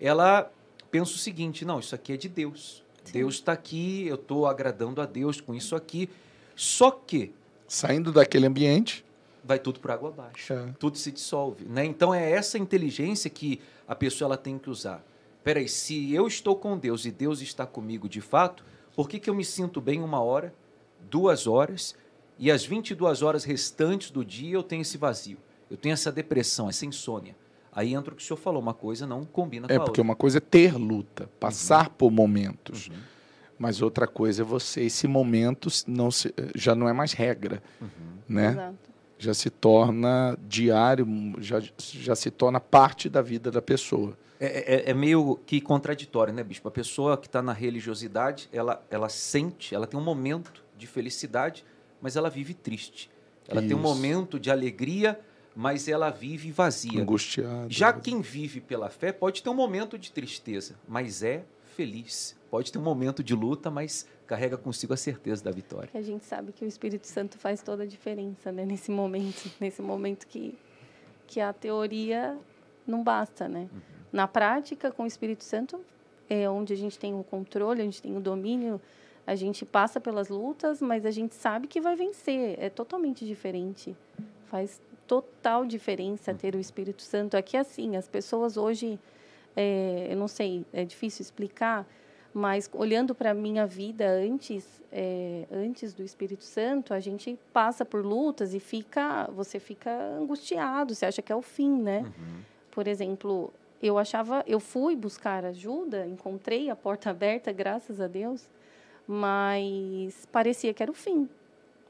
ela 0.00 0.50
pensa 0.90 1.12
o 1.12 1.18
seguinte: 1.18 1.64
não, 1.64 1.78
isso 1.78 1.94
aqui 1.94 2.14
é 2.14 2.16
de 2.16 2.28
Deus. 2.28 2.82
Sim. 3.04 3.12
Deus 3.12 3.34
está 3.34 3.52
aqui, 3.52 4.06
eu 4.06 4.14
estou 4.14 4.46
agradando 4.46 5.00
a 5.00 5.06
Deus 5.06 5.40
com 5.40 5.54
isso 5.54 5.76
aqui. 5.76 6.08
Só 6.54 6.90
que 6.90 7.34
Saindo 7.68 8.12
daquele 8.12 8.46
ambiente, 8.46 9.04
vai 9.44 9.58
tudo 9.58 9.80
por 9.80 9.90
água 9.90 10.08
abaixo. 10.10 10.52
É. 10.52 10.68
Tudo 10.78 10.96
se 10.96 11.10
dissolve. 11.10 11.64
Né? 11.64 11.84
Então, 11.84 12.14
é 12.14 12.30
essa 12.30 12.58
inteligência 12.58 13.28
que 13.28 13.60
a 13.86 13.94
pessoa 13.94 14.28
ela 14.28 14.36
tem 14.36 14.58
que 14.58 14.70
usar. 14.70 15.04
Peraí, 15.42 15.68
se 15.68 16.12
eu 16.12 16.26
estou 16.26 16.56
com 16.56 16.78
Deus 16.78 17.04
e 17.04 17.10
Deus 17.10 17.40
está 17.40 17.66
comigo 17.66 18.08
de 18.08 18.20
fato, 18.20 18.64
por 18.94 19.08
que, 19.08 19.18
que 19.18 19.28
eu 19.30 19.34
me 19.34 19.44
sinto 19.44 19.80
bem 19.80 20.00
uma 20.00 20.20
hora, 20.20 20.54
duas 21.10 21.46
horas, 21.46 21.94
e 22.38 22.50
as 22.50 22.64
22 22.64 23.22
horas 23.22 23.44
restantes 23.44 24.10
do 24.10 24.24
dia 24.24 24.54
eu 24.54 24.62
tenho 24.62 24.82
esse 24.82 24.98
vazio? 24.98 25.38
Eu 25.70 25.76
tenho 25.76 25.92
essa 25.92 26.12
depressão, 26.12 26.68
essa 26.68 26.84
insônia. 26.86 27.34
Aí 27.72 27.92
entra 27.94 28.12
o 28.12 28.16
que 28.16 28.22
o 28.22 28.26
senhor 28.26 28.38
falou, 28.38 28.60
uma 28.62 28.72
coisa 28.74 29.06
não 29.06 29.24
combina 29.24 29.66
é 29.66 29.68
com 29.68 29.74
a 29.74 29.78
porque 29.84 30.00
outra. 30.00 30.02
uma 30.02 30.16
coisa 30.16 30.38
é 30.38 30.40
ter 30.40 30.74
luta, 30.76 31.28
passar 31.40 31.90
por 31.90 32.10
momentos. 32.10 32.90
Mas 33.58 33.80
outra 33.82 34.06
coisa 34.06 34.42
é 34.42 34.44
você, 34.44 34.82
esse 34.82 35.06
momento 35.08 35.68
não 35.86 36.10
se, 36.10 36.32
já 36.54 36.74
não 36.74 36.88
é 36.88 36.92
mais 36.92 37.12
regra, 37.12 37.62
né? 38.28 38.50
Exato. 38.50 38.76
já 39.18 39.32
se 39.34 39.48
torna 39.48 40.38
diário, 40.46 41.06
já, 41.38 41.62
já 41.78 42.14
se 42.14 42.30
torna 42.30 42.60
parte 42.60 43.08
da 43.08 43.22
vida 43.22 43.50
da 43.50 43.62
pessoa. 43.62 44.16
É, 44.38 44.88
é- 44.88 44.90
é 44.90 44.94
meio 44.94 45.36
que 45.46 45.58
contraditório, 45.60 46.34
né, 46.34 46.44
bispo? 46.44 46.68
A 46.68 46.70
pessoa 46.70 47.16
que 47.16 47.26
está 47.26 47.40
na 47.40 47.54
religiosidade, 47.54 48.48
ela, 48.52 48.84
ela 48.90 49.08
sente, 49.08 49.74
ela 49.74 49.86
tem 49.86 49.98
um 49.98 50.04
momento 50.04 50.62
de 50.76 50.86
felicidade, 50.86 51.64
mas 52.00 52.16
ela 52.16 52.30
vive 52.30 52.54
triste. 52.54 53.10
Ela 53.48 53.60
tem 53.60 53.74
um 53.74 53.80
Isso. 53.80 53.88
momento 53.88 54.40
de 54.40 54.50
alegria, 54.50 55.18
mas 55.54 55.88
ela 55.88 56.10
vive 56.10 56.50
vazia. 56.50 57.00
Angustiado. 57.00 57.66
Já 57.68 57.92
quem 57.92 58.20
vive 58.20 58.60
pela 58.60 58.90
fé 58.90 59.12
pode 59.12 59.42
ter 59.42 59.48
um 59.48 59.54
momento 59.54 59.98
de 59.98 60.10
tristeza, 60.10 60.74
mas 60.88 61.22
é 61.22 61.44
feliz. 61.76 62.36
Pode 62.50 62.72
ter 62.72 62.78
um 62.78 62.82
momento 62.82 63.22
de 63.22 63.34
luta, 63.34 63.70
mas 63.70 64.06
carrega 64.26 64.56
consigo 64.56 64.92
a 64.92 64.96
certeza 64.96 65.44
da 65.44 65.50
vitória. 65.50 65.90
A 65.94 66.02
gente 66.02 66.24
sabe 66.24 66.52
que 66.52 66.64
o 66.64 66.68
Espírito 66.68 67.06
Santo 67.06 67.38
faz 67.38 67.62
toda 67.62 67.84
a 67.84 67.86
diferença, 67.86 68.50
né? 68.50 68.64
Nesse 68.64 68.90
momento, 68.90 69.50
nesse 69.60 69.80
momento 69.82 70.26
que 70.26 70.58
que 71.26 71.40
a 71.40 71.52
teoria 71.52 72.38
não 72.86 73.02
basta, 73.02 73.48
né? 73.48 73.68
Na 74.12 74.28
prática, 74.28 74.92
com 74.92 75.02
o 75.02 75.06
Espírito 75.06 75.42
Santo, 75.42 75.80
é 76.30 76.48
onde 76.48 76.72
a 76.72 76.76
gente 76.76 76.98
tem 76.98 77.14
o 77.14 77.24
controle, 77.24 77.82
a 77.82 77.84
gente 77.84 78.00
tem 78.00 78.16
o 78.16 78.20
domínio, 78.20 78.80
a 79.26 79.34
gente 79.34 79.64
passa 79.64 80.00
pelas 80.00 80.28
lutas, 80.28 80.80
mas 80.80 81.04
a 81.04 81.10
gente 81.10 81.34
sabe 81.34 81.66
que 81.66 81.80
vai 81.80 81.96
vencer. 81.96 82.56
É 82.60 82.70
totalmente 82.70 83.26
diferente. 83.26 83.96
Faz 84.46 84.80
total 85.06 85.64
diferença 85.64 86.32
ter 86.32 86.54
o 86.54 86.60
Espírito 86.60 87.02
Santo. 87.02 87.36
Aqui, 87.36 87.56
assim, 87.56 87.96
as 87.96 88.06
pessoas 88.06 88.56
hoje, 88.56 88.98
é, 89.56 90.08
eu 90.10 90.16
não 90.16 90.28
sei, 90.28 90.64
é 90.72 90.84
difícil 90.84 91.22
explicar, 91.22 91.86
mas 92.32 92.70
olhando 92.72 93.14
para 93.14 93.30
a 93.30 93.34
minha 93.34 93.66
vida 93.66 94.06
antes, 94.08 94.82
é, 94.92 95.46
antes 95.50 95.94
do 95.94 96.02
Espírito 96.02 96.44
Santo, 96.44 96.92
a 96.92 97.00
gente 97.00 97.38
passa 97.52 97.84
por 97.84 98.04
lutas 98.04 98.54
e 98.54 98.60
fica, 98.60 99.28
você 99.34 99.58
fica 99.58 99.90
angustiado, 100.20 100.94
você 100.94 101.06
acha 101.06 101.22
que 101.22 101.32
é 101.32 101.36
o 101.36 101.42
fim, 101.42 101.80
né? 101.80 102.12
Por 102.70 102.86
exemplo, 102.86 103.52
eu 103.82 103.98
achava, 103.98 104.44
eu 104.46 104.60
fui 104.60 104.94
buscar 104.94 105.44
ajuda, 105.46 106.06
encontrei 106.06 106.68
a 106.68 106.76
porta 106.76 107.08
aberta, 107.10 107.50
graças 107.52 108.00
a 108.00 108.06
Deus, 108.06 108.46
mas 109.06 110.26
parecia 110.32 110.74
que 110.74 110.82
era 110.82 110.90
o 110.90 110.94
fim. 110.94 111.28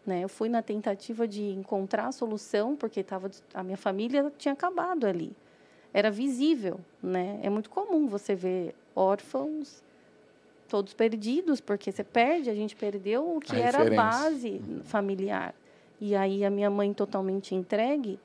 Né? 0.05 0.23
Eu 0.23 0.29
fui 0.29 0.49
na 0.49 0.63
tentativa 0.63 1.27
de 1.27 1.43
encontrar 1.51 2.07
a 2.07 2.13
solução, 2.13 2.77
porque 2.77 3.03
tava, 3.03 3.31
a 3.53 3.63
minha 3.63 3.77
família 3.77 4.33
tinha 4.39 4.53
acabado 4.53 5.07
ali. 5.07 5.33
Era 5.93 6.11
visível. 6.11 6.79
Né? 7.03 7.41
É 7.43 7.51
muito 7.51 7.71
comum 7.71 8.07
você 8.07 8.35
ver 8.35 8.75
órfãos 8.95 9.83
todos 10.69 10.95
perdidos, 10.95 11.61
porque 11.61 11.91
você 11.91 12.05
perde, 12.05 12.51
a 12.51 12.55
gente 12.55 12.77
perdeu 12.77 13.37
o 13.37 13.41
que 13.41 13.57
A 13.57 13.59
era 13.59 13.83
a 13.83 13.91
base 13.91 14.61
familiar. 14.85 15.55
E 16.01 16.15
aí 16.15 16.45
a 16.45 16.51
minha 16.51 16.69
mãe 16.69 16.93
totalmente 16.93 17.55
entregue, 17.55 18.19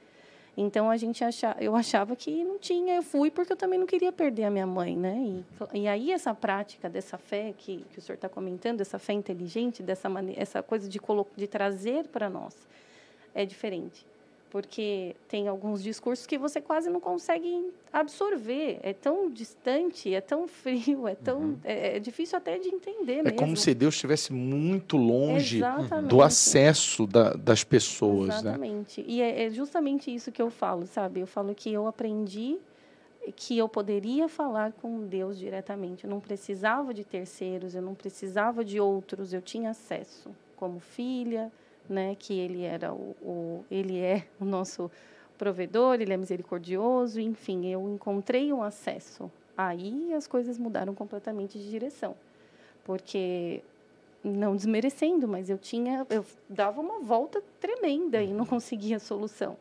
então 0.55 0.89
a 0.89 0.97
gente 0.97 1.23
acha, 1.23 1.55
eu 1.59 1.75
achava 1.75 2.15
que 2.15 2.43
não 2.43 2.59
tinha, 2.59 2.95
eu 2.95 3.03
fui 3.03 3.31
porque 3.31 3.53
eu 3.53 3.57
também 3.57 3.79
não 3.79 3.85
queria 3.87 4.11
perder 4.11 4.43
a 4.43 4.51
minha 4.51 4.67
mãe, 4.67 4.97
né? 4.97 5.17
E, 5.73 5.79
e 5.79 5.87
aí 5.87 6.11
essa 6.11 6.33
prática 6.33 6.89
dessa 6.89 7.17
fé 7.17 7.53
que, 7.57 7.85
que 7.91 7.99
o 7.99 8.01
senhor 8.01 8.15
está 8.15 8.27
comentando, 8.27 8.81
essa 8.81 8.99
fé 8.99 9.13
inteligente, 9.13 9.81
dessa 9.81 10.09
maneira, 10.09 10.41
essa 10.41 10.61
coisa 10.61 10.89
de, 10.89 10.99
de 11.37 11.47
trazer 11.47 12.05
para 12.07 12.29
nós, 12.29 12.55
é 13.33 13.45
diferente. 13.45 14.05
Porque 14.51 15.15
tem 15.29 15.47
alguns 15.47 15.81
discursos 15.81 16.27
que 16.27 16.37
você 16.37 16.59
quase 16.59 16.89
não 16.89 16.99
consegue 16.99 17.71
absorver. 17.91 18.79
É 18.83 18.91
tão 18.93 19.29
distante, 19.31 20.13
é 20.13 20.19
tão 20.19 20.45
frio, 20.45 21.07
é 21.07 21.15
tão. 21.15 21.57
É, 21.63 21.95
é 21.95 21.99
difícil 21.99 22.37
até 22.37 22.59
de 22.59 22.67
entender 22.67 23.19
É 23.19 23.23
mesmo. 23.23 23.37
como 23.39 23.55
se 23.55 23.73
Deus 23.73 23.95
estivesse 23.95 24.33
muito 24.33 24.97
longe 24.97 25.59
Exatamente. 25.59 26.09
do 26.09 26.21
acesso 26.21 27.07
da- 27.07 27.33
das 27.33 27.63
pessoas, 27.63 28.27
né? 28.27 28.35
Exatamente. 28.51 29.03
E 29.07 29.21
é, 29.21 29.45
é 29.45 29.49
justamente 29.49 30.13
isso 30.13 30.33
que 30.33 30.41
eu 30.41 30.49
falo, 30.49 30.85
sabe? 30.85 31.21
Eu 31.21 31.27
falo 31.27 31.55
que 31.55 31.71
eu 31.71 31.87
aprendi 31.87 32.57
que 33.37 33.57
eu 33.57 33.69
poderia 33.69 34.27
falar 34.27 34.73
com 34.73 35.07
Deus 35.07 35.37
diretamente. 35.39 36.03
Eu 36.03 36.09
não 36.09 36.19
precisava 36.19 36.93
de 36.93 37.05
terceiros, 37.05 37.73
eu 37.73 37.81
não 37.81 37.93
precisava 37.95 38.65
de 38.65 38.81
outros, 38.81 39.31
eu 39.31 39.41
tinha 39.41 39.69
acesso 39.69 40.29
como 40.57 40.79
filha, 40.79 41.49
né? 41.89 42.15
Que 42.17 42.37
ele 42.39 42.63
era 42.63 42.93
o, 42.93 43.15
o 43.21 43.65
ele 43.69 43.99
é 43.99 44.25
o 44.39 44.45
nosso 44.45 44.89
provedor, 45.37 45.99
ele 45.99 46.13
é 46.13 46.17
misericordioso, 46.17 47.19
enfim, 47.19 47.65
eu 47.67 47.89
encontrei 47.89 48.53
um 48.53 48.61
acesso. 48.61 49.31
Aí 49.57 50.13
as 50.13 50.27
coisas 50.27 50.57
mudaram 50.57 50.93
completamente 50.93 51.57
de 51.57 51.69
direção, 51.69 52.15
porque 52.83 53.63
não 54.23 54.55
desmerecendo, 54.55 55.27
mas 55.27 55.49
eu 55.49 55.57
tinha, 55.57 56.05
eu 56.09 56.23
dava 56.47 56.79
uma 56.79 56.99
volta 56.99 57.41
tremenda 57.59 58.21
e 58.21 58.31
não 58.31 58.45
conseguia 58.45 58.99
solução, 58.99 59.57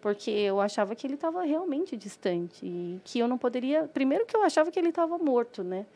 porque 0.00 0.30
eu 0.30 0.60
achava 0.60 0.94
que 0.94 1.06
ele 1.06 1.14
estava 1.14 1.42
realmente 1.42 1.96
distante 1.96 2.66
e 2.66 3.00
que 3.04 3.18
eu 3.18 3.26
não 3.26 3.38
poderia. 3.38 3.88
Primeiro 3.88 4.26
que 4.26 4.36
eu 4.36 4.42
achava 4.42 4.70
que 4.70 4.78
ele 4.78 4.90
estava 4.90 5.16
morto, 5.16 5.64
né? 5.64 5.86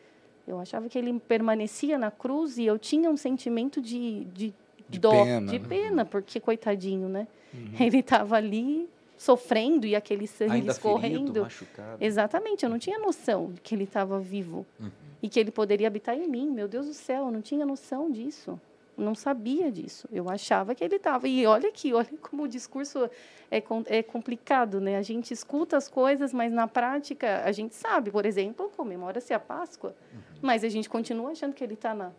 Eu 0.47 0.59
achava 0.59 0.87
que 0.87 0.97
ele 0.97 1.19
permanecia 1.19 1.97
na 1.97 2.09
cruz 2.09 2.57
e 2.57 2.65
eu 2.65 2.79
tinha 2.79 3.09
um 3.09 3.17
sentimento 3.17 3.81
de, 3.81 4.23
de, 4.25 4.53
De 4.89 4.99
dó, 4.99 5.11
pena, 5.11 5.51
de 5.51 5.59
né? 5.59 5.65
pena, 5.67 6.05
porque 6.05 6.39
coitadinho, 6.39 7.09
né? 7.09 7.27
Uhum. 7.53 7.71
Ele 7.79 7.99
estava 7.99 8.35
ali 8.37 8.87
sofrendo 9.17 9.85
e 9.85 9.95
aquele 9.95 10.27
sangue 10.27 10.53
Ainda 10.53 10.71
escorrendo. 10.71 11.17
ferido, 11.19 11.41
machucado. 11.41 11.97
Exatamente, 12.03 12.63
eu 12.63 12.69
não 12.69 12.77
tinha 12.79 12.99
noção 12.99 13.51
de 13.51 13.61
que 13.61 13.73
ele 13.75 13.83
estava 13.85 14.19
vivo 14.19 14.65
Uhum. 14.79 14.89
e 15.23 15.27
que 15.27 15.39
ele 15.39 15.51
poderia 15.51 15.87
habitar 15.87 16.15
em 16.15 16.27
mim. 16.27 16.49
Meu 16.49 16.67
Deus 16.67 16.85
do 16.85 16.93
céu, 16.93 17.25
eu 17.25 17.31
não 17.31 17.41
tinha 17.41 17.65
noção 17.65 18.11
disso. 18.11 18.59
Não 18.95 19.13
sabia 19.13 19.71
disso. 19.71 20.07
Eu 20.11 20.27
achava 20.29 20.73
que 20.73 20.83
ele 20.83 20.95
estava. 20.95 21.27
E 21.27 21.45
olha 21.45 21.69
aqui, 21.69 21.93
olha 21.93 22.09
como 22.21 22.43
o 22.43 22.47
discurso 22.47 23.07
é, 23.51 23.61
é 23.87 24.01
complicado, 24.01 24.81
né? 24.81 24.97
A 24.97 25.03
gente 25.03 25.31
escuta 25.31 25.77
as 25.77 25.87
coisas, 25.87 26.33
mas 26.33 26.51
na 26.51 26.67
prática 26.67 27.43
a 27.45 27.51
gente 27.51 27.75
sabe. 27.75 28.09
Por 28.09 28.25
exemplo, 28.25 28.71
comemora-se 28.75 29.33
a 29.35 29.39
Páscoa, 29.39 29.95
mas 30.41 30.63
a 30.63 30.69
gente 30.69 30.89
continua 30.89 31.29
achando 31.31 31.53
que 31.53 31.63
ele 31.63 31.75
está 31.75 31.93
na. 31.93 32.11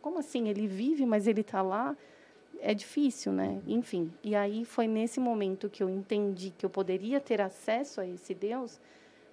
Como 0.00 0.20
assim? 0.20 0.48
Ele 0.48 0.68
vive, 0.68 1.04
mas 1.04 1.26
ele 1.26 1.40
está 1.40 1.62
lá? 1.62 1.96
É 2.62 2.74
difícil, 2.74 3.32
né? 3.32 3.60
Enfim. 3.66 4.12
E 4.22 4.34
aí 4.34 4.64
foi 4.64 4.86
nesse 4.86 5.18
momento 5.18 5.70
que 5.70 5.82
eu 5.82 5.88
entendi 5.88 6.50
que 6.50 6.64
eu 6.64 6.70
poderia 6.70 7.20
ter 7.20 7.40
acesso 7.40 8.00
a 8.00 8.06
esse 8.06 8.34
Deus, 8.34 8.78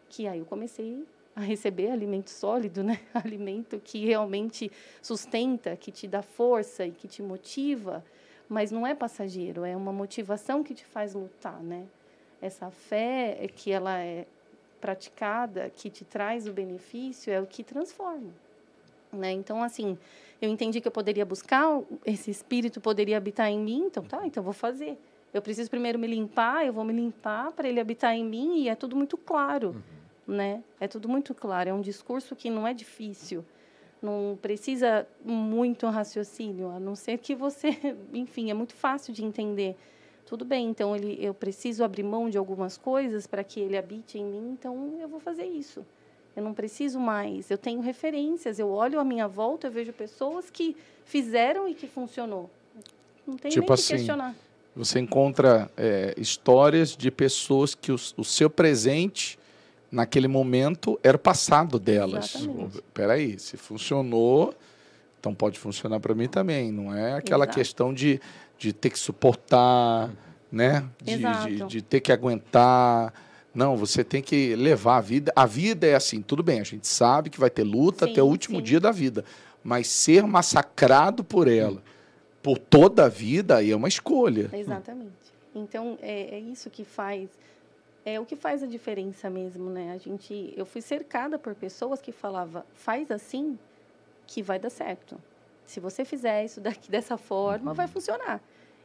que 0.09 0.27
aí 0.27 0.39
eu 0.39 0.45
comecei 0.45 1.05
a 1.35 1.41
receber 1.41 1.91
alimento 1.91 2.29
sólido, 2.29 2.83
né? 2.83 2.99
Alimento 3.13 3.79
que 3.83 4.03
realmente 4.05 4.71
sustenta, 5.03 5.75
que 5.75 5.91
te 5.91 6.07
dá 6.07 6.23
força 6.23 6.83
e 6.83 6.91
que 6.91 7.07
te 7.07 7.21
motiva, 7.21 8.03
mas 8.49 8.71
não 8.71 8.87
é 8.87 8.95
passageiro, 8.95 9.63
é 9.63 9.75
uma 9.75 9.93
motivação 9.93 10.63
que 10.63 10.73
te 10.73 10.83
faz 10.83 11.13
lutar, 11.13 11.61
né? 11.61 11.85
Essa 12.41 12.71
fé 12.71 13.47
que 13.55 13.71
ela 13.71 13.99
é 13.99 14.25
praticada, 14.81 15.69
que 15.75 15.89
te 15.89 16.03
traz 16.05 16.47
o 16.47 16.53
benefício, 16.53 17.31
é 17.31 17.39
o 17.39 17.45
que 17.45 17.63
transforma, 17.63 18.31
né? 19.17 19.31
Então, 19.31 19.63
assim, 19.63 19.97
eu 20.41 20.49
entendi 20.49 20.79
que 20.79 20.87
eu 20.87 20.91
poderia 20.91 21.25
buscar, 21.25 21.81
esse 22.05 22.29
espírito 22.29 22.79
poderia 22.79 23.17
habitar 23.17 23.49
em 23.49 23.59
mim, 23.59 23.85
então 23.87 24.03
tá, 24.03 24.25
então 24.25 24.43
vou 24.43 24.53
fazer. 24.53 24.97
Eu 25.33 25.41
preciso 25.41 25.69
primeiro 25.69 25.99
me 25.99 26.07
limpar, 26.07 26.65
eu 26.65 26.71
vou 26.71 26.83
me 26.83 26.93
limpar 26.93 27.51
para 27.51 27.67
ele 27.67 27.79
habitar 27.79 28.15
em 28.15 28.23
mim 28.23 28.61
e 28.61 28.69
é 28.69 28.75
tudo 28.75 28.95
muito 28.95 29.17
claro, 29.17 29.83
né? 30.25 30.63
É 30.79 30.87
tudo 30.87 31.09
muito 31.09 31.33
claro, 31.33 31.69
é 31.69 31.73
um 31.73 31.81
discurso 31.81 32.35
que 32.35 32.49
não 32.49 32.67
é 32.67 32.73
difícil. 32.73 33.43
Não 34.01 34.37
precisa 34.39 35.07
muito 35.25 35.87
raciocínio, 35.87 36.69
a 36.69 36.79
não 36.79 36.95
ser 36.95 37.17
que 37.17 37.35
você, 37.35 37.69
enfim, 38.13 38.51
é 38.51 38.53
muito 38.53 38.73
fácil 38.73 39.11
de 39.11 39.25
entender. 39.25 39.75
Tudo 40.25 40.45
bem, 40.45 40.69
então 40.69 40.95
ele, 40.95 41.17
eu 41.19 41.33
preciso 41.33 41.83
abrir 41.83 42.03
mão 42.03 42.29
de 42.29 42.37
algumas 42.37 42.77
coisas 42.77 43.25
para 43.25 43.43
que 43.43 43.59
ele 43.59 43.77
habite 43.77 44.19
em 44.19 44.25
mim, 44.25 44.51
então 44.51 44.97
eu 44.99 45.07
vou 45.07 45.19
fazer 45.19 45.45
isso. 45.45 45.85
Eu 46.37 46.43
não 46.43 46.53
preciso 46.53 46.99
mais. 46.99 47.49
Eu 47.49 47.57
tenho 47.57 47.81
referências. 47.81 48.59
Eu 48.59 48.69
olho 48.69 48.99
à 48.99 49.03
minha 49.03 49.27
volta, 49.27 49.65
eu 49.65 49.71
vejo 49.71 49.91
pessoas 49.91 50.51
que 50.51 50.77
fizeram 51.03 51.67
e 51.67 51.73
que 51.73 51.87
funcionou. 51.87 52.47
Não 53.25 53.35
tem 53.35 53.49
Tipo 53.49 53.65
nem 53.65 53.73
assim, 53.73 53.87
que 53.87 53.97
questionar. 53.97 54.35
Você 54.75 54.99
encontra 54.99 55.67
é, 55.75 56.13
histórias 56.15 56.95
de 56.95 57.09
pessoas 57.09 57.73
que 57.73 57.91
o, 57.91 57.95
o 57.95 58.23
seu 58.23 58.51
presente, 58.51 59.39
naquele 59.91 60.27
momento, 60.27 60.99
era 61.01 61.17
o 61.17 61.19
passado 61.19 61.79
delas. 61.79 62.35
Exatamente. 62.35 62.83
Peraí, 62.93 63.39
se 63.39 63.57
funcionou, 63.57 64.53
então 65.19 65.33
pode 65.33 65.57
funcionar 65.57 65.99
para 65.99 66.13
mim 66.13 66.27
também. 66.27 66.71
Não 66.71 66.95
é 66.95 67.15
aquela 67.15 67.45
Exato. 67.45 67.57
questão 67.57 67.91
de, 67.91 68.21
de 68.59 68.71
ter 68.73 68.91
que 68.91 68.99
suportar, 68.99 70.11
né? 70.51 70.87
De, 71.01 71.17
de, 71.17 71.65
de 71.65 71.81
ter 71.81 71.99
que 71.99 72.11
aguentar. 72.11 73.11
Não, 73.57 73.75
você 73.75 74.03
tem 74.03 74.21
que 74.21 74.55
levar 74.55 74.97
a 74.97 75.01
vida. 75.01 75.33
A 75.35 75.47
vida 75.47 75.87
é 75.87 75.95
assim, 75.95 76.21
tudo 76.21 76.43
bem, 76.43 76.59
a 76.59 76.63
gente 76.63 76.85
sabe 76.85 77.31
que 77.31 77.39
vai 77.39 77.49
ter 77.49 77.63
luta 77.63 78.05
Sim, 78.05 78.11
até 78.11 78.21
o 78.21 78.27
último 78.27 78.57
sim. 78.57 78.63
dia 78.63 78.79
da 78.79 78.91
vida. 78.91 79.25
Mas 79.63 79.87
ser 79.87 80.21
massacrado 80.27 81.23
por 81.23 81.47
ela, 81.47 81.81
por 82.43 82.59
toda 82.59 83.05
a 83.05 83.09
vida, 83.09 83.57
aí 83.57 83.71
é 83.71 83.75
uma 83.75 83.87
escolha. 83.87 84.47
Exatamente. 84.53 85.33
Então, 85.55 85.97
é, 86.03 86.35
é 86.35 86.39
isso 86.39 86.69
que 86.69 86.85
faz. 86.85 87.31
É 88.05 88.19
o 88.19 88.25
que 88.27 88.35
faz 88.35 88.61
a 88.61 88.67
diferença 88.67 89.27
mesmo, 89.27 89.71
né? 89.71 89.91
A 89.91 89.97
gente, 89.97 90.53
eu 90.55 90.63
fui 90.63 90.79
cercada 90.79 91.39
por 91.39 91.55
pessoas 91.55 91.99
que 91.99 92.11
falavam, 92.11 92.63
faz 92.75 93.09
assim 93.09 93.57
que 94.27 94.43
vai 94.43 94.59
dar 94.59 94.69
certo. 94.69 95.17
Se 95.65 95.79
você 95.79 96.05
fizer 96.05 96.45
isso 96.45 96.61
daqui 96.61 96.91
dessa 96.91 97.17
forma, 97.17 97.73
vai 97.73 97.87
funcionar. 97.87 98.39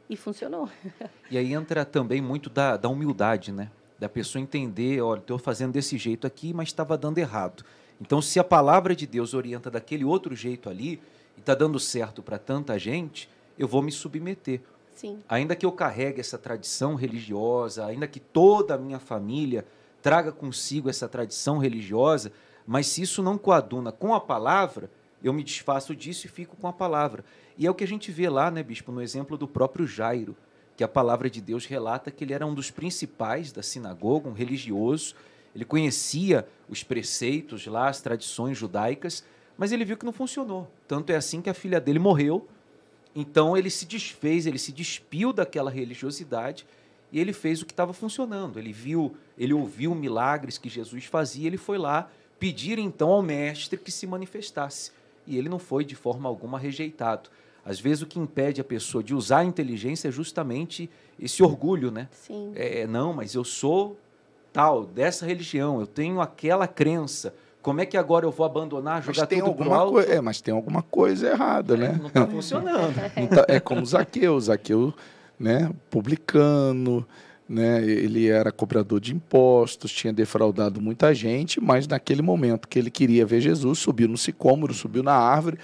E 0.09 0.17
funcionou. 0.17 0.67
E 1.29 1.37
aí 1.37 1.53
entra 1.53 1.85
também 1.85 2.21
muito 2.21 2.49
da, 2.49 2.75
da 2.75 2.89
humildade, 2.89 3.51
né? 3.51 3.69
Da 4.03 4.09
pessoa 4.09 4.41
entender, 4.41 4.99
olha, 4.99 5.19
estou 5.19 5.39
fazendo 5.39 5.71
desse 5.71 5.97
jeito 5.97 6.27
aqui, 6.27 6.53
mas 6.53 6.67
estava 6.67 6.97
dando 6.97 7.19
errado. 7.19 7.63
Então, 8.01 8.21
se 8.21 8.37
a 8.37 8.43
palavra 8.43 8.93
de 8.93 9.07
Deus 9.07 9.33
orienta 9.33 9.71
daquele 9.71 10.03
outro 10.03 10.35
jeito 10.35 10.69
ali, 10.69 10.99
e 11.37 11.39
está 11.39 11.55
dando 11.55 11.79
certo 11.79 12.21
para 12.21 12.37
tanta 12.37 12.77
gente, 12.77 13.29
eu 13.57 13.65
vou 13.65 13.81
me 13.81 13.93
submeter. 13.93 14.59
Sim. 14.93 15.19
Ainda 15.29 15.55
que 15.55 15.65
eu 15.65 15.71
carregue 15.71 16.19
essa 16.19 16.37
tradição 16.37 16.95
religiosa, 16.95 17.85
ainda 17.85 18.05
que 18.05 18.19
toda 18.19 18.75
a 18.75 18.77
minha 18.77 18.99
família 18.99 19.65
traga 20.01 20.33
consigo 20.33 20.89
essa 20.89 21.07
tradição 21.07 21.57
religiosa, 21.57 22.33
mas 22.67 22.87
se 22.87 23.03
isso 23.03 23.23
não 23.23 23.37
coaduna 23.37 23.89
com 23.89 24.13
a 24.13 24.19
palavra, 24.19 24.91
eu 25.23 25.31
me 25.31 25.45
desfaço 25.45 25.95
disso 25.95 26.25
e 26.25 26.29
fico 26.29 26.57
com 26.57 26.67
a 26.67 26.73
palavra. 26.73 27.23
E 27.57 27.65
é 27.65 27.71
o 27.71 27.73
que 27.73 27.85
a 27.85 27.87
gente 27.87 28.11
vê 28.11 28.27
lá, 28.27 28.51
né, 28.51 28.63
bispo, 28.63 28.91
no 28.91 29.01
exemplo 29.01 29.37
do 29.37 29.47
próprio 29.47 29.87
Jairo, 29.87 30.35
que 30.83 30.85
a 30.85 30.87
palavra 30.89 31.29
de 31.29 31.39
Deus 31.39 31.65
relata 31.65 32.11
que 32.11 32.23
ele 32.23 32.33
era 32.33 32.45
um 32.45 32.53
dos 32.53 32.69
principais 32.69 33.51
da 33.51 33.63
sinagoga, 33.63 34.27
um 34.27 34.33
religioso, 34.33 35.15
ele 35.55 35.63
conhecia 35.63 36.45
os 36.67 36.83
preceitos 36.83 37.65
lá, 37.67 37.87
as 37.87 38.01
tradições 38.01 38.57
judaicas, 38.57 39.23
mas 39.57 39.71
ele 39.71 39.85
viu 39.85 39.95
que 39.95 40.05
não 40.05 40.11
funcionou. 40.11 40.69
Tanto 40.87 41.11
é 41.11 41.15
assim 41.15 41.41
que 41.41 41.49
a 41.49 41.53
filha 41.53 41.79
dele 41.79 41.99
morreu 41.99 42.47
então 43.15 43.55
ele 43.55 43.69
se 43.69 43.85
desfez, 43.85 44.45
ele 44.45 44.57
se 44.57 44.71
despiu 44.71 45.31
daquela 45.31 45.69
religiosidade 45.69 46.65
e 47.11 47.19
ele 47.19 47.31
fez 47.31 47.61
o 47.61 47.65
que 47.65 47.71
estava 47.71 47.93
funcionando. 47.93 48.57
Ele 48.57 48.73
viu, 48.73 49.15
ele 49.37 49.53
ouviu 49.53 49.93
milagres 49.93 50.57
que 50.57 50.69
Jesus 50.69 51.05
fazia, 51.05 51.47
ele 51.47 51.57
foi 51.57 51.77
lá 51.77 52.09
pedir 52.39 52.79
então 52.79 53.09
ao 53.09 53.21
mestre 53.21 53.77
que 53.77 53.91
se 53.91 54.07
manifestasse. 54.07 54.91
E 55.27 55.37
ele 55.37 55.47
não 55.47 55.59
foi 55.59 55.85
de 55.85 55.95
forma 55.95 56.27
alguma 56.27 56.57
rejeitado. 56.57 57.29
Às 57.65 57.79
vezes 57.79 58.01
o 58.01 58.05
que 58.05 58.19
impede 58.19 58.59
a 58.59 58.63
pessoa 58.63 59.03
de 59.03 59.15
usar 59.15 59.39
a 59.39 59.45
inteligência 59.45 60.09
é 60.09 60.11
justamente 60.11 60.89
esse 61.19 61.41
orgulho, 61.41 61.89
né? 61.91 62.07
Sim. 62.11 62.51
É, 62.55 62.85
não, 62.85 63.13
mas 63.13 63.33
eu 63.35 63.43
sou 63.43 63.97
tal, 64.51 64.85
dessa 64.85 65.25
religião, 65.25 65.79
eu 65.79 65.87
tenho 65.87 66.19
aquela 66.21 66.67
crença. 66.67 67.33
Como 67.61 67.79
é 67.79 67.85
que 67.85 67.95
agora 67.95 68.25
eu 68.25 68.31
vou 68.31 68.45
abandonar, 68.45 69.01
Mas 69.05 69.15
jogar 69.15 69.25
tem, 69.27 69.39
tudo 69.39 69.53
pro 69.53 69.63
alguma 69.63 69.77
alto? 69.77 69.93
coi- 69.93 70.11
é, 70.11 70.19
mas 70.19 70.41
tem 70.41 70.53
alguma 70.53 70.81
coisa 70.81 71.29
errada, 71.29 71.77
né? 71.77 71.95
Não 71.97 72.07
está 72.07 72.27
funcionando. 72.27 72.93
Não 73.17 73.27
tá- 73.27 73.45
é 73.47 73.59
como 73.59 73.85
Zaqueu. 73.85 74.37
Zaqueu, 74.39 74.93
né, 75.39 75.71
publicano, 75.89 77.05
né, 77.47 77.83
ele 77.83 78.27
era 78.29 78.51
cobrador 78.51 78.99
de 78.99 79.13
impostos, 79.13 79.91
tinha 79.91 80.13
defraudado 80.13 80.81
muita 80.81 81.13
gente, 81.13 81.59
mas 81.61 81.87
naquele 81.87 82.21
momento 82.21 82.67
que 82.67 82.77
ele 82.79 82.91
queria 82.91 83.25
ver 83.25 83.41
Jesus, 83.41 83.79
subiu 83.79 84.07
no 84.07 84.17
sicômoro, 84.17 84.73
subiu 84.73 85.03
na 85.03 85.13
árvore, 85.13 85.57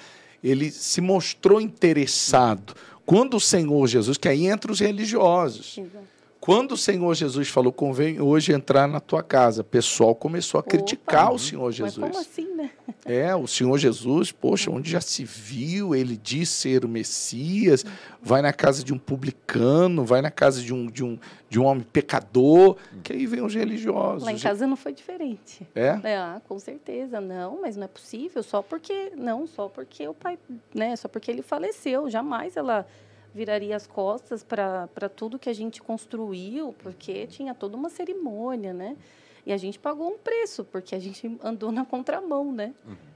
ele 0.43 0.71
se 0.71 1.01
mostrou 1.01 1.59
interessado. 1.59 2.73
Quando 3.05 3.37
o 3.37 3.39
Senhor 3.39 3.87
Jesus, 3.87 4.17
que 4.17 4.27
aí 4.27 4.47
entra 4.47 4.71
os 4.71 4.79
religiosos, 4.79 5.77
Exato. 5.77 6.18
Quando 6.49 6.71
o 6.71 6.77
Senhor 6.77 7.13
Jesus 7.13 7.47
falou, 7.47 7.71
convém 7.71 8.19
hoje 8.19 8.51
entrar 8.51 8.87
na 8.87 8.99
tua 8.99 9.21
casa, 9.21 9.61
o 9.61 9.63
pessoal 9.63 10.15
começou 10.15 10.57
a 10.57 10.61
Opa. 10.61 10.71
criticar 10.71 11.31
o 11.31 11.37
Senhor 11.37 11.65
Mas 11.65 11.75
Jesus. 11.75 12.09
como 12.09 12.17
assim, 12.17 12.55
né? 12.55 12.71
É, 13.05 13.35
o 13.35 13.45
Senhor 13.45 13.77
Jesus, 13.77 14.31
poxa, 14.31 14.71
onde 14.71 14.89
já 14.89 14.99
se 14.99 15.23
viu, 15.23 15.93
ele 15.93 16.17
diz 16.17 16.49
ser 16.49 16.83
o 16.83 16.89
Messias, 16.89 17.85
vai 18.19 18.41
na 18.41 18.51
casa 18.51 18.83
de 18.83 18.91
um 18.91 18.97
publicano, 18.97 20.03
vai 20.03 20.23
na 20.23 20.31
casa 20.31 20.59
de 20.59 20.73
um, 20.73 20.87
de 20.87 21.03
um, 21.03 21.19
de 21.47 21.59
um 21.59 21.65
homem 21.65 21.83
pecador, 21.83 22.77
que 23.03 23.13
aí 23.13 23.27
vem 23.27 23.41
os 23.41 23.53
religiosos. 23.53 24.23
Lá 24.23 24.31
em 24.31 24.39
casa 24.39 24.65
não 24.65 24.75
foi 24.75 24.91
diferente. 24.91 25.67
É? 25.75 25.99
É, 26.03 26.17
ah, 26.17 26.41
com 26.47 26.57
certeza. 26.57 27.21
Não, 27.21 27.61
mas 27.61 27.75
não 27.75 27.85
é 27.85 27.87
possível 27.87 28.41
só 28.41 28.61
porque. 28.61 29.11
Não, 29.15 29.45
só 29.47 29.69
porque 29.69 30.07
o 30.07 30.13
pai. 30.13 30.37
Né, 30.73 30.95
só 30.95 31.07
porque 31.07 31.29
ele 31.31 31.41
faleceu. 31.41 32.09
Jamais 32.09 32.57
ela 32.57 32.85
viraria 33.33 33.75
as 33.75 33.85
costas 33.85 34.43
para 34.43 35.09
tudo 35.15 35.39
que 35.39 35.49
a 35.49 35.53
gente 35.53 35.81
construiu, 35.81 36.73
porque 36.79 37.27
tinha 37.27 37.53
toda 37.53 37.77
uma 37.77 37.89
cerimônia, 37.89 38.73
né? 38.73 38.97
E 39.45 39.53
a 39.53 39.57
gente 39.57 39.79
pagou 39.79 40.11
um 40.11 40.17
preço, 40.17 40.63
porque 40.63 40.93
a 40.93 40.99
gente 40.99 41.37
andou 41.43 41.71
na 41.71 41.85
contramão, 41.85 42.51
né? 42.51 42.73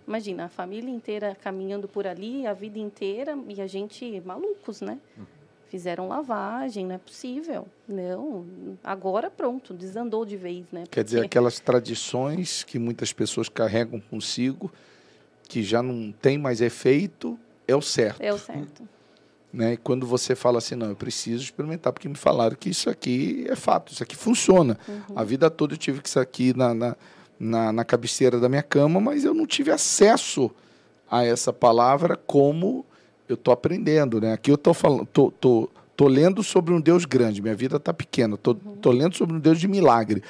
Imagina, 0.07 0.45
a 0.45 0.49
família 0.49 0.89
inteira 0.89 1.35
caminhando 1.39 1.87
por 1.87 2.07
ali, 2.07 2.47
a 2.47 2.53
vida 2.53 2.79
inteira, 2.79 3.37
e 3.47 3.61
a 3.61 3.67
gente 3.67 4.21
malucos, 4.21 4.81
né? 4.81 4.99
Uhum. 5.17 5.25
Fizeram 5.67 6.07
lavagem, 6.07 6.85
não 6.85 6.95
é 6.95 6.97
possível. 6.97 7.67
Não, 7.87 8.45
agora 8.83 9.29
pronto, 9.31 9.73
desandou 9.73 10.23
de 10.23 10.37
vez, 10.37 10.71
né? 10.71 10.81
Porque... 10.81 10.95
Quer 10.95 11.03
dizer, 11.03 11.25
aquelas 11.25 11.59
tradições 11.59 12.63
que 12.63 12.77
muitas 12.77 13.11
pessoas 13.11 13.49
carregam 13.49 13.99
consigo, 13.99 14.71
que 15.47 15.63
já 15.63 15.81
não 15.81 16.11
tem 16.11 16.37
mais 16.37 16.61
efeito, 16.61 17.39
é 17.67 17.75
o 17.75 17.81
certo. 17.81 18.21
É 18.21 18.33
o 18.33 18.37
certo. 18.37 18.87
Né? 19.53 19.77
Quando 19.77 20.07
você 20.07 20.35
fala 20.35 20.57
assim, 20.57 20.73
não, 20.73 20.89
eu 20.89 20.95
preciso 20.95 21.43
experimentar, 21.43 21.93
porque 21.93 22.09
me 22.09 22.15
falaram 22.15 22.55
que 22.55 22.69
isso 22.69 22.89
aqui 22.89 23.45
é 23.47 23.55
fato, 23.55 23.93
isso 23.93 24.01
aqui 24.01 24.15
funciona. 24.15 24.77
Uhum. 24.87 25.15
A 25.15 25.23
vida 25.23 25.49
toda 25.49 25.75
eu 25.75 25.77
tive 25.77 26.01
que 26.01 26.09
isso 26.09 26.19
aqui 26.19 26.57
na, 26.57 26.73
na, 26.73 26.95
na, 27.39 27.71
na 27.71 27.85
cabeceira 27.85 28.39
da 28.39 28.49
minha 28.49 28.63
cama, 28.63 28.99
mas 28.99 29.23
eu 29.23 29.33
não 29.33 29.45
tive 29.45 29.69
acesso 29.69 30.49
a 31.09 31.23
essa 31.23 31.53
palavra 31.53 32.17
como 32.17 32.83
eu 33.29 33.35
estou 33.35 33.53
aprendendo. 33.53 34.19
Né? 34.19 34.33
Aqui 34.33 34.49
eu 34.49 34.55
estou 34.55 34.73
falando, 34.73 35.05
tô, 35.05 35.29
tô, 35.29 35.69
tô 35.95 36.07
lendo 36.07 36.41
sobre 36.41 36.73
um 36.73 36.81
Deus 36.81 37.05
grande, 37.05 37.39
minha 37.39 37.55
vida 37.55 37.77
está 37.77 37.93
pequena, 37.93 38.33
estou 38.33 38.55
tô, 38.55 38.71
tô 38.71 38.91
lendo 38.91 39.15
sobre 39.15 39.35
um 39.35 39.39
Deus 39.39 39.59
de 39.59 39.67
milagre 39.67 40.23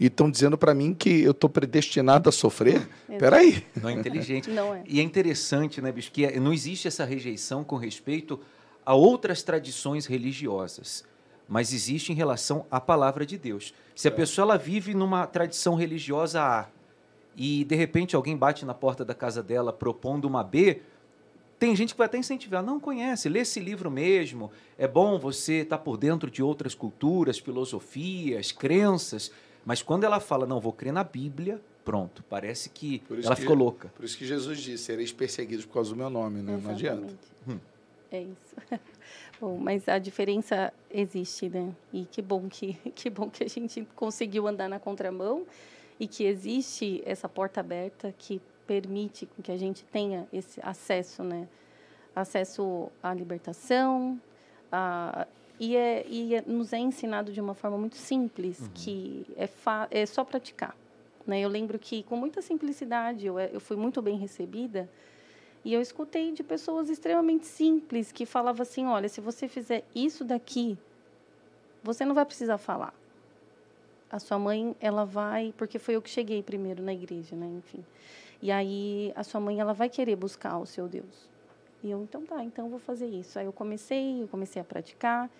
e 0.00 0.06
estão 0.06 0.30
dizendo 0.30 0.56
para 0.56 0.72
mim 0.72 0.94
que 0.94 1.20
eu 1.20 1.32
estou 1.32 1.50
predestinado 1.50 2.30
a 2.30 2.32
sofrer? 2.32 2.88
Espera 3.06 3.36
aí. 3.36 3.62
Não 3.82 3.90
é 3.90 3.92
inteligente. 3.92 4.48
Não 4.48 4.74
é. 4.74 4.82
E 4.88 4.98
é 4.98 5.02
interessante, 5.02 5.82
né, 5.82 5.92
bicho, 5.92 6.10
que 6.10 6.24
é, 6.24 6.40
não 6.40 6.54
existe 6.54 6.88
essa 6.88 7.04
rejeição 7.04 7.62
com 7.62 7.76
respeito 7.76 8.40
a 8.84 8.94
outras 8.94 9.42
tradições 9.42 10.06
religiosas, 10.06 11.04
mas 11.48 11.72
existe 11.72 12.12
em 12.12 12.14
relação 12.14 12.64
à 12.70 12.80
palavra 12.80 13.26
de 13.26 13.36
Deus. 13.36 13.74
Se 13.94 14.08
a 14.08 14.10
pessoa 14.10 14.44
ela 14.44 14.58
vive 14.58 14.94
numa 14.94 15.26
tradição 15.26 15.74
religiosa 15.74 16.40
A 16.40 16.68
e 17.36 17.64
de 17.64 17.74
repente 17.74 18.16
alguém 18.16 18.36
bate 18.36 18.64
na 18.64 18.74
porta 18.74 19.04
da 19.04 19.14
casa 19.14 19.42
dela 19.42 19.72
propondo 19.72 20.26
uma 20.26 20.44
B, 20.44 20.82
tem 21.58 21.76
gente 21.76 21.92
que 21.92 21.98
vai 21.98 22.06
até 22.06 22.16
incentivar, 22.16 22.62
não 22.62 22.80
conhece, 22.80 23.28
lê 23.28 23.40
esse 23.40 23.60
livro 23.60 23.90
mesmo. 23.90 24.50
É 24.78 24.88
bom 24.88 25.18
você 25.18 25.56
estar 25.56 25.76
tá 25.76 25.84
por 25.84 25.98
dentro 25.98 26.30
de 26.30 26.42
outras 26.42 26.74
culturas, 26.74 27.38
filosofias, 27.38 28.50
crenças. 28.50 29.30
Mas 29.64 29.82
quando 29.82 30.04
ela 30.04 30.20
fala, 30.20 30.46
não, 30.46 30.58
vou 30.58 30.72
crer 30.72 30.90
na 30.90 31.04
Bíblia, 31.04 31.60
pronto, 31.84 32.24
parece 32.30 32.70
que 32.70 33.02
ela 33.10 33.34
que, 33.34 33.42
ficou 33.42 33.54
louca. 33.54 33.92
Por 33.94 34.06
isso 34.06 34.16
que 34.16 34.26
Jesus 34.26 34.58
disse, 34.58 34.84
sereis 34.84 35.12
perseguidos 35.12 35.66
por 35.66 35.74
causa 35.74 35.90
do 35.90 35.96
meu 35.96 36.08
nome, 36.08 36.40
né? 36.40 36.58
Não 36.62 36.70
adianta. 36.70 37.12
Hum. 37.46 37.58
É 38.10 38.22
isso. 38.22 38.56
Bom, 39.40 39.56
mas 39.56 39.88
a 39.88 39.98
diferença 39.98 40.72
existe, 40.90 41.48
né? 41.48 41.74
E 41.92 42.04
que 42.04 42.20
bom 42.20 42.46
que, 42.48 42.74
que 42.94 43.08
bom 43.08 43.30
que 43.30 43.42
a 43.42 43.48
gente 43.48 43.86
conseguiu 43.96 44.46
andar 44.46 44.68
na 44.68 44.78
contramão 44.78 45.46
e 45.98 46.06
que 46.06 46.24
existe 46.24 47.02
essa 47.06 47.28
porta 47.28 47.60
aberta 47.60 48.14
que 48.18 48.40
permite 48.66 49.26
que 49.42 49.50
a 49.50 49.56
gente 49.56 49.82
tenha 49.84 50.28
esse 50.32 50.60
acesso, 50.62 51.22
né? 51.24 51.48
Acesso 52.14 52.90
à 53.02 53.14
libertação, 53.14 54.20
a, 54.70 55.26
e, 55.58 55.76
é, 55.76 56.06
e 56.08 56.34
é, 56.34 56.42
nos 56.46 56.72
é 56.72 56.78
ensinado 56.78 57.32
de 57.32 57.40
uma 57.40 57.54
forma 57.54 57.76
muito 57.76 57.96
simples, 57.96 58.60
uhum. 58.60 58.68
que 58.74 59.26
é, 59.36 59.46
fa, 59.46 59.86
é 59.90 60.06
só 60.06 60.24
praticar. 60.24 60.74
Né? 61.26 61.40
Eu 61.40 61.48
lembro 61.48 61.78
que, 61.78 62.02
com 62.04 62.16
muita 62.16 62.40
simplicidade, 62.40 63.26
eu, 63.26 63.38
eu 63.38 63.60
fui 63.60 63.76
muito 63.76 64.00
bem 64.00 64.16
recebida, 64.16 64.88
e 65.64 65.74
eu 65.74 65.80
escutei 65.80 66.32
de 66.32 66.42
pessoas 66.42 66.88
extremamente 66.88 67.46
simples 67.46 68.10
que 68.10 68.24
falavam 68.24 68.62
assim: 68.62 68.86
olha, 68.86 69.08
se 69.08 69.20
você 69.20 69.46
fizer 69.46 69.84
isso 69.94 70.24
daqui, 70.24 70.78
você 71.82 72.04
não 72.04 72.14
vai 72.14 72.24
precisar 72.24 72.58
falar. 72.58 72.94
A 74.10 74.18
sua 74.18 74.38
mãe, 74.38 74.74
ela 74.80 75.04
vai, 75.04 75.54
porque 75.56 75.78
foi 75.78 75.94
eu 75.94 76.02
que 76.02 76.10
cheguei 76.10 76.42
primeiro 76.42 76.82
na 76.82 76.92
igreja, 76.92 77.36
né? 77.36 77.46
Enfim. 77.46 77.84
E 78.42 78.50
aí 78.50 79.12
a 79.14 79.22
sua 79.22 79.40
mãe, 79.40 79.60
ela 79.60 79.72
vai 79.72 79.88
querer 79.88 80.16
buscar 80.16 80.58
o 80.58 80.66
seu 80.66 80.88
Deus. 80.88 81.28
E 81.82 81.90
eu, 81.90 82.02
então 82.02 82.24
tá, 82.24 82.42
então 82.42 82.66
eu 82.66 82.70
vou 82.70 82.80
fazer 82.80 83.06
isso. 83.06 83.38
Aí 83.38 83.46
eu 83.46 83.52
comecei, 83.52 84.22
eu 84.22 84.28
comecei 84.28 84.60
a 84.60 84.64
praticar 84.64 85.30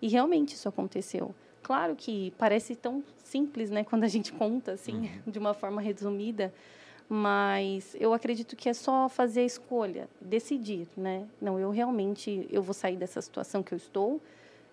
e 0.00 0.08
realmente 0.08 0.54
isso 0.54 0.68
aconteceu. 0.68 1.34
Claro 1.62 1.96
que 1.96 2.32
parece 2.38 2.74
tão 2.74 3.02
simples, 3.18 3.70
né, 3.70 3.82
quando 3.82 4.04
a 4.04 4.08
gente 4.08 4.32
conta 4.32 4.72
assim, 4.72 5.10
uhum. 5.26 5.32
de 5.32 5.38
uma 5.38 5.52
forma 5.54 5.80
resumida, 5.80 6.52
mas 7.08 7.96
eu 7.98 8.12
acredito 8.12 8.56
que 8.56 8.68
é 8.68 8.74
só 8.74 9.08
fazer 9.08 9.40
a 9.40 9.44
escolha, 9.44 10.08
decidir, 10.20 10.88
né? 10.96 11.26
Não, 11.40 11.58
eu 11.58 11.70
realmente 11.70 12.48
eu 12.50 12.62
vou 12.62 12.74
sair 12.74 12.96
dessa 12.96 13.20
situação 13.20 13.62
que 13.62 13.72
eu 13.72 13.76
estou. 13.76 14.20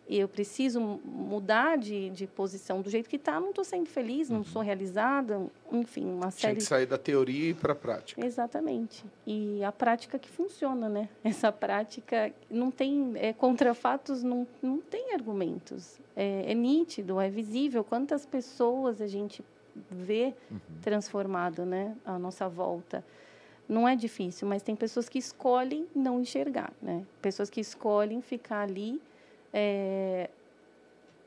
Eu 0.09 0.27
preciso 0.27 0.81
mudar 0.81 1.77
de, 1.77 2.09
de 2.09 2.27
posição 2.27 2.81
do 2.81 2.89
jeito 2.89 3.09
que 3.09 3.15
está. 3.15 3.39
Não 3.39 3.51
estou 3.51 3.63
sendo 3.63 3.87
feliz, 3.87 4.29
não 4.29 4.39
uhum. 4.39 4.43
sou 4.43 4.61
realizada, 4.61 5.47
enfim, 5.71 6.05
uma 6.05 6.29
série. 6.29 6.55
Tinha 6.55 6.55
que 6.55 6.63
sair 6.63 6.85
da 6.85 6.97
teoria 6.97 7.51
e 7.51 7.53
para 7.53 7.71
a 7.71 7.75
prática. 7.75 8.25
Exatamente. 8.25 9.05
E 9.25 9.63
a 9.63 9.71
prática 9.71 10.19
que 10.19 10.29
funciona, 10.29 10.89
né? 10.89 11.07
Essa 11.23 11.53
prática 11.53 12.33
não 12.49 12.69
tem 12.69 13.13
é, 13.15 13.31
contra 13.31 13.73
fatos, 13.73 14.23
não, 14.23 14.45
não 14.61 14.79
tem 14.79 15.13
argumentos. 15.13 15.97
É, 16.15 16.51
é 16.51 16.53
nítido, 16.53 17.21
é 17.21 17.29
visível 17.29 17.81
quantas 17.83 18.25
pessoas 18.25 19.01
a 19.01 19.07
gente 19.07 19.41
ver 19.89 20.35
uhum. 20.51 20.59
transformado, 20.81 21.65
né, 21.65 21.95
a 22.05 22.17
nossa 22.19 22.47
volta. 22.47 23.03
Não 23.67 23.87
é 23.87 23.95
difícil, 23.95 24.47
mas 24.47 24.61
tem 24.61 24.75
pessoas 24.75 25.07
que 25.07 25.17
escolhem 25.17 25.87
não 25.95 26.19
enxergar, 26.19 26.73
né? 26.81 27.05
Pessoas 27.21 27.49
que 27.49 27.61
escolhem 27.61 28.21
ficar 28.21 28.61
ali 28.61 29.01
é, 29.53 30.29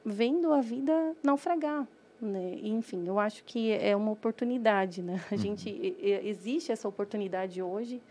vendo 0.05 0.53
a 0.53 0.61
vida 0.61 1.17
naufragar, 1.23 1.89
né? 2.21 2.59
Enfim, 2.63 3.07
eu 3.07 3.19
acho 3.19 3.43
que 3.43 3.73
é 3.73 3.97
uma 3.97 4.11
oportunidade, 4.11 5.03
né? 5.03 5.21
A 5.31 5.35
uhum. 5.35 5.41
gente 5.41 5.97
existe 6.01 6.71
essa 6.71 6.87
oportunidade 6.87 7.63
hoje 7.63 8.03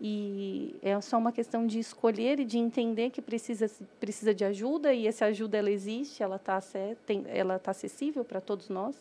e 0.00 0.74
é 0.82 0.98
só 1.00 1.16
uma 1.18 1.32
questão 1.32 1.66
de 1.66 1.78
escolher 1.78 2.38
e 2.38 2.44
de 2.44 2.58
entender 2.58 3.10
que 3.10 3.22
precisa 3.22 3.70
precisa 3.98 4.34
de 4.34 4.44
ajuda 4.44 4.92
e 4.92 5.06
essa 5.06 5.26
ajuda 5.26 5.56
ela 5.56 5.70
existe, 5.70 6.22
ela 6.22 6.36
está 6.36 6.60
ela 7.28 7.58
tá 7.58 7.70
acessível 7.70 8.24
para 8.24 8.40
todos 8.40 8.68
nós 8.68 9.00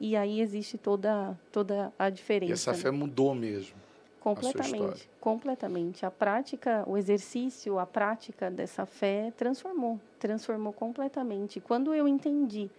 e 0.00 0.16
aí 0.16 0.40
existe 0.40 0.78
toda, 0.78 1.38
toda 1.52 1.92
a 1.98 2.08
diferença. 2.08 2.50
E 2.50 2.54
essa 2.54 2.74
fé 2.74 2.90
né? 2.90 2.96
mudou 2.96 3.34
mesmo. 3.34 3.76
Completamente, 4.18 5.08
a 5.16 5.20
completamente. 5.22 6.06
A 6.06 6.10
prática, 6.10 6.84
o 6.86 6.96
exercício, 6.96 7.78
a 7.78 7.86
prática 7.86 8.50
dessa 8.50 8.84
fé 8.84 9.32
transformou, 9.36 10.00
transformou 10.18 10.72
completamente. 10.72 11.60
Quando 11.60 11.94
eu 11.94 12.06
entendi 12.08 12.70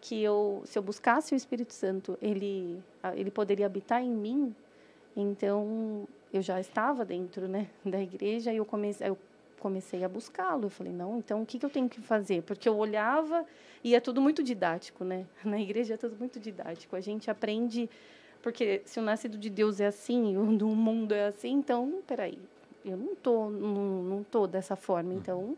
que 0.00 0.22
eu, 0.22 0.62
se 0.64 0.78
eu 0.78 0.82
buscasse 0.82 1.34
o 1.34 1.36
Espírito 1.36 1.72
Santo, 1.72 2.16
ele, 2.22 2.80
ele 3.14 3.30
poderia 3.30 3.66
habitar 3.66 4.02
em 4.02 4.10
mim, 4.10 4.54
então 5.16 6.06
eu 6.32 6.42
já 6.42 6.60
estava 6.60 7.04
dentro, 7.04 7.48
né, 7.48 7.68
da 7.84 8.00
igreja 8.00 8.52
e 8.52 8.58
eu 8.58 8.64
comecei, 8.64 9.08
eu 9.08 9.18
comecei 9.58 10.04
a 10.04 10.08
buscá-lo. 10.08 10.66
Eu 10.66 10.70
falei, 10.70 10.92
não, 10.92 11.18
então 11.18 11.42
o 11.42 11.46
que, 11.46 11.58
que 11.58 11.66
eu 11.66 11.70
tenho 11.70 11.88
que 11.88 12.00
fazer? 12.00 12.42
Porque 12.42 12.68
eu 12.68 12.76
olhava 12.76 13.44
e 13.82 13.94
é 13.94 14.00
tudo 14.00 14.20
muito 14.20 14.42
didático, 14.42 15.04
né? 15.04 15.26
Na 15.44 15.60
igreja 15.60 15.94
é 15.94 15.96
tudo 15.96 16.16
muito 16.18 16.40
didático. 16.40 16.96
A 16.96 17.00
gente 17.00 17.30
aprende, 17.30 17.88
porque 18.42 18.82
se 18.84 18.98
o 18.98 19.02
nascido 19.02 19.36
de 19.38 19.50
Deus 19.50 19.80
é 19.80 19.86
assim, 19.86 20.36
o 20.38 20.56
do 20.56 20.68
mundo 20.68 21.12
é 21.12 21.26
assim, 21.26 21.52
então, 21.52 22.02
peraí, 22.06 22.38
eu 22.84 22.96
não 22.96 23.14
tô, 23.14 23.50
não, 23.50 24.02
não 24.02 24.22
tô 24.22 24.46
dessa 24.46 24.76
forma. 24.76 25.10
Uhum. 25.10 25.16
Então, 25.18 25.56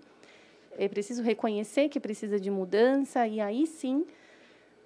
é 0.78 0.88
preciso 0.88 1.22
reconhecer 1.22 1.88
que 1.88 2.00
precisa 2.00 2.38
de 2.40 2.50
mudança 2.50 3.26
e 3.26 3.40
aí 3.40 3.66
sim 3.66 4.06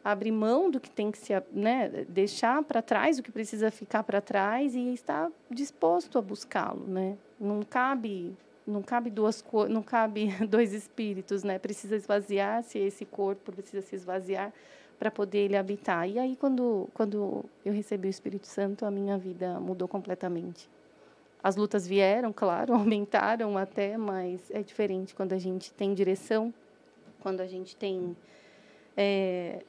abrir 0.05 0.33
mão 0.33 0.71
do 0.71 0.79
que 0.79 0.91
tem 0.91 1.11
que 1.11 1.17
se, 1.17 1.33
né, 1.51 2.05
deixar 2.09 2.63
para 2.63 2.83
trás 2.83 3.19
o 3.19 3.23
que 3.23 3.33
precisa 3.33 3.71
ficar 3.71 4.03
para 4.03 4.21
trás 4.21 4.75
e 4.75 4.93
estar 4.93 5.31
disposto 5.51 6.19
a 6.19 6.23
buscá-lo, 6.23 6.87
né? 6.87 7.17
Não 7.41 7.63
cabe 7.63 8.37
não 8.67 8.83
cabe 8.83 9.11
duas 9.11 9.45
não 9.69 9.83
cabe 9.83 10.29
dois 10.49 10.73
espíritos, 10.73 11.43
né? 11.43 11.59
Precisa 11.59 11.97
esvaziar-se 11.97 12.79
esse 12.79 13.05
corpo 13.05 13.53
precisa 13.53 13.83
se 13.83 13.95
esvaziar 13.95 14.53
para 14.99 15.11
poder 15.11 15.39
ele 15.39 15.57
habitar. 15.57 16.09
E 16.09 16.19
aí 16.19 16.37
quando 16.37 16.89
quando 16.95 17.45
eu 17.65 17.73
recebi 17.73 18.09
o 18.09 18.11
Espírito 18.11 18.47
Santo, 18.47 18.85
a 18.87 18.91
minha 18.91 19.19
vida 19.19 19.61
mudou 19.61 19.89
completamente. 19.89 20.69
As 21.43 21.57
lutas 21.57 21.87
vieram, 21.87 22.33
claro, 22.35 22.75
aumentaram 22.75 23.59
até, 23.59 23.97
mas 23.97 24.51
é 24.51 24.63
diferente 24.63 25.15
quando 25.15 25.33
a 25.33 25.39
gente 25.39 25.73
tem 25.73 25.93
direção, 25.93 26.53
quando 27.21 27.41
a 27.41 27.47
gente 27.47 27.77
tem 27.77 28.17
é, 28.97 29.63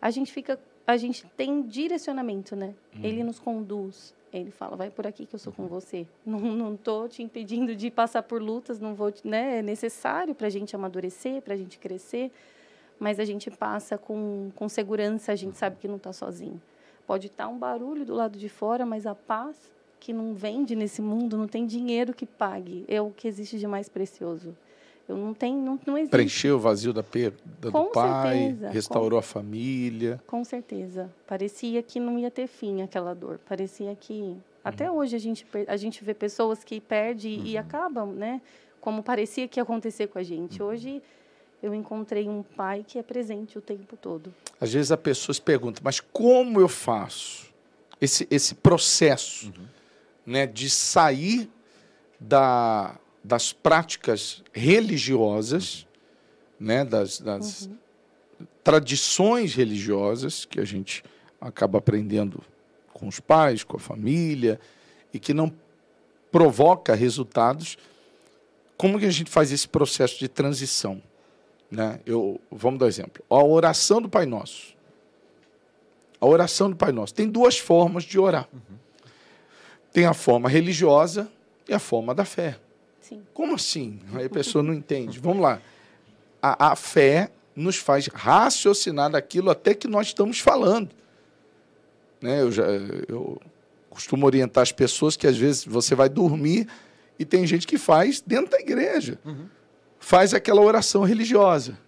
a 0.00 0.10
gente 0.10 0.32
fica 0.32 0.58
a 0.86 0.96
gente 0.96 1.26
tem 1.36 1.60
direcionamento, 1.62 2.56
né? 2.56 2.74
Hum. 2.96 3.00
Ele 3.02 3.22
nos 3.22 3.38
conduz. 3.38 4.14
Ele 4.32 4.50
fala, 4.50 4.76
vai 4.76 4.90
por 4.90 5.06
aqui 5.06 5.24
que 5.24 5.34
eu 5.34 5.38
sou 5.38 5.52
com 5.52 5.66
você. 5.66 6.06
Não 6.24 6.38
não 6.38 6.76
tô 6.76 7.08
te 7.08 7.22
impedindo 7.22 7.74
de 7.74 7.90
passar 7.90 8.22
por 8.22 8.42
lutas, 8.42 8.78
não 8.78 8.94
vou, 8.94 9.12
né? 9.24 9.58
É 9.58 9.62
necessário 9.62 10.34
para 10.34 10.46
a 10.46 10.50
gente 10.50 10.76
amadurecer, 10.76 11.40
para 11.40 11.54
a 11.54 11.56
gente 11.56 11.78
crescer, 11.78 12.30
mas 12.98 13.18
a 13.18 13.24
gente 13.24 13.50
passa 13.50 13.96
com, 13.96 14.50
com 14.54 14.68
segurança, 14.68 15.32
a 15.32 15.36
gente 15.36 15.56
sabe 15.56 15.76
que 15.76 15.88
não 15.88 15.96
está 15.96 16.12
sozinho. 16.12 16.60
Pode 17.06 17.28
estar 17.28 17.44
tá 17.44 17.50
um 17.50 17.58
barulho 17.58 18.04
do 18.04 18.14
lado 18.14 18.38
de 18.38 18.48
fora, 18.48 18.84
mas 18.84 19.06
a 19.06 19.14
paz 19.14 19.56
que 19.98 20.12
não 20.12 20.34
vende 20.34 20.76
nesse 20.76 21.02
mundo, 21.02 21.36
não 21.36 21.48
tem 21.48 21.66
dinheiro 21.66 22.12
que 22.14 22.26
pague, 22.26 22.84
é 22.86 23.00
o 23.00 23.10
que 23.10 23.26
existe 23.26 23.58
de 23.58 23.66
mais 23.66 23.88
precioso. 23.88 24.54
Eu 25.08 25.16
não 25.16 25.32
tenho, 25.32 25.58
não, 25.58 25.80
não 25.86 25.96
existe. 25.96 26.10
Preencheu 26.10 26.56
o 26.56 26.58
vazio 26.58 26.92
da 26.92 27.02
perda 27.02 27.38
do 27.60 27.72
Com 27.72 27.86
pai, 27.90 28.38
certeza, 28.38 28.68
restaurou 28.68 29.18
a 29.18 29.22
família. 29.22 30.22
Com 30.26 30.44
certeza. 30.44 31.10
Parecia 31.26 31.82
que 31.82 31.98
não 31.98 32.18
ia 32.18 32.30
ter 32.30 32.46
fim 32.46 32.82
aquela 32.82 33.14
dor. 33.14 33.40
Parecia 33.48 33.96
que. 33.96 34.36
Até 34.62 34.90
hoje 34.90 35.16
a 35.16 35.18
gente, 35.18 35.46
a 35.66 35.76
gente 35.78 36.04
vê 36.04 36.12
pessoas 36.12 36.62
que 36.62 36.78
perdem 36.78 37.46
e 37.46 37.56
acabam, 37.56 38.12
né? 38.12 38.42
Como 38.82 39.02
parecia 39.02 39.48
que 39.48 39.58
ia 39.58 39.62
acontecer 39.62 40.08
com 40.08 40.18
a 40.18 40.22
gente. 40.22 40.62
Hoje 40.62 41.02
eu 41.62 41.74
encontrei 41.74 42.28
um 42.28 42.42
pai 42.42 42.84
que 42.86 42.98
é 42.98 43.02
presente 43.02 43.56
o 43.56 43.62
tempo 43.62 43.96
todo. 43.96 44.32
Às 44.60 44.74
vezes 44.74 44.92
a 44.92 44.96
pessoa 44.96 45.32
se 45.32 45.40
pergunta, 45.40 45.80
mas 45.82 46.00
como 46.00 46.60
eu 46.60 46.68
faço 46.68 47.48
esse, 48.00 48.28
esse 48.30 48.54
processo 48.54 49.52
né, 50.26 50.46
de 50.46 50.68
sair 50.68 51.50
da, 52.20 52.96
das 53.22 53.52
práticas 53.52 54.42
religiosas, 54.52 55.86
né, 56.58 56.84
das, 56.84 57.20
das 57.20 57.68
tradições 58.62 59.54
religiosas 59.54 60.44
que 60.44 60.60
a 60.60 60.64
gente 60.64 61.02
acaba 61.40 61.78
aprendendo 61.78 62.42
com 62.92 63.06
os 63.06 63.20
pais, 63.20 63.62
com 63.62 63.76
a 63.76 63.80
família, 63.80 64.58
e 65.12 65.18
que 65.18 65.32
não 65.32 65.52
provoca 66.30 66.94
resultados. 66.94 67.78
Como 68.76 68.98
que 68.98 69.06
a 69.06 69.10
gente 69.10 69.30
faz 69.30 69.52
esse 69.52 69.66
processo 69.66 70.18
de 70.18 70.28
transição? 70.28 71.02
Né? 71.70 72.00
Eu, 72.04 72.40
vamos 72.50 72.78
dar 72.78 72.86
um 72.86 72.88
exemplo. 72.88 73.24
A 73.28 73.42
oração 73.42 74.00
do 74.00 74.08
Pai 74.08 74.26
Nosso. 74.26 74.76
A 76.20 76.26
oração 76.26 76.70
do 76.70 76.76
Pai 76.76 76.92
Nosso. 76.92 77.14
Tem 77.14 77.28
duas 77.28 77.58
formas 77.58 78.04
de 78.04 78.18
orar. 78.18 78.48
Tem 79.92 80.04
a 80.04 80.14
forma 80.14 80.48
religiosa 80.48 81.30
e 81.68 81.74
a 81.74 81.78
forma 81.78 82.14
da 82.14 82.24
fé. 82.24 82.58
Sim. 83.08 83.22
Como 83.32 83.54
assim? 83.54 84.00
Aí 84.12 84.26
a 84.26 84.30
pessoa 84.30 84.62
não 84.62 84.74
entende. 84.74 85.18
Vamos 85.18 85.42
lá. 85.42 85.60
A, 86.42 86.72
a 86.72 86.76
fé 86.76 87.30
nos 87.56 87.76
faz 87.76 88.06
raciocinar 88.08 89.10
daquilo 89.10 89.50
até 89.50 89.74
que 89.74 89.88
nós 89.88 90.08
estamos 90.08 90.38
falando. 90.40 90.90
Né? 92.20 92.42
Eu, 92.42 92.52
já, 92.52 92.64
eu 92.64 93.40
costumo 93.88 94.26
orientar 94.26 94.62
as 94.62 94.72
pessoas 94.72 95.16
que 95.16 95.26
às 95.26 95.36
vezes 95.36 95.64
você 95.64 95.94
vai 95.94 96.08
dormir 96.08 96.68
e 97.18 97.24
tem 97.24 97.46
gente 97.46 97.66
que 97.66 97.78
faz 97.78 98.20
dentro 98.20 98.50
da 98.50 98.60
igreja. 98.60 99.18
Faz 99.98 100.34
aquela 100.34 100.60
oração 100.60 101.02
religiosa. 101.02 101.78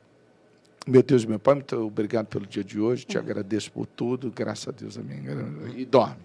Meu 0.86 1.02
Deus, 1.02 1.24
meu 1.24 1.38
Pai, 1.38 1.54
muito 1.54 1.76
obrigado 1.76 2.26
pelo 2.26 2.46
dia 2.46 2.64
de 2.64 2.80
hoje, 2.80 3.04
te 3.04 3.18
agradeço 3.18 3.70
por 3.70 3.86
tudo, 3.86 4.32
graças 4.34 4.66
a 4.66 4.72
Deus, 4.72 4.96
amém. 4.96 5.22
E 5.76 5.84
dorme. 5.84 6.16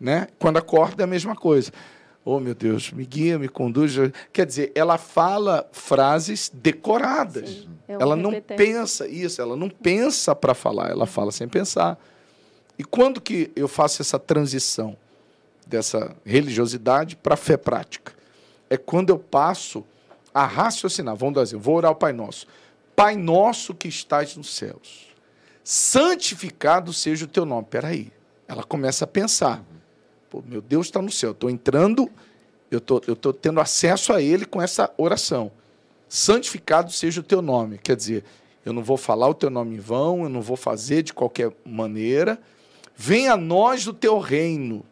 Né? 0.00 0.28
Quando 0.38 0.56
acorda 0.56 1.02
é 1.02 1.04
a 1.04 1.06
mesma 1.06 1.34
coisa. 1.34 1.72
Oh, 2.24 2.40
meu 2.40 2.54
Deus, 2.54 2.90
me 2.90 3.04
guia, 3.04 3.38
me 3.38 3.48
conduz. 3.48 3.94
Quer 4.32 4.46
dizer, 4.46 4.72
ela 4.74 4.96
fala 4.96 5.68
frases 5.72 6.50
decoradas. 6.52 7.50
Sim, 7.50 7.68
é 7.86 7.92
ela 7.92 8.16
não 8.16 8.30
repetente. 8.30 8.56
pensa 8.56 9.06
isso, 9.06 9.42
ela 9.42 9.54
não 9.54 9.68
pensa 9.68 10.34
para 10.34 10.54
falar, 10.54 10.90
ela 10.90 11.06
fala 11.06 11.30
sem 11.30 11.46
pensar. 11.46 11.98
E 12.78 12.82
quando 12.82 13.20
que 13.20 13.52
eu 13.54 13.68
faço 13.68 14.00
essa 14.00 14.18
transição 14.18 14.96
dessa 15.66 16.16
religiosidade 16.24 17.14
para 17.14 17.34
a 17.34 17.36
fé 17.36 17.58
prática? 17.58 18.12
É 18.70 18.76
quando 18.78 19.10
eu 19.10 19.18
passo 19.18 19.84
a 20.32 20.46
raciocinar. 20.46 21.14
Vamos 21.14 21.34
dar 21.34 21.40
um 21.40 21.44
exemplo. 21.44 21.64
Vou 21.64 21.76
orar 21.76 21.90
ao 21.90 21.94
Pai 21.94 22.12
Nosso. 22.12 22.46
Pai 22.96 23.16
Nosso 23.16 23.74
que 23.74 23.86
estás 23.86 24.34
nos 24.36 24.54
céus, 24.54 25.08
santificado 25.62 26.92
seja 26.92 27.26
o 27.26 27.28
teu 27.28 27.44
nome. 27.44 27.66
Peraí. 27.68 28.10
Ela 28.48 28.64
começa 28.64 29.04
a 29.04 29.08
pensar. 29.08 29.62
Pô, 30.34 30.42
meu 30.48 30.60
Deus 30.60 30.86
está 30.86 31.00
no 31.00 31.12
céu. 31.12 31.30
Estou 31.30 31.48
entrando, 31.48 32.10
eu 32.68 32.80
tô, 32.80 32.98
estou 33.06 33.32
tendo 33.32 33.60
acesso 33.60 34.12
a 34.12 34.20
Ele 34.20 34.44
com 34.44 34.60
essa 34.60 34.92
oração. 34.96 35.52
Santificado 36.08 36.90
seja 36.90 37.20
o 37.20 37.22
teu 37.22 37.40
nome. 37.40 37.78
Quer 37.78 37.94
dizer, 37.94 38.24
eu 38.64 38.72
não 38.72 38.82
vou 38.82 38.96
falar 38.96 39.28
o 39.28 39.34
teu 39.34 39.48
nome 39.48 39.76
em 39.76 39.78
vão, 39.78 40.24
eu 40.24 40.28
não 40.28 40.42
vou 40.42 40.56
fazer 40.56 41.04
de 41.04 41.12
qualquer 41.12 41.52
maneira. 41.64 42.36
Venha 42.96 43.34
a 43.34 43.36
nós 43.36 43.86
o 43.86 43.92
teu 43.92 44.18
reino. 44.18 44.84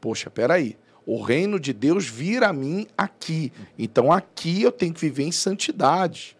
Poxa, 0.00 0.30
peraí. 0.30 0.76
O 1.04 1.20
reino 1.20 1.58
de 1.58 1.72
Deus 1.72 2.06
vira 2.06 2.50
a 2.50 2.52
mim 2.52 2.86
aqui. 2.96 3.52
Então 3.76 4.12
aqui 4.12 4.62
eu 4.62 4.70
tenho 4.70 4.94
que 4.94 5.00
viver 5.00 5.24
em 5.24 5.32
santidade. 5.32 6.36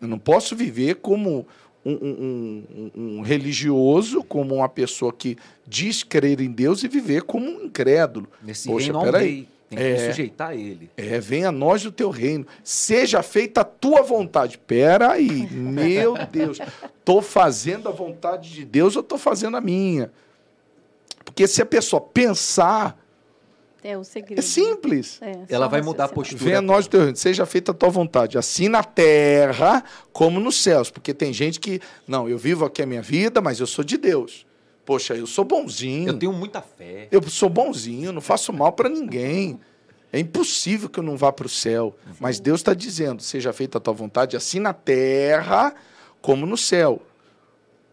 Eu 0.00 0.06
não 0.06 0.20
posso 0.20 0.54
viver 0.54 0.96
como 0.96 1.44
um, 1.92 2.64
um- 2.96 3.18
um- 3.18 3.20
religioso, 3.22 4.22
como 4.24 4.56
uma 4.56 4.68
pessoa 4.68 5.12
que 5.12 5.36
diz 5.66 6.02
crer 6.02 6.40
em 6.40 6.50
Deus 6.50 6.82
e 6.82 6.88
viver 6.88 7.22
como 7.22 7.46
um 7.46 7.64
incrédulo. 7.64 8.28
Nesse 8.42 8.68
Poxa, 8.68 8.86
reino 8.92 9.00
peraí. 9.02 9.24
rei. 9.24 9.48
Tem 9.68 9.78
que 9.78 9.84
É. 9.84 10.10
sujeitar 10.10 10.50
a 10.50 10.54
ele. 10.54 10.88
É, 10.96 11.18
venha 11.18 11.48
a 11.48 11.52
nós 11.52 11.84
o 11.84 11.90
teu 11.90 12.08
reino. 12.08 12.46
Seja 12.62 13.20
feita 13.20 13.62
a 13.62 13.64
tua 13.64 14.00
vontade. 14.02 14.58
Pera 14.58 15.10
aí, 15.10 15.48
meu 15.50 16.14
Deus. 16.30 16.58
Estou 16.98 17.20
fazendo 17.20 17.88
a 17.88 17.92
vontade 17.92 18.48
de 18.52 18.64
Deus 18.64 18.94
ou 18.94 19.02
estou 19.02 19.18
fazendo 19.18 19.56
a 19.56 19.60
minha? 19.60 20.12
Porque 21.24 21.48
se 21.48 21.60
a 21.60 21.66
pessoa 21.66 22.00
pensar, 22.00 22.96
É 23.88 23.96
o 23.96 24.02
segredo. 24.02 24.40
é 24.40 24.42
simples. 24.42 25.20
É, 25.22 25.32
Ela 25.48 25.68
vai 25.68 25.80
mudar 25.80 26.06
a 26.06 26.08
postura. 26.08 26.42
Venha 26.42 26.58
a 26.58 26.62
nós 26.62 26.86
o 26.86 26.90
teu 26.90 27.02
reino. 27.02 27.16
Seja 27.16 27.46
feita 27.46 27.70
a 27.70 27.74
tua 27.74 27.88
vontade. 27.88 28.36
Assim 28.36 28.68
na 28.68 28.82
terra 28.82 29.84
como 30.12 30.40
nos 30.40 30.60
céus. 30.60 30.90
Porque 30.90 31.14
tem 31.14 31.32
gente 31.32 31.60
que, 31.60 31.80
não, 32.06 32.28
eu 32.28 32.36
vivo 32.36 32.64
aqui 32.64 32.82
a 32.82 32.86
minha 32.86 33.00
vida, 33.00 33.40
mas 33.40 33.60
eu 33.60 33.66
sou 33.66 33.84
de 33.84 33.96
Deus. 33.96 34.44
Poxa, 34.84 35.14
eu 35.14 35.24
sou 35.24 35.44
bonzinho. 35.44 36.08
Eu 36.08 36.18
tenho 36.18 36.32
muita 36.32 36.60
fé. 36.60 37.06
Eu 37.12 37.22
sou 37.28 37.48
bonzinho, 37.48 38.10
não 38.10 38.20
faço 38.20 38.52
mal 38.52 38.72
para 38.72 38.88
ninguém. 38.88 39.60
É 40.12 40.18
impossível 40.18 40.88
que 40.88 40.98
eu 40.98 41.04
não 41.04 41.16
vá 41.16 41.32
para 41.32 41.46
o 41.46 41.48
céu. 41.48 41.94
Mas 42.18 42.40
Deus 42.40 42.60
está 42.60 42.74
dizendo: 42.74 43.22
seja 43.22 43.52
feita 43.52 43.78
a 43.78 43.80
tua 43.80 43.94
vontade, 43.94 44.36
assim 44.36 44.58
na 44.58 44.72
terra 44.72 45.72
como 46.20 46.44
no 46.44 46.56
céu. 46.56 47.00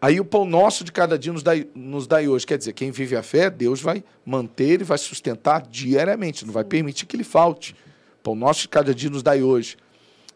Aí 0.04 0.20
o 0.20 0.24
pão 0.24 0.44
nosso 0.44 0.84
de 0.84 0.92
cada 0.92 1.18
dia 1.18 1.32
nos 1.32 1.42
dai, 1.42 1.66
nos 1.74 2.06
dai 2.06 2.28
hoje. 2.28 2.46
Quer 2.46 2.58
dizer, 2.58 2.74
quem 2.74 2.90
vive 2.90 3.16
a 3.16 3.22
fé, 3.22 3.48
Deus 3.48 3.80
vai 3.80 4.04
manter 4.22 4.82
e 4.82 4.84
vai 4.84 4.98
sustentar 4.98 5.62
diariamente, 5.62 6.44
não 6.44 6.52
vai 6.52 6.62
permitir 6.62 7.06
que 7.06 7.16
lhe 7.16 7.24
falte. 7.24 7.74
Pão 8.22 8.34
nosso 8.34 8.60
de 8.60 8.68
cada 8.68 8.94
dia 8.94 9.08
nos 9.08 9.22
dai 9.22 9.42
hoje. 9.42 9.78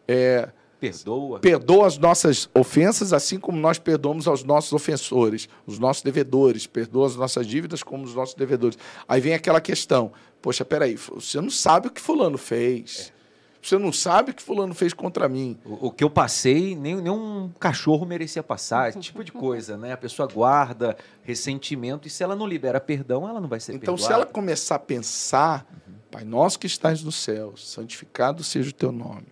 É, 0.07 0.49
Perdoa. 0.81 1.37
perdoa 1.37 1.85
as 1.85 1.99
nossas 1.99 2.49
ofensas, 2.51 3.13
assim 3.13 3.37
como 3.37 3.59
nós 3.59 3.77
perdoamos 3.77 4.27
aos 4.27 4.43
nossos 4.43 4.73
ofensores, 4.73 5.47
os 5.67 5.77
nossos 5.77 6.01
devedores. 6.01 6.65
Perdoa 6.65 7.05
as 7.05 7.15
nossas 7.15 7.45
dívidas 7.45 7.83
como 7.83 8.05
os 8.05 8.15
nossos 8.15 8.33
devedores. 8.33 8.75
Aí 9.07 9.21
vem 9.21 9.35
aquela 9.35 9.61
questão: 9.61 10.11
poxa, 10.41 10.65
peraí, 10.65 10.95
você 10.95 11.39
não 11.39 11.51
sabe 11.51 11.89
o 11.89 11.91
que 11.91 12.01
Fulano 12.01 12.39
fez. 12.39 13.13
Você 13.61 13.77
não 13.77 13.91
sabe 13.91 14.31
o 14.31 14.33
que 14.33 14.41
Fulano 14.41 14.73
fez 14.73 14.93
contra 14.93 15.27
mim. 15.27 15.57
O, 15.65 15.87
o 15.87 15.91
que 15.91 16.03
eu 16.03 16.09
passei, 16.09 16.75
nem, 16.75 16.95
nem 16.95 17.11
um 17.11 17.51
cachorro 17.59 18.05
merecia 18.05 18.41
passar, 18.41 18.89
esse 18.89 18.99
tipo 18.99 19.23
de 19.23 19.31
coisa, 19.31 19.77
né? 19.77 19.91
A 19.91 19.97
pessoa 19.97 20.27
guarda 20.27 20.95
ressentimento 21.23 22.07
e 22.07 22.11
se 22.11 22.23
ela 22.23 22.35
não 22.35 22.47
libera 22.47 22.79
perdão, 22.79 23.27
ela 23.27 23.41
não 23.41 23.49
vai 23.49 23.59
ser 23.59 23.73
Então, 23.73 23.97
se 23.97 24.03
perdoada. 24.03 24.23
ela 24.23 24.33
começar 24.33 24.75
a 24.75 24.79
pensar, 24.79 25.65
Pai 26.09 26.23
nosso 26.23 26.57
que 26.57 26.65
estás 26.65 27.03
no 27.03 27.11
céu, 27.11 27.53
santificado 27.55 28.43
seja 28.43 28.69
o 28.69 28.73
teu 28.73 28.91
nome. 28.91 29.27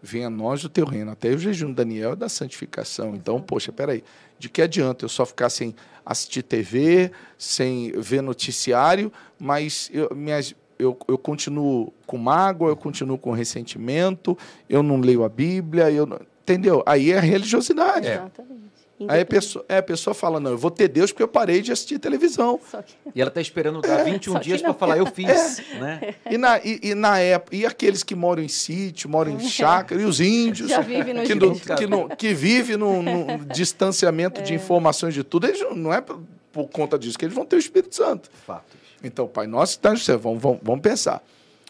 Venha 0.00 0.26
a 0.26 0.30
nós 0.30 0.64
o 0.64 0.68
teu 0.68 0.84
reino. 0.84 1.10
Até 1.10 1.30
o 1.30 1.38
jejum 1.38 1.68
de 1.68 1.74
Daniel 1.74 2.12
é 2.12 2.16
da 2.16 2.28
santificação. 2.28 3.14
Então, 3.14 3.40
poxa, 3.40 3.72
peraí, 3.72 4.04
de 4.38 4.48
que 4.48 4.60
adianta 4.60 5.04
eu 5.04 5.08
só 5.08 5.24
ficar 5.24 5.48
sem 5.48 5.74
assistir 6.04 6.42
TV, 6.42 7.12
sem 7.38 7.92
ver 7.92 8.22
noticiário, 8.22 9.12
mas 9.38 9.88
eu, 9.92 10.14
minhas, 10.14 10.54
eu, 10.82 10.98
eu 11.08 11.16
continuo 11.18 11.92
com 12.06 12.18
mágoa, 12.18 12.70
eu 12.70 12.76
continuo 12.76 13.16
com 13.18 13.30
ressentimento, 13.32 14.36
eu 14.68 14.82
não 14.82 15.00
leio 15.00 15.24
a 15.24 15.28
Bíblia, 15.28 15.90
eu 15.90 16.06
não- 16.06 16.20
entendeu? 16.42 16.82
Aí 16.86 17.10
é 17.12 17.18
religiosidade. 17.20 18.08
Exatamente. 18.08 18.62
Aí 19.08 19.22
a 19.22 19.26
pessoa, 19.26 19.64
é, 19.68 19.78
a 19.78 19.82
pessoa 19.82 20.14
fala, 20.14 20.38
não, 20.38 20.52
eu 20.52 20.58
vou 20.58 20.70
ter 20.70 20.86
Deus 20.86 21.10
porque 21.10 21.24
eu 21.24 21.28
parei 21.28 21.60
de 21.60 21.72
assistir 21.72 21.98
televisão. 21.98 22.60
Que 22.70 22.94
E 23.16 23.20
ela 23.20 23.28
está 23.30 23.40
esperando 23.40 23.80
dar 23.80 24.04
21 24.04 24.32
Só 24.34 24.38
que 24.38 24.44
dias 24.44 24.62
não. 24.62 24.70
para 24.70 24.78
falar, 24.78 24.96
eu 24.96 25.06
fiz, 25.06 25.60
né? 25.80 26.14
E 26.30 26.38
na, 26.38 26.58
e, 26.58 26.78
e 26.84 26.94
na 26.94 27.18
época, 27.18 27.56
e 27.56 27.66
aqueles 27.66 28.04
que 28.04 28.14
moram 28.14 28.40
em 28.44 28.48
sítio, 28.48 29.10
moram 29.10 29.32
em 29.32 29.40
chácara, 29.40 30.00
e 30.00 30.04
os 30.04 30.20
índios, 30.20 30.68
Já 30.70 30.80
vive 30.82 31.12
no 31.12 31.24
que, 31.24 31.34
não- 31.34 31.48
jurídico. 31.48 31.74
que, 31.76 31.86
não- 31.88 32.08
que 32.10 32.32
vive 32.32 32.76
num, 32.76 33.02
num 33.02 33.38
distanciamento 33.52 34.40
de 34.40 34.54
informações 34.54 35.14
de 35.14 35.24
tudo, 35.24 35.48
eles 35.48 35.60
não- 35.74 35.92
é 35.92 36.00
por, 36.00 36.20
por 36.52 36.68
conta 36.68 36.96
disso 36.96 37.18
que 37.18 37.24
eles 37.24 37.34
vão 37.34 37.44
ter 37.44 37.56
o 37.56 37.58
Espírito 37.58 37.96
Santo. 37.96 38.30
Fatos. 38.46 38.81
Então, 39.02 39.26
Pai 39.26 39.46
nosso 39.46 39.72
que 39.74 39.78
está 39.78 39.90
no 39.90 39.98
céu, 39.98 40.18
vamos, 40.18 40.42
vamos, 40.42 40.60
vamos 40.62 40.82
pensar. 40.82 41.22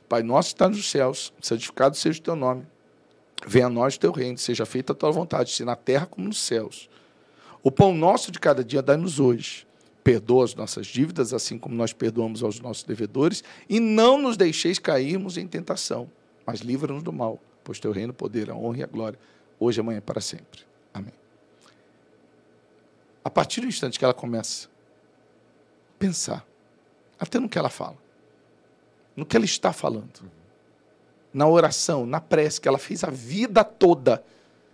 Pai 0.08 0.22
nosso 0.22 0.50
que 0.50 0.54
está 0.54 0.68
nos 0.68 0.90
céus, 0.90 1.32
santificado 1.40 1.96
seja 1.96 2.20
o 2.20 2.22
teu 2.22 2.36
nome. 2.36 2.66
Venha 3.46 3.66
a 3.66 3.70
nós 3.70 3.96
o 3.96 4.00
teu 4.00 4.12
reino, 4.12 4.38
seja 4.38 4.64
feita 4.66 4.92
a 4.92 4.96
tua 4.96 5.10
vontade, 5.10 5.50
se 5.50 5.64
na 5.64 5.74
terra 5.74 6.06
como 6.06 6.26
nos 6.26 6.38
céus. 6.38 6.88
O 7.62 7.70
pão 7.70 7.94
nosso 7.94 8.30
de 8.30 8.38
cada 8.38 8.62
dia 8.62 8.82
dá-nos 8.82 9.18
hoje. 9.18 9.66
Perdoa 10.04 10.44
as 10.44 10.54
nossas 10.54 10.86
dívidas, 10.86 11.32
assim 11.32 11.58
como 11.58 11.74
nós 11.74 11.92
perdoamos 11.92 12.42
aos 12.42 12.58
nossos 12.60 12.82
devedores, 12.82 13.42
e 13.68 13.78
não 13.78 14.18
nos 14.18 14.36
deixeis 14.36 14.78
cairmos 14.78 15.36
em 15.36 15.46
tentação, 15.46 16.10
mas 16.44 16.60
livra-nos 16.60 17.04
do 17.04 17.12
mal, 17.12 17.40
pois 17.62 17.78
teu 17.78 17.92
reino, 17.92 18.10
o 18.10 18.14
poder, 18.14 18.50
a 18.50 18.54
honra 18.54 18.78
e 18.78 18.82
a 18.82 18.86
glória, 18.86 19.18
hoje, 19.60 19.80
amanhã 19.80 19.98
e 19.98 20.00
para 20.00 20.20
sempre. 20.20 20.60
Amém. 20.92 21.12
A 23.24 23.30
partir 23.30 23.60
do 23.60 23.68
instante 23.68 23.96
que 23.96 24.04
ela 24.04 24.14
começa 24.14 24.66
a 24.66 25.98
pensar, 26.00 26.44
até 27.22 27.38
no 27.38 27.48
que 27.48 27.56
ela 27.58 27.70
fala, 27.70 27.96
no 29.14 29.24
que 29.24 29.36
ela 29.36 29.44
está 29.44 29.72
falando, 29.72 30.30
na 31.32 31.46
oração, 31.46 32.04
na 32.04 32.20
prece, 32.20 32.60
que 32.60 32.66
ela 32.68 32.78
fez 32.78 33.04
a 33.04 33.10
vida 33.10 33.62
toda, 33.62 34.22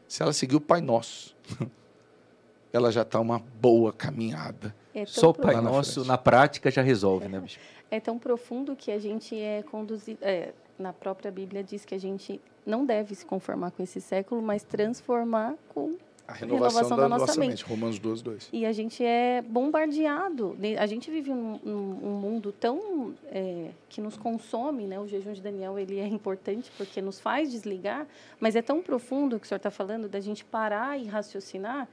se 0.09 0.23
ela 0.23 0.33
seguir 0.33 0.57
o 0.57 0.61
Pai 0.61 0.81
Nosso, 0.81 1.37
ela 2.73 2.91
já 2.91 3.03
está 3.03 3.21
uma 3.21 3.39
boa 3.39 3.93
caminhada. 3.93 4.75
É 4.95 5.05
Só 5.05 5.31
o 5.31 5.33
tão 5.35 5.45
Pai 5.45 5.55
na 5.57 5.63
Nosso, 5.63 5.95
frente. 5.95 6.09
na 6.09 6.19
prática, 6.19 6.71
já 6.71 6.83
resolve, 6.83 7.29
né, 7.29 7.39
bispo? 7.39 7.61
É 7.91 7.99
tão 7.99 8.19
profundo 8.19 8.77
que 8.77 8.91
a 8.91 8.99
gente 8.99 9.35
é 9.35 9.63
conduzido. 9.63 10.19
é, 10.21 10.53
na 10.79 10.93
própria 10.93 11.31
Bíblia 11.31 11.65
diz 11.65 11.87
que 11.87 11.95
a 11.95 11.99
gente 11.99 12.39
não 12.67 12.85
deve 12.85 13.15
se 13.15 13.25
conformar 13.25 13.71
com 13.71 13.83
esse 13.83 13.99
século, 13.99 14.43
mas 14.43 14.63
transformar 14.63 15.55
com. 15.71 15.97
A 16.29 16.35
renovação, 16.35 16.83
Renovação 16.83 16.97
da, 16.99 17.03
da 17.05 17.09
nossa 17.09 17.27
nossa 17.27 17.41
mente. 17.41 17.49
mente. 17.49 17.65
Romanos 17.65 17.99
12, 17.99 18.23
2. 18.23 18.49
E 18.53 18.67
a 18.67 18.73
gente 18.73 19.03
é 19.03 19.41
bombardeado. 19.41 20.55
né? 20.59 20.77
A 20.77 20.85
gente 20.85 21.11
vive 21.11 21.33
num, 21.33 21.59
um 21.65 22.21
mundo 22.21 22.53
tão. 22.53 23.15
é, 23.31 23.71
que 23.89 24.03
nos 24.03 24.15
consome, 24.19 24.87
né? 24.87 25.01
O 25.01 25.07
jejum 25.07 25.33
de 25.33 25.41
Daniel 25.41 25.79
ele 25.79 25.99
é 25.99 26.07
importante 26.07 26.71
porque 26.77 27.01
nos 27.01 27.19
faz 27.19 27.51
desligar, 27.51 28.07
mas 28.39 28.55
é 28.55 28.61
tão 28.61 28.83
profundo 28.83 29.37
o 29.37 29.41
que 29.41 29.47
o 29.47 29.49
senhor 29.49 29.57
está 29.57 29.71
falando, 29.71 30.07
da 30.07 30.21
gente 30.21 30.45
parar 30.45 31.01
e 31.01 31.07
raciocinar, 31.07 31.89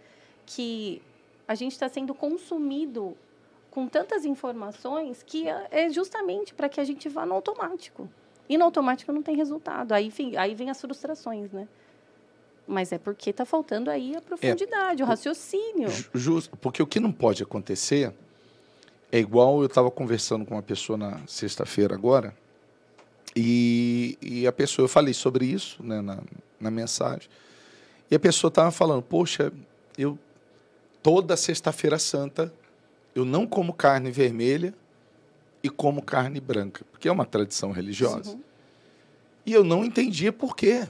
que 0.46 1.02
a 1.48 1.56
gente 1.56 1.72
está 1.72 1.88
sendo 1.88 2.14
consumido 2.14 3.16
com 3.72 3.88
tantas 3.88 4.26
informações 4.26 5.24
que 5.24 5.48
é 5.48 5.68
é 5.72 5.90
justamente 5.90 6.54
para 6.54 6.68
que 6.68 6.82
a 6.82 6.84
gente 6.84 7.08
vá 7.08 7.26
no 7.26 7.36
automático. 7.36 8.10
E 8.50 8.58
no 8.58 8.66
automático 8.66 9.14
não 9.14 9.24
tem 9.24 9.38
resultado. 9.38 9.94
Aí, 9.94 10.08
enfim, 10.08 10.36
aí 10.36 10.54
vem 10.54 10.70
as 10.70 10.80
frustrações, 10.82 11.54
né? 11.54 11.70
Mas 12.68 12.92
é 12.92 12.98
porque 12.98 13.30
está 13.30 13.46
faltando 13.46 13.90
aí 13.92 14.16
a 14.16 14.22
profundidade, 14.22 15.04
o 15.04 15.06
raciocínio. 15.06 15.90
Ju- 15.90 16.10
Justo, 16.14 16.58
porque 16.58 16.82
o 16.82 16.88
que 16.88 17.00
não 17.00 17.12
pode 17.12 17.44
acontecer 17.44 18.12
é 19.12 19.20
igual 19.20 19.60
eu 19.60 19.68
estava 19.68 19.92
conversando 19.92 20.44
com 20.46 20.56
uma 20.56 20.64
pessoa 20.64 20.98
na 20.98 21.20
sexta-feira 21.28 21.94
agora, 21.94 22.36
e, 23.36 24.18
e 24.22 24.48
a 24.48 24.52
pessoa, 24.52 24.84
eu 24.86 24.90
falei 24.90 25.14
sobre 25.14 25.46
isso 25.46 25.84
né, 25.84 26.02
na, 26.02 26.20
na 26.60 26.72
mensagem, 26.72 27.30
e 28.10 28.16
a 28.16 28.20
pessoa 28.20 28.50
estava 28.50 28.72
falando, 28.72 29.02
poxa, 29.04 29.52
eu 29.98 30.18
toda 31.04 31.36
sexta-feira 31.38 32.00
santa 32.00 32.52
eu 33.14 33.24
não 33.26 33.46
como 33.48 33.74
carne 33.74 34.10
vermelha 34.12 34.74
e 35.64 35.70
como 35.70 36.02
carne 36.02 36.40
branca, 36.40 36.84
porque 36.92 37.08
é 37.08 37.12
uma 37.12 37.26
tradição 37.26 37.72
religiosa. 37.72 38.32
Uhum. 38.32 38.42
E 39.46 39.54
eu 39.54 39.64
não 39.64 39.86
entendia 39.86 40.34
por 40.34 40.56
quê. 40.56 40.88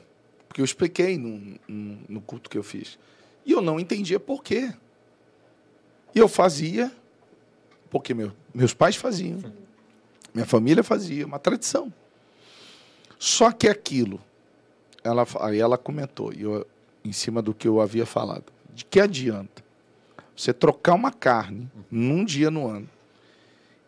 Porque 0.56 0.62
eu 0.62 0.66
expliquei 0.66 1.18
no, 1.18 1.60
no, 2.08 2.22
culto 2.22 2.50
que 2.50 2.58
eu 2.58 2.64
fiz. 2.64 2.98
E 3.46 3.52
eu 3.52 3.60
não 3.60 3.78
entendia 3.78 4.22
por 4.22 4.42
quê. 4.42 4.74
E 6.16 6.20
eu 6.20 6.30
fazia 6.30 6.90
porque 7.90 8.14
meu, 8.14 8.32
meus 8.54 8.74
pais 8.74 8.96
faziam. 8.96 9.44
Minha 10.34 10.46
família 10.46 10.82
fazia, 10.82 11.26
uma 11.26 11.40
tradição. 11.40 11.94
Só 13.20 13.52
que 13.52 13.68
aquilo, 13.68 14.18
ela, 15.04 15.28
aí 15.42 15.60
ela 15.60 15.78
comentou, 15.78 16.32
e 16.32 16.44
eu, 16.44 16.66
em 17.04 17.12
cima 17.12 17.42
do 17.42 17.54
que 17.54 17.68
eu 17.68 17.82
havia 17.82 18.06
falado, 18.06 18.46
de 18.74 18.86
que 18.86 19.02
adianta 19.02 19.62
você 20.34 20.54
trocar 20.54 20.94
uma 20.94 21.12
carne 21.12 21.70
num 21.92 22.24
dia 22.24 22.50
no 22.50 22.66
ano 22.66 22.90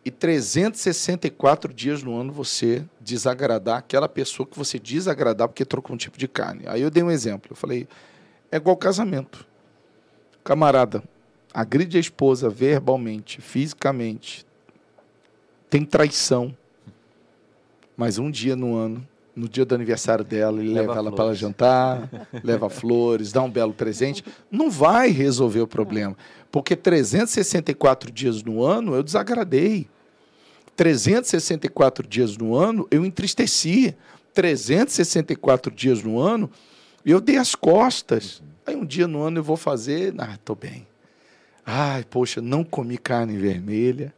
e 0.08 0.10
364 0.10 1.70
dias 1.74 2.02
no 2.02 2.18
ano 2.18 2.32
você 2.32 2.82
desagradar 2.98 3.76
aquela 3.76 4.08
pessoa 4.08 4.46
que 4.46 4.56
você 4.56 4.78
desagradar 4.78 5.48
porque 5.48 5.66
trocou 5.66 5.92
um 5.92 5.98
tipo 5.98 6.16
de 6.16 6.26
carne. 6.26 6.62
Aí 6.66 6.80
eu 6.80 6.90
dei 6.90 7.02
um 7.02 7.10
exemplo. 7.10 7.52
Eu 7.52 7.56
falei, 7.56 7.86
é 8.50 8.56
igual 8.56 8.74
casamento. 8.74 9.46
Camarada, 10.42 11.02
agride 11.52 11.98
a 11.98 12.00
esposa 12.00 12.48
verbalmente, 12.48 13.42
fisicamente, 13.42 14.46
tem 15.68 15.84
traição. 15.84 16.56
Mas 17.94 18.16
um 18.16 18.30
dia 18.30 18.56
no 18.56 18.76
ano, 18.76 19.06
no 19.36 19.46
dia 19.46 19.66
do 19.66 19.74
aniversário 19.74 20.24
dela, 20.24 20.58
ele 20.58 20.72
Leva 20.72 20.94
leva, 20.94 21.00
ela 21.00 21.12
para 21.12 21.34
jantar, 21.34 22.08
leva 22.42 22.70
flores, 22.70 23.30
dá 23.30 23.42
um 23.42 23.50
belo 23.50 23.74
presente, 23.74 24.24
não 24.50 24.70
vai 24.70 25.10
resolver 25.10 25.60
o 25.60 25.66
problema. 25.66 26.16
Porque 26.50 26.74
364 26.74 28.10
dias 28.10 28.42
no 28.42 28.64
ano 28.64 28.94
eu 28.94 29.02
desagradei. 29.02 29.86
364 30.78 32.06
dias 32.06 32.36
no 32.36 32.54
ano 32.54 32.86
eu 32.88 33.04
entristeci. 33.04 33.96
364 34.32 35.74
dias 35.74 36.04
no 36.04 36.20
ano 36.20 36.48
eu 37.04 37.20
dei 37.20 37.36
as 37.36 37.56
costas. 37.56 38.40
Aí 38.64 38.76
um 38.76 38.86
dia 38.86 39.08
no 39.08 39.20
ano 39.20 39.40
eu 39.40 39.42
vou 39.42 39.56
fazer, 39.56 40.14
ah, 40.18 40.38
tô 40.44 40.54
bem. 40.54 40.86
Ai, 41.66 42.04
poxa, 42.04 42.40
não 42.40 42.62
comi 42.62 42.96
carne 42.96 43.36
vermelha, 43.36 44.14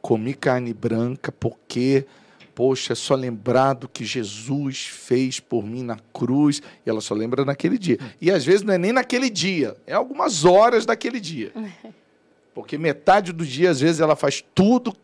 comi 0.00 0.32
carne 0.32 0.72
branca 0.72 1.32
porque, 1.32 2.06
poxa, 2.54 2.94
só 2.94 3.16
lembrar 3.16 3.74
do 3.74 3.88
que 3.88 4.04
Jesus 4.04 4.86
fez 4.86 5.40
por 5.40 5.64
mim 5.64 5.82
na 5.82 5.98
cruz. 6.12 6.62
E 6.86 6.88
ela 6.88 7.00
só 7.00 7.14
lembra 7.14 7.44
naquele 7.44 7.78
dia. 7.78 7.98
E 8.20 8.30
às 8.30 8.44
vezes 8.44 8.62
não 8.62 8.72
é 8.72 8.78
nem 8.78 8.92
naquele 8.92 9.28
dia, 9.28 9.76
é 9.84 9.94
algumas 9.94 10.44
horas 10.44 10.86
daquele 10.86 11.18
dia. 11.18 11.50
Porque 12.54 12.78
metade 12.78 13.32
do 13.32 13.44
dia, 13.44 13.70
às 13.70 13.80
vezes, 13.80 14.00
ela 14.00 14.16
faz 14.16 14.42
tudo 14.54 14.96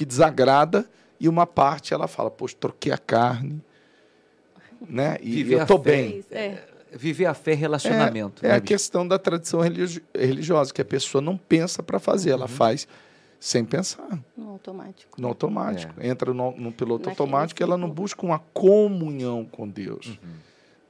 que 0.00 0.04
desagrada 0.06 0.88
e 1.20 1.28
uma 1.28 1.46
parte 1.46 1.92
ela 1.92 2.08
fala, 2.08 2.30
poxa, 2.30 2.56
troquei 2.58 2.90
a 2.90 2.96
carne, 2.96 3.60
né? 4.88 5.18
E 5.20 5.30
Viver 5.42 5.60
eu 5.60 5.66
fé. 5.66 5.78
bem. 5.78 6.24
É, 6.30 6.58
Viver 6.90 7.26
a 7.26 7.34
fé 7.34 7.52
é 7.52 7.54
relacionamento. 7.54 8.42
É 8.44 8.48
né, 8.48 8.54
a 8.54 8.56
bispo? 8.56 8.68
questão 8.68 9.06
da 9.06 9.18
tradição 9.18 9.60
religi- 9.60 10.02
religiosa, 10.14 10.72
que 10.72 10.80
a 10.80 10.84
pessoa 10.86 11.20
não 11.20 11.36
pensa 11.36 11.82
para 11.82 11.98
fazer, 11.98 12.30
Uhum. 12.30 12.36
ela 12.38 12.48
faz 12.48 12.88
sem 13.38 13.62
pensar, 13.62 14.08
no 14.34 14.48
automático. 14.52 15.20
no 15.20 15.28
automático. 15.28 15.92
Entra 16.02 16.32
no, 16.32 16.50
no 16.52 16.72
piloto 16.72 17.10
Naquele 17.10 17.10
automático 17.10 17.60
e 17.60 17.62
ela 17.62 17.76
não 17.76 17.90
busca 17.90 18.24
uma 18.24 18.38
comunhão 18.54 19.44
com 19.44 19.68
Deus. 19.68 20.06
Uhum. 20.06 20.16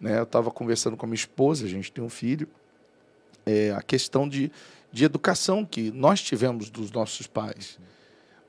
Né? 0.01 0.19
Eu 0.21 0.23
estava 0.23 0.53
conversando 0.53 0.97
com 0.97 1.05
a 1.05 1.09
minha 1.09 1.17
esposa, 1.17 1.67
a 1.67 1.69
gente 1.69 1.91
tem 1.91 2.03
um 2.05 2.09
filho, 2.09 2.47
é, 3.45 3.73
a 3.73 3.83
questão 3.83 4.29
de, 4.29 4.53
de 4.93 5.05
educação 5.05 5.65
que 5.65 5.91
nós 5.91 6.23
tivemos 6.23 6.71
dos 6.71 6.93
nossos 6.93 7.27
pais. 7.27 7.77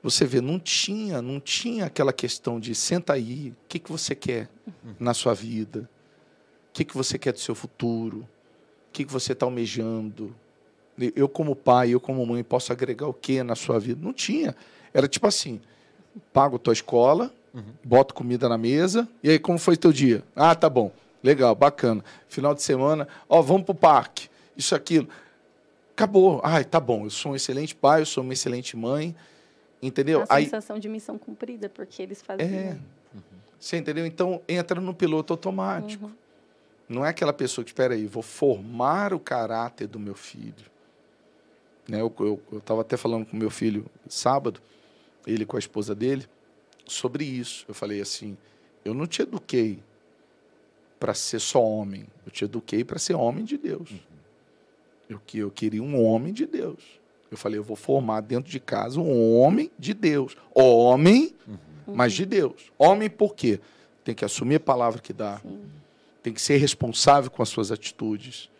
Você 0.02 0.24
vê, 0.24 0.40
não 0.40 0.58
tinha, 0.58 1.22
não 1.22 1.38
tinha 1.38 1.86
aquela 1.86 2.12
questão 2.12 2.58
de 2.58 2.74
senta 2.74 3.12
aí, 3.12 3.50
o 3.50 3.68
que, 3.68 3.78
que 3.78 3.90
você 3.90 4.14
quer 4.14 4.48
na 4.98 5.14
sua 5.14 5.32
vida? 5.32 5.88
O 6.70 6.72
que, 6.72 6.84
que 6.84 6.96
você 6.96 7.18
quer 7.18 7.32
do 7.32 7.38
seu 7.38 7.54
futuro? 7.54 8.18
O 8.18 8.92
que, 8.92 9.04
que 9.04 9.12
você 9.12 9.32
está 9.32 9.46
almejando? 9.46 10.34
Eu, 11.14 11.28
como 11.28 11.54
pai, 11.54 11.90
eu, 11.90 12.00
como 12.00 12.26
mãe, 12.26 12.42
posso 12.42 12.72
agregar 12.72 13.06
o 13.06 13.14
que 13.14 13.42
na 13.42 13.54
sua 13.54 13.78
vida? 13.78 14.00
Não 14.02 14.12
tinha. 14.12 14.56
Era 14.92 15.06
tipo 15.06 15.26
assim: 15.26 15.60
pago 16.32 16.58
tua 16.58 16.72
escola, 16.72 17.32
boto 17.84 18.12
comida 18.12 18.48
na 18.48 18.58
mesa, 18.58 19.08
e 19.22 19.30
aí 19.30 19.38
como 19.38 19.58
foi 19.58 19.76
teu 19.76 19.92
dia? 19.92 20.22
Ah, 20.34 20.54
tá 20.54 20.68
bom, 20.68 20.92
legal, 21.22 21.54
bacana. 21.54 22.04
Final 22.28 22.54
de 22.54 22.62
semana, 22.62 23.06
ó, 23.28 23.40
vamos 23.40 23.64
pro 23.64 23.74
parque, 23.74 24.28
isso, 24.56 24.74
aquilo. 24.74 25.08
Acabou. 25.92 26.40
Ai, 26.42 26.64
tá 26.64 26.80
bom, 26.80 27.04
eu 27.04 27.10
sou 27.10 27.32
um 27.32 27.36
excelente 27.36 27.74
pai, 27.74 28.00
eu 28.00 28.06
sou 28.06 28.24
uma 28.24 28.32
excelente 28.32 28.76
mãe, 28.76 29.14
entendeu? 29.82 30.24
A 30.28 30.36
Aí, 30.36 30.44
sensação 30.44 30.78
de 30.78 30.88
missão 30.88 31.18
cumprida, 31.18 31.68
porque 31.68 32.02
eles 32.02 32.22
faziam. 32.22 32.48
é. 32.48 32.78
Você 33.58 33.76
entendeu? 33.76 34.04
Então 34.06 34.40
entra 34.48 34.80
no 34.80 34.92
piloto 34.94 35.32
automático. 35.32 36.10
Não 36.88 37.04
é 37.06 37.10
aquela 37.10 37.32
pessoa 37.32 37.64
que, 37.64 37.70
espera 37.70 37.94
aí, 37.94 38.06
vou 38.06 38.22
formar 38.22 39.14
o 39.14 39.20
caráter 39.20 39.86
do 39.86 39.98
meu 40.00 40.14
filho. 40.14 40.70
Né? 41.88 42.00
Eu 42.00 42.40
estava 42.54 42.80
até 42.80 42.96
falando 42.96 43.24
com 43.26 43.36
meu 43.36 43.50
filho 43.50 43.86
sábado, 44.08 44.60
ele 45.26 45.46
com 45.46 45.56
a 45.56 45.58
esposa 45.60 45.94
dele, 45.94 46.26
sobre 46.86 47.24
isso. 47.24 47.64
Eu 47.68 47.74
falei 47.74 48.00
assim: 48.00 48.36
eu 48.84 48.92
não 48.94 49.06
te 49.06 49.22
eduquei 49.22 49.78
para 50.98 51.14
ser 51.14 51.38
só 51.40 51.62
homem, 51.64 52.06
eu 52.26 52.32
te 52.32 52.44
eduquei 52.44 52.82
para 52.84 52.98
ser 52.98 53.14
homem 53.14 53.44
de 53.44 53.56
Deus. 53.56 53.90
Eu, 55.08 55.20
que- 55.24 55.38
eu 55.38 55.50
queria 55.50 55.82
um 55.82 56.04
homem 56.04 56.32
de 56.32 56.46
Deus. 56.46 57.00
Eu 57.32 57.38
falei: 57.38 57.58
eu 57.58 57.64
vou 57.64 57.76
formar 57.76 58.20
dentro 58.20 58.50
de 58.50 58.60
casa 58.60 59.00
um 59.00 59.38
homem 59.38 59.70
de 59.78 59.94
Deus. 59.94 60.36
Homem, 60.54 61.34
mas 61.86 62.12
de 62.12 62.26
Deus. 62.26 62.70
Homem 62.78 63.08
por 63.08 63.34
quê? 63.34 63.58
Tem 64.04 64.14
que 64.14 64.24
assumir 64.24 64.56
a 64.56 64.60
palavra 64.60 65.00
que 65.00 65.14
dá 65.14 65.38
Sim. 65.38 65.60
tem 66.22 66.32
que 66.32 66.42
ser 66.42 66.58
responsável 66.58 67.30
com 67.30 67.42
as 67.42 67.48
suas 67.48 67.72
atitudes, 67.72 68.50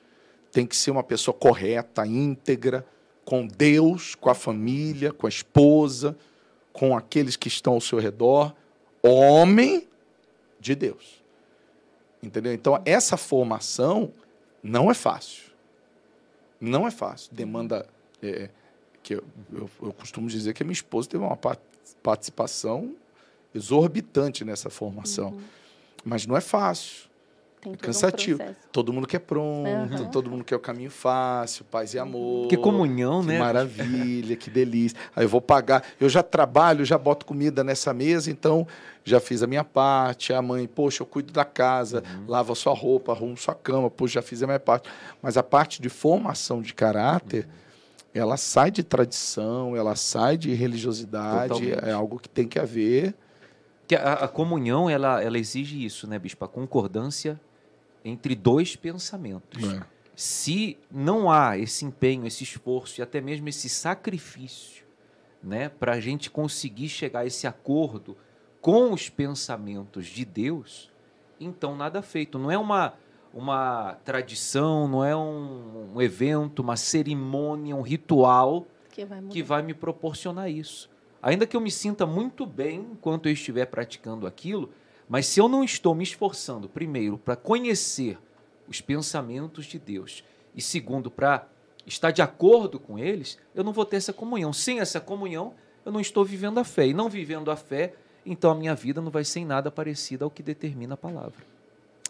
tem 0.50 0.66
que 0.66 0.74
ser 0.74 0.90
uma 0.90 1.02
pessoa 1.02 1.34
correta, 1.34 2.06
íntegra, 2.06 2.86
com 3.26 3.46
Deus, 3.46 4.14
com 4.14 4.30
a 4.30 4.34
família, 4.34 5.12
com 5.12 5.26
a 5.26 5.28
esposa, 5.28 6.16
com 6.72 6.96
aqueles 6.96 7.36
que 7.36 7.48
estão 7.48 7.74
ao 7.74 7.80
seu 7.80 7.98
redor. 7.98 8.54
Homem 9.02 9.86
de 10.58 10.74
Deus. 10.74 11.22
Entendeu? 12.22 12.54
Então, 12.54 12.80
essa 12.86 13.18
formação 13.18 14.12
não 14.62 14.90
é 14.90 14.94
fácil. 14.94 15.52
Não 16.58 16.86
é 16.86 16.90
fácil. 16.90 17.34
Demanda. 17.34 17.86
é, 18.22 18.48
que 19.02 19.14
eu, 19.14 19.24
eu, 19.52 19.70
eu 19.82 19.92
costumo 19.92 20.28
dizer 20.28 20.52
que 20.54 20.62
a 20.62 20.66
minha 20.66 20.72
esposa 20.72 21.08
teve 21.08 21.22
uma 21.24 21.36
pa- 21.36 21.56
participação 22.02 22.94
exorbitante 23.54 24.44
nessa 24.44 24.70
formação. 24.70 25.38
Mas 26.04 26.26
não 26.26 26.36
é 26.36 26.40
fácil. 26.40 27.10
Tem 27.60 27.70
É 27.70 27.74
um 27.76 27.78
cansativo. 27.78 28.38
processo. 28.38 28.58
todo 28.72 28.92
mundo 28.92 29.06
quer 29.06 29.20
pronto, 29.20 29.68
Aham. 29.94 30.10
todo 30.10 30.28
mundo 30.28 30.42
quer 30.42 30.56
o 30.56 30.58
caminho 30.58 30.90
fácil, 30.90 31.64
paz 31.66 31.94
e 31.94 31.98
amor. 31.98 32.48
Que 32.48 32.56
comunhão, 32.56 33.20
Que 33.20 33.28
né? 33.28 33.38
maravilha, 33.38 34.34
que 34.34 34.50
delícia. 34.50 34.98
Aí 35.14 35.24
eu 35.24 35.28
vou 35.28 35.40
pagar. 35.40 35.84
Eu 36.00 36.08
já 36.08 36.24
trabalho, 36.24 36.84
já 36.84 36.98
boto 36.98 37.24
comida 37.24 37.62
nessa 37.62 37.94
mesa, 37.94 38.32
então 38.32 38.66
já 39.04 39.20
fiz 39.20 39.44
a 39.44 39.46
minha 39.46 39.62
parte. 39.62 40.32
A 40.32 40.42
mãe, 40.42 40.66
poxa, 40.66 41.02
eu 41.02 41.06
cuido 41.06 41.32
da 41.32 41.44
casa, 41.44 42.02
lavo 42.26 42.52
a 42.52 42.56
sua 42.56 42.74
roupa, 42.74 43.12
arrumo 43.12 43.36
sua 43.36 43.54
cama, 43.54 43.88
poxa, 43.88 44.14
já 44.14 44.22
fiz 44.22 44.42
a 44.42 44.46
minha 44.48 44.58
parte. 44.60 44.90
Mas 45.22 45.36
a 45.36 45.42
parte 45.44 45.80
de 45.80 45.88
formação 45.88 46.60
de 46.60 46.74
caráter, 46.74 47.46
ela 48.14 48.36
sai 48.36 48.70
de 48.70 48.82
tradição, 48.82 49.76
ela 49.76 49.96
sai 49.96 50.36
de 50.36 50.52
religiosidade, 50.52 51.54
Totalmente. 51.54 51.84
é 51.84 51.92
algo 51.92 52.18
que 52.18 52.28
tem 52.28 52.46
que 52.46 52.58
haver. 52.58 53.14
Que 53.86 53.96
a, 53.96 54.14
a 54.14 54.28
comunhão, 54.28 54.88
ela, 54.88 55.22
ela 55.22 55.38
exige 55.38 55.84
isso, 55.84 56.06
né, 56.06 56.18
bispo? 56.18 56.44
A 56.44 56.48
concordância 56.48 57.40
entre 58.04 58.34
dois 58.34 58.76
pensamentos. 58.76 59.62
É. 59.64 59.82
Se 60.14 60.76
não 60.90 61.30
há 61.30 61.56
esse 61.56 61.84
empenho, 61.84 62.26
esse 62.26 62.44
esforço 62.44 63.00
e 63.00 63.02
até 63.02 63.20
mesmo 63.20 63.48
esse 63.48 63.68
sacrifício, 63.68 64.84
né, 65.42 65.68
para 65.68 65.92
a 65.92 66.00
gente 66.00 66.30
conseguir 66.30 66.88
chegar 66.88 67.20
a 67.20 67.26
esse 67.26 67.46
acordo 67.46 68.16
com 68.60 68.92
os 68.92 69.08
pensamentos 69.08 70.06
de 70.06 70.24
Deus, 70.24 70.90
então 71.40 71.74
nada 71.74 72.02
feito. 72.02 72.38
Não 72.38 72.50
é 72.50 72.58
uma, 72.58 72.94
uma 73.32 73.94
tradição, 74.04 74.86
não 74.86 75.04
é 75.04 75.16
um, 75.16 75.94
um 75.94 76.02
evento, 76.02 76.60
uma 76.60 76.76
cerimônia, 76.76 77.74
um 77.74 77.82
ritual 77.82 78.66
Que 78.90 79.04
vai 79.04 79.22
que 79.22 79.42
vai 79.42 79.62
me 79.62 79.74
proporcionar 79.74 80.50
isso. 80.50 80.90
Ainda 81.22 81.46
que 81.46 81.56
eu 81.56 81.60
me 81.60 81.70
sinta 81.70 82.04
muito 82.04 82.44
bem 82.44 82.80
enquanto 82.92 83.26
eu 83.26 83.32
estiver 83.32 83.66
praticando 83.66 84.26
aquilo, 84.26 84.70
mas 85.08 85.26
se 85.26 85.40
eu 85.40 85.48
não 85.48 85.62
estou 85.62 85.94
me 85.94 86.02
esforçando, 86.02 86.68
primeiro, 86.68 87.16
para 87.16 87.36
conhecer 87.36 88.18
os 88.68 88.80
pensamentos 88.80 89.66
de 89.66 89.78
Deus, 89.78 90.24
e 90.54 90.60
segundo, 90.60 91.10
para 91.10 91.46
estar 91.86 92.10
de 92.10 92.22
acordo 92.22 92.78
com 92.78 92.98
eles, 92.98 93.38
eu 93.54 93.64
não 93.64 93.72
vou 93.72 93.84
ter 93.84 93.96
essa 93.96 94.12
comunhão. 94.12 94.52
Sem 94.52 94.80
essa 94.80 95.00
comunhão, 95.00 95.54
eu 95.84 95.92
não 95.92 96.00
estou 96.00 96.24
vivendo 96.24 96.58
a 96.58 96.64
fé. 96.64 96.86
E 96.86 96.94
não 96.94 97.08
vivendo 97.08 97.50
a 97.50 97.56
fé, 97.56 97.94
então 98.24 98.50
a 98.50 98.54
minha 98.54 98.74
vida 98.74 99.00
não 99.00 99.10
vai 99.10 99.24
ser 99.24 99.40
em 99.40 99.44
nada 99.44 99.70
parecida 99.70 100.24
ao 100.24 100.30
que 100.30 100.42
determina 100.42 100.94
a 100.94 100.96
palavra. 100.96 101.44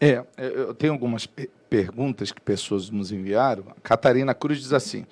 É, 0.05 0.25
eu 0.37 0.75
tenho 0.75 0.93
algumas 0.93 1.27
pe- 1.27 1.49
perguntas 1.71 2.33
que 2.33 2.41
pessoas 2.41 2.91
nos 2.91 3.13
enviaram. 3.13 3.63
A 3.71 3.81
Catarina 3.81 4.35
Cruz 4.35 4.59
diz 4.59 4.73
assim: 4.73 5.07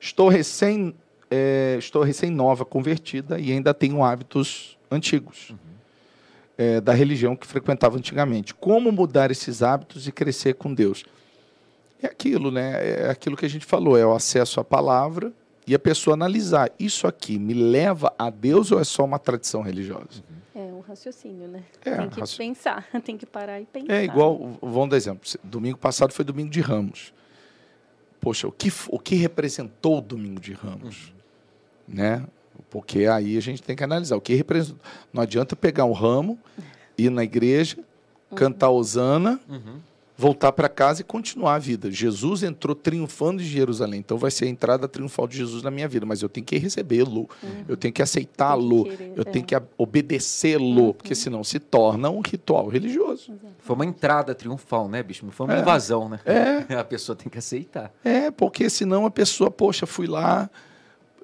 Estou 0.00 0.28
recém, 0.28 0.92
é, 1.30 1.76
estou 1.78 2.02
recém 2.02 2.28
nova 2.28 2.64
convertida 2.64 3.38
e 3.38 3.52
ainda 3.52 3.72
tenho 3.72 4.02
hábitos 4.02 4.76
antigos 4.90 5.54
é, 6.58 6.80
da 6.80 6.92
religião 6.92 7.36
que 7.36 7.46
frequentava 7.46 7.96
antigamente. 7.96 8.52
Como 8.52 8.90
mudar 8.90 9.30
esses 9.30 9.62
hábitos 9.62 10.08
e 10.08 10.12
crescer 10.12 10.54
com 10.54 10.74
Deus? 10.74 11.04
É 12.02 12.08
aquilo, 12.08 12.50
né? 12.50 13.04
É 13.04 13.10
aquilo 13.10 13.36
que 13.36 13.46
a 13.46 13.50
gente 13.50 13.64
falou, 13.64 13.96
é 13.96 14.04
o 14.04 14.12
acesso 14.12 14.58
à 14.58 14.64
palavra 14.64 15.32
e 15.66 15.74
a 15.74 15.78
pessoa 15.78 16.14
analisar. 16.14 16.70
Isso 16.78 17.06
aqui 17.06 17.38
me 17.38 17.54
leva 17.54 18.12
a 18.18 18.30
Deus 18.30 18.70
ou 18.72 18.80
é 18.80 18.84
só 18.84 19.04
uma 19.04 19.18
tradição 19.18 19.62
religiosa? 19.62 20.22
É 20.54 20.60
um 20.60 20.80
raciocínio, 20.80 21.48
né? 21.48 21.64
É, 21.84 21.96
tem 21.96 22.08
que 22.08 22.20
raci- 22.20 22.36
pensar, 22.38 22.86
tem 23.04 23.16
que 23.18 23.26
parar 23.26 23.60
e 23.60 23.66
pensar. 23.66 23.92
É 23.92 24.04
igual, 24.04 24.58
vamos 24.62 24.88
dar 24.90 24.96
exemplo. 24.96 25.28
Domingo 25.42 25.76
passado 25.78 26.12
foi 26.12 26.24
domingo 26.24 26.50
de 26.50 26.60
Ramos. 26.60 27.12
Poxa, 28.20 28.48
o 28.48 28.52
que, 28.52 28.72
o 28.88 28.98
que 28.98 29.14
representou 29.16 29.98
o 29.98 30.00
domingo 30.00 30.40
de 30.40 30.52
Ramos? 30.52 31.12
Né? 31.86 32.24
Porque 32.70 33.06
aí 33.06 33.36
a 33.36 33.40
gente 33.40 33.62
tem 33.62 33.76
que 33.76 33.84
analisar. 33.84 34.16
O 34.16 34.20
que 34.20 34.34
representou. 34.34 34.80
Não 35.12 35.22
adianta 35.22 35.54
pegar 35.54 35.84
um 35.84 35.92
ramo, 35.92 36.38
ir 36.96 37.10
na 37.10 37.22
igreja, 37.22 37.76
cantar 38.34 38.70
Osana, 38.70 39.38
voltar 40.16 40.50
para 40.52 40.68
casa 40.68 41.02
e 41.02 41.04
continuar 41.04 41.56
a 41.56 41.58
vida. 41.58 41.90
Jesus 41.90 42.42
entrou 42.42 42.74
triunfando 42.74 43.42
em 43.42 43.44
Jerusalém. 43.44 44.00
Então 44.00 44.16
vai 44.16 44.30
ser 44.30 44.46
a 44.46 44.48
entrada 44.48 44.88
triunfal 44.88 45.28
de 45.28 45.36
Jesus 45.36 45.62
na 45.62 45.70
minha 45.70 45.86
vida. 45.86 46.06
Mas 46.06 46.22
eu 46.22 46.28
tenho 46.28 46.46
que 46.46 46.56
recebê-lo. 46.56 47.28
Eu 47.68 47.76
tenho 47.76 47.92
que 47.92 48.00
aceitá-lo. 48.00 48.88
Eu 49.14 49.24
tenho 49.24 49.42
é. 49.42 49.46
que 49.46 49.62
obedecê-lo. 49.76 50.94
Porque 50.94 51.14
senão 51.14 51.44
se 51.44 51.58
torna 51.58 52.08
um 52.08 52.20
ritual 52.20 52.68
religioso. 52.68 53.34
Foi 53.58 53.76
uma 53.76 53.84
entrada 53.84 54.34
triunfal, 54.34 54.88
né, 54.88 55.02
bicho? 55.02 55.24
Não 55.24 55.32
foi 55.32 55.46
uma 55.46 55.58
invasão, 55.58 56.08
né? 56.08 56.20
É. 56.24 56.74
A 56.76 56.84
pessoa 56.84 57.14
tem 57.14 57.28
que 57.28 57.38
aceitar. 57.38 57.92
É, 58.02 58.30
porque 58.30 58.70
senão 58.70 59.06
a 59.06 59.10
pessoa, 59.10 59.50
poxa, 59.50 59.86
fui 59.86 60.06
lá. 60.06 60.48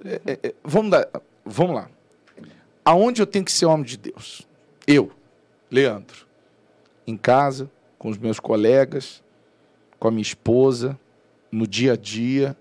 é, 0.05 0.21
é, 0.27 0.39
é, 0.43 0.55
vamos, 0.65 0.91
dar, 0.91 1.09
vamos 1.45 1.77
lá. 1.77 1.89
Aonde 2.85 3.23
eu 3.23 3.27
tenho 3.27 3.45
que 3.45 3.53
ser 3.53 3.67
homem 3.67 3.87
de 3.87 3.97
Deus? 3.97 4.47
Eu, 4.87 5.11
Leandro. 5.71 6.27
Em 7.07 7.17
casa, 7.17 7.71
com 8.03 8.09
os 8.09 8.19
meus 8.19 8.41
colegas, 8.41 9.23
com 9.97 10.09
a 10.09 10.11
minha 10.11 10.23
esposa, 10.23 10.99
no 11.53 11.69
dia 11.69 11.93
a 11.93 11.97
dia. 11.97 12.57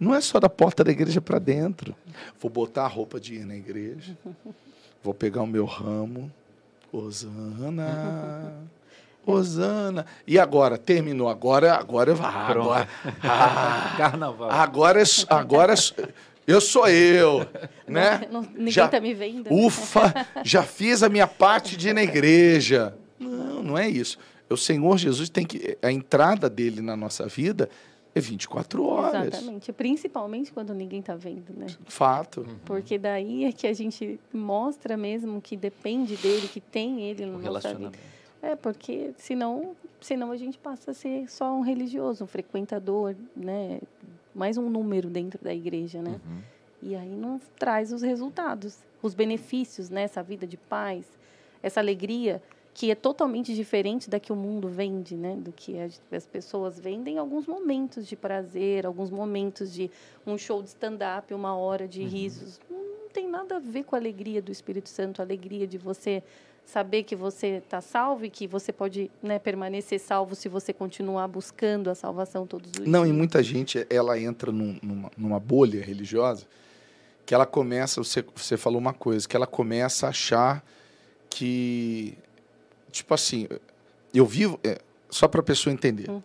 Não 0.00 0.14
é 0.14 0.22
só 0.22 0.40
da 0.40 0.48
porta 0.48 0.82
da 0.82 0.90
igreja 0.90 1.20
para 1.20 1.38
dentro. 1.38 1.94
Vou 2.40 2.50
botar 2.50 2.84
a 2.84 2.88
roupa 2.88 3.20
de 3.20 3.34
ir 3.34 3.44
na 3.44 3.54
igreja. 3.54 4.16
Vou 5.02 5.12
pegar 5.12 5.42
o 5.42 5.46
meu 5.46 5.66
ramo. 5.66 6.32
Osana. 6.90 8.54
Osana. 9.26 10.06
E 10.26 10.38
agora? 10.38 10.78
Terminou. 10.78 11.28
Agora, 11.28 11.74
agora 11.74 12.10
eu 12.12 12.16
ah, 12.22 12.46
Pronto. 12.50 12.70
agora, 12.70 12.88
ah, 13.22 13.94
Carnaval. 13.98 14.50
agora, 14.50 14.98
é 14.98 15.02
s- 15.02 15.26
agora 15.28 15.74
é 15.74 16.08
eu 16.46 16.60
sou 16.60 16.88
eu, 16.88 17.46
né? 17.86 18.26
Não- 18.32 18.40
ninguém 18.42 18.70
Já- 18.70 18.88
tá 18.88 18.98
me 18.98 19.12
vendo. 19.12 19.52
Ufa, 19.52 20.26
já 20.42 20.62
fiz 20.62 21.02
a 21.02 21.10
minha 21.10 21.26
parte 21.26 21.76
de 21.76 21.90
ir 21.90 21.92
na 21.94 22.02
igreja. 22.02 22.94
Não, 23.20 23.62
não 23.62 23.78
é 23.78 23.88
isso. 23.88 24.18
O 24.48 24.56
Senhor 24.56 24.96
Jesus 24.98 25.28
tem 25.28 25.44
que 25.44 25.76
a 25.82 25.90
entrada 25.90 26.50
dele 26.50 26.80
na 26.80 26.96
nossa 26.96 27.26
vida 27.26 27.68
é 28.14 28.20
24 28.20 28.86
horas. 28.86 29.26
Exatamente. 29.26 29.72
Principalmente 29.72 30.52
quando 30.52 30.72
ninguém 30.72 31.02
tá 31.02 31.16
vendo, 31.16 31.52
né? 31.56 31.66
Fato. 31.86 32.46
Porque 32.64 32.96
daí 32.96 33.44
é 33.44 33.52
que 33.52 33.66
a 33.66 33.72
gente 33.72 34.20
mostra 34.32 34.96
mesmo 34.96 35.40
que 35.40 35.56
depende 35.56 36.16
dele, 36.16 36.46
que 36.48 36.60
tem 36.60 37.02
ele 37.02 37.24
O 37.24 37.26
na 37.26 37.32
nossa 37.32 37.40
vida. 37.40 37.48
relacionamento. 37.48 37.98
É, 38.40 38.54
porque 38.54 39.12
senão, 39.16 39.74
senão 40.00 40.30
a 40.30 40.36
gente 40.36 40.58
passa 40.58 40.90
a 40.90 40.94
ser 40.94 41.28
só 41.30 41.52
um 41.56 41.62
religioso, 41.62 42.24
um 42.24 42.26
frequentador, 42.26 43.16
né? 43.34 43.80
Mais 44.34 44.58
um 44.58 44.68
número 44.68 45.08
dentro 45.08 45.42
da 45.42 45.54
igreja, 45.54 46.02
né? 46.02 46.20
Uhum. 46.26 46.38
E 46.82 46.94
aí 46.94 47.08
não 47.08 47.40
traz 47.58 47.90
os 47.92 48.02
resultados, 48.02 48.78
os 49.02 49.14
benefícios, 49.14 49.88
né? 49.88 50.02
Essa 50.02 50.22
vida 50.22 50.46
de 50.46 50.58
paz, 50.58 51.06
essa 51.62 51.80
alegria 51.80 52.42
que 52.74 52.90
é 52.90 52.94
totalmente 52.96 53.54
diferente 53.54 54.10
da 54.10 54.18
que 54.18 54.32
o 54.32 54.36
mundo 54.36 54.68
vende, 54.68 55.14
né? 55.14 55.36
Do 55.38 55.52
que 55.52 55.78
as, 55.78 56.00
as 56.10 56.26
pessoas 56.26 56.78
vendem 56.78 57.18
alguns 57.18 57.46
momentos 57.46 58.04
de 58.06 58.16
prazer, 58.16 58.84
alguns 58.84 59.10
momentos 59.10 59.72
de 59.72 59.88
um 60.26 60.36
show 60.36 60.60
de 60.60 60.70
stand-up, 60.70 61.32
uma 61.32 61.56
hora 61.56 61.86
de 61.86 62.02
risos. 62.02 62.58
Não 62.68 63.08
tem 63.12 63.28
nada 63.28 63.56
a 63.56 63.60
ver 63.60 63.84
com 63.84 63.94
a 63.94 63.98
alegria 63.98 64.42
do 64.42 64.50
Espírito 64.50 64.88
Santo, 64.88 65.22
a 65.22 65.24
alegria 65.24 65.68
de 65.68 65.78
você 65.78 66.20
saber 66.66 67.04
que 67.04 67.14
você 67.14 67.58
está 67.58 67.80
salvo 67.80 68.24
e 68.24 68.30
que 68.30 68.46
você 68.48 68.72
pode 68.72 69.08
né, 69.22 69.38
permanecer 69.38 70.00
salvo 70.00 70.34
se 70.34 70.48
você 70.48 70.72
continuar 70.72 71.28
buscando 71.28 71.90
a 71.90 71.94
salvação 71.94 72.44
todos 72.46 72.72
os 72.72 72.86
Não, 72.88 73.02
e 73.02 73.04
dias. 73.04 73.16
muita 73.16 73.40
gente 73.42 73.86
ela 73.88 74.18
entra 74.18 74.50
num- 74.50 74.78
numa, 74.82 75.10
numa 75.16 75.38
bolha 75.38 75.80
religiosa 75.84 76.44
que 77.26 77.34
ela 77.34 77.46
começa, 77.46 78.02
você, 78.02 78.24
você 78.34 78.56
falou 78.56 78.80
uma 78.80 78.92
coisa, 78.94 79.28
que 79.28 79.36
ela 79.36 79.46
começa 79.46 80.06
a 80.06 80.08
achar 80.10 80.64
que, 81.30 82.16
tipo 82.94 83.12
assim, 83.14 83.46
eu 84.14 84.24
vivo, 84.26 84.58
é, 84.64 84.80
só 85.10 85.26
para 85.28 85.40
a 85.40 85.42
pessoa 85.44 85.72
entender, 85.72 86.08
Uhum. 86.10 86.22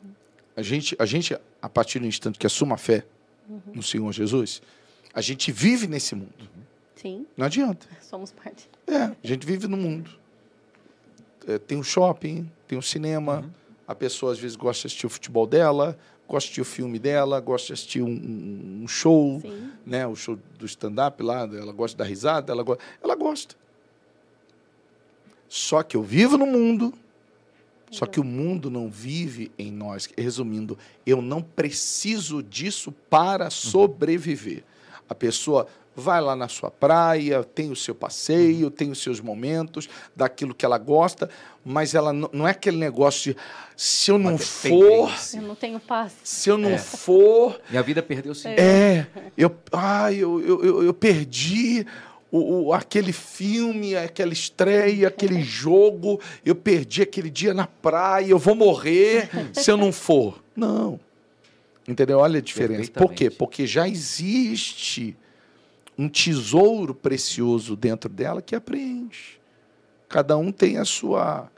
a, 0.55 0.61
gente, 0.61 0.95
a 0.99 1.05
gente, 1.05 1.35
a 1.61 1.69
partir 1.69 1.99
do 1.99 2.05
instante 2.05 2.37
que 2.39 2.45
assuma 2.47 2.75
a 2.75 2.77
fé 2.77 3.05
Uhum. 3.49 3.61
no 3.75 3.83
Senhor 3.83 4.11
Jesus, 4.13 4.61
a 5.13 5.21
gente 5.21 5.51
vive 5.51 5.87
nesse 5.87 6.13
mundo. 6.15 6.47
Sim, 6.95 7.25
Não 7.35 7.45
adianta. 7.45 7.87
somos 8.01 8.31
parte. 8.31 8.69
É, 8.85 8.95
a 9.03 9.15
gente 9.23 9.45
vive 9.45 9.67
no 9.67 9.77
mundo. 9.77 10.09
É, 11.47 11.57
tem 11.57 11.77
um 11.77 11.83
shopping, 11.83 12.51
tem 12.67 12.77
um 12.77 12.81
cinema. 12.81 13.39
Uhum. 13.39 13.49
A 13.87 13.95
pessoa 13.95 14.33
às 14.33 14.39
vezes 14.39 14.55
gosta 14.55 14.81
de 14.81 14.87
assistir 14.87 15.05
o 15.07 15.09
futebol 15.09 15.47
dela, 15.47 15.97
gosta 16.27 16.45
de 16.47 16.51
assistir 16.51 16.61
o 16.61 16.65
filme 16.65 16.99
dela, 16.99 17.39
gosta 17.39 17.67
de 17.67 17.73
assistir 17.73 18.01
um, 18.03 18.09
um- 18.09 18.81
um 18.83 18.87
show, 18.87 19.39
Sim. 19.41 19.71
né? 19.85 20.05
O 20.05 20.15
show 20.15 20.37
do 20.59 20.65
stand-up 20.65 21.23
lá, 21.23 21.39
ela 21.41 21.71
gosta 21.71 21.97
da 21.97 22.03
risada, 22.03 22.51
ela, 22.53 22.61
go 22.61 22.77
ela 23.01 23.15
gosta. 23.15 23.55
Só 25.49 25.81
que 25.83 25.97
eu 25.97 26.03
vivo 26.03 26.37
no 26.37 26.45
mundo, 26.45 26.93
só 27.91 28.05
que 28.05 28.19
o 28.19 28.23
mundo 28.23 28.69
não 28.69 28.87
vive 28.87 29.51
em 29.57 29.71
nós. 29.71 30.07
Resumindo, 30.15 30.77
eu 31.05 31.21
não 31.21 31.41
preciso 31.41 32.43
disso 32.43 32.91
para 33.09 33.49
sobreviver. 33.49 34.63
A 35.09 35.15
pessoa 35.15 35.65
vai 35.95 36.21
lá 36.21 36.35
na 36.35 36.47
sua 36.47 36.69
praia, 36.71 37.43
tem 37.43 37.71
o 37.71 37.75
seu 37.75 37.93
passeio, 37.95 38.69
tem 38.69 38.89
os 38.91 39.01
seus 39.01 39.19
momentos, 39.19 39.89
daquilo 40.15 40.53
que 40.53 40.63
ela 40.63 40.77
gosta, 40.77 41.29
mas 41.65 41.93
ela 41.95 42.13
não, 42.13 42.29
não 42.31 42.47
é 42.47 42.51
aquele 42.51 42.77
negócio 42.77 43.33
de 43.33 43.39
se 43.75 44.11
eu 44.11 44.17
não 44.19 44.37
for. 44.37 45.11
Eu 45.33 45.41
não 45.41 45.55
tenho 45.55 45.79
paz. 45.79 46.13
se 46.23 46.47
eu 46.49 46.57
não 46.57 46.69
É. 46.69 46.77
for, 46.77 47.59
Minha 47.69 47.81
vida 47.83 48.01
perdeu 48.03 48.33
sentido. 48.35 48.59
é, 48.59 49.07
eu, 49.35 49.53
ai, 49.73 50.15
eu, 50.17 50.39
eu, 50.39 50.63
eu, 50.63 50.83
eu 50.83 50.93
perdi 50.93 51.85
o, 52.31 52.67
o, 52.67 52.73
aquele 52.73 53.11
filme, 53.11 53.95
aquela 53.95 54.33
estreia, 54.33 55.07
aquele 55.07 55.41
jogo, 55.41 56.19
eu 56.45 56.55
perdi 56.55 57.01
aquele 57.01 57.29
dia 57.29 57.53
na 57.53 57.65
praia, 57.65 58.27
eu 58.27 58.37
vou 58.37 58.55
morrer 58.55 59.29
se 59.53 59.71
eu 59.71 59.77
não 59.77 59.91
for. 59.91 60.43
Não. 60.55 60.99
Entendeu? 61.87 62.19
Olha 62.19 62.37
a 62.37 62.41
diferença. 62.41 62.91
Por 62.91 63.13
quê? 63.13 63.29
Porque 63.29 63.65
já 63.65 63.87
existe 63.87 65.17
um 65.97 66.07
tesouro 66.07 66.93
precioso 66.93 67.75
dentro 67.75 68.09
dela 68.09 68.41
que 68.41 68.55
apreende. 68.55 69.39
Cada 70.07 70.37
um 70.37 70.51
tem 70.51 70.77
a 70.77 70.85
sua 70.85 71.49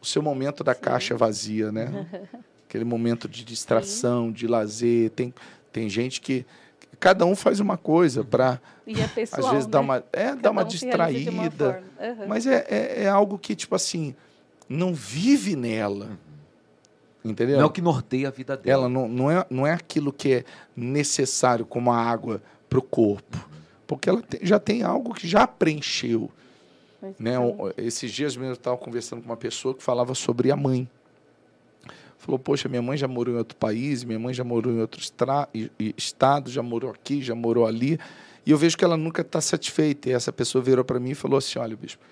o 0.00 0.06
seu 0.06 0.22
momento 0.22 0.64
da 0.64 0.74
Sim. 0.74 0.80
caixa 0.80 1.16
vazia, 1.16 1.70
né? 1.70 2.06
Aquele 2.68 2.84
momento 2.84 3.28
de 3.28 3.44
distração, 3.44 4.26
Sim. 4.28 4.32
de 4.32 4.46
lazer. 4.46 5.10
Tem, 5.10 5.34
tem 5.72 5.88
gente 5.88 6.20
que 6.20 6.46
cada 6.98 7.24
um 7.24 7.34
faz 7.34 7.60
uma 7.60 7.76
coisa 7.76 8.24
para 8.24 8.60
é 8.86 9.22
às 9.22 9.50
vezes 9.50 9.66
né? 9.66 9.70
dar 9.70 9.80
uma 9.80 10.04
é 10.12 10.34
dar 10.34 10.50
uma 10.50 10.62
um 10.62 10.66
distraída 10.66 11.30
uma 11.30 11.44
uhum. 11.44 12.28
mas 12.28 12.46
é, 12.46 12.66
é, 12.68 13.04
é, 13.04 13.08
algo 13.08 13.38
que 13.38 13.54
tipo 13.54 13.74
assim 13.74 14.14
não 14.68 14.92
vive 14.92 15.56
nela 15.56 16.06
uhum. 17.24 17.30
entendeu 17.30 17.56
não 17.56 17.64
é 17.64 17.66
o 17.66 17.70
que 17.70 17.80
norteia 17.80 18.28
a 18.28 18.30
vida 18.30 18.56
dela 18.56 18.82
ela 18.82 18.88
não, 18.88 19.08
não 19.08 19.30
é 19.30 19.46
não 19.48 19.66
é 19.66 19.72
aquilo 19.72 20.12
que 20.12 20.34
é 20.34 20.44
necessário 20.76 21.64
como 21.64 21.90
a 21.90 21.96
água 21.96 22.42
para 22.68 22.78
o 22.78 22.82
corpo 22.82 23.36
uhum. 23.36 23.60
porque 23.86 24.08
ela 24.08 24.22
tem, 24.22 24.40
já 24.42 24.58
tem 24.58 24.82
algo 24.82 25.14
que 25.14 25.26
já 25.26 25.46
preencheu 25.46 26.30
né 27.18 27.34
esses 27.78 28.10
dias 28.10 28.36
mesmo 28.36 28.50
eu 28.50 28.54
estava 28.54 28.76
conversando 28.76 29.22
com 29.22 29.26
uma 29.26 29.36
pessoa 29.36 29.74
que 29.74 29.82
falava 29.82 30.14
sobre 30.14 30.50
a 30.50 30.56
mãe 30.56 30.88
Falou, 32.20 32.38
poxa, 32.38 32.68
minha 32.68 32.82
mãe 32.82 32.98
já 32.98 33.08
morou 33.08 33.34
em 33.34 33.38
outro 33.38 33.56
país, 33.56 34.04
minha 34.04 34.18
mãe 34.18 34.34
já 34.34 34.44
morou 34.44 34.70
em 34.70 34.78
outro 34.78 35.00
estado, 35.96 36.50
já 36.50 36.62
morou 36.62 36.90
aqui, 36.90 37.22
já 37.22 37.34
morou 37.34 37.66
ali. 37.66 37.98
E 38.44 38.50
eu 38.50 38.58
vejo 38.58 38.76
que 38.76 38.84
ela 38.84 38.96
nunca 38.96 39.22
está 39.22 39.40
satisfeita. 39.40 40.10
E 40.10 40.12
essa 40.12 40.30
pessoa 40.30 40.62
virou 40.62 40.84
para 40.84 41.00
mim 41.00 41.12
e 41.12 41.14
falou 41.14 41.38
assim: 41.38 41.58
olha, 41.58 41.74
bispo, 41.74 42.02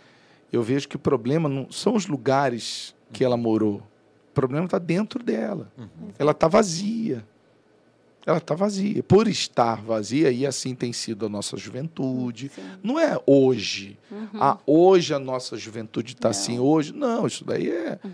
eu 0.50 0.62
vejo 0.62 0.88
que 0.88 0.96
o 0.96 0.98
problema 0.98 1.46
não 1.46 1.70
são 1.70 1.94
os 1.94 2.06
lugares 2.06 2.94
que 3.12 3.22
ela 3.22 3.36
morou. 3.36 3.82
O 4.30 4.32
problema 4.32 4.64
está 4.64 4.78
dentro 4.78 5.22
dela. 5.22 5.70
Uhum. 5.76 6.08
Ela 6.18 6.30
está 6.30 6.48
vazia. 6.48 7.22
Ela 8.28 8.36
está 8.36 8.54
vazia. 8.54 9.02
Por 9.02 9.26
estar 9.26 9.80
vazia, 9.80 10.30
e 10.30 10.46
assim 10.46 10.74
tem 10.74 10.92
sido 10.92 11.24
a 11.24 11.30
nossa 11.30 11.56
juventude. 11.56 12.50
Sim. 12.54 12.62
Não 12.82 13.00
é 13.00 13.18
hoje. 13.26 13.98
Uhum. 14.10 14.28
Ah, 14.34 14.58
hoje 14.66 15.14
a 15.14 15.18
nossa 15.18 15.56
juventude 15.56 16.12
está 16.12 16.28
assim, 16.28 16.58
hoje. 16.58 16.92
Não, 16.92 17.26
isso 17.26 17.42
daí 17.42 17.70
é. 17.70 17.98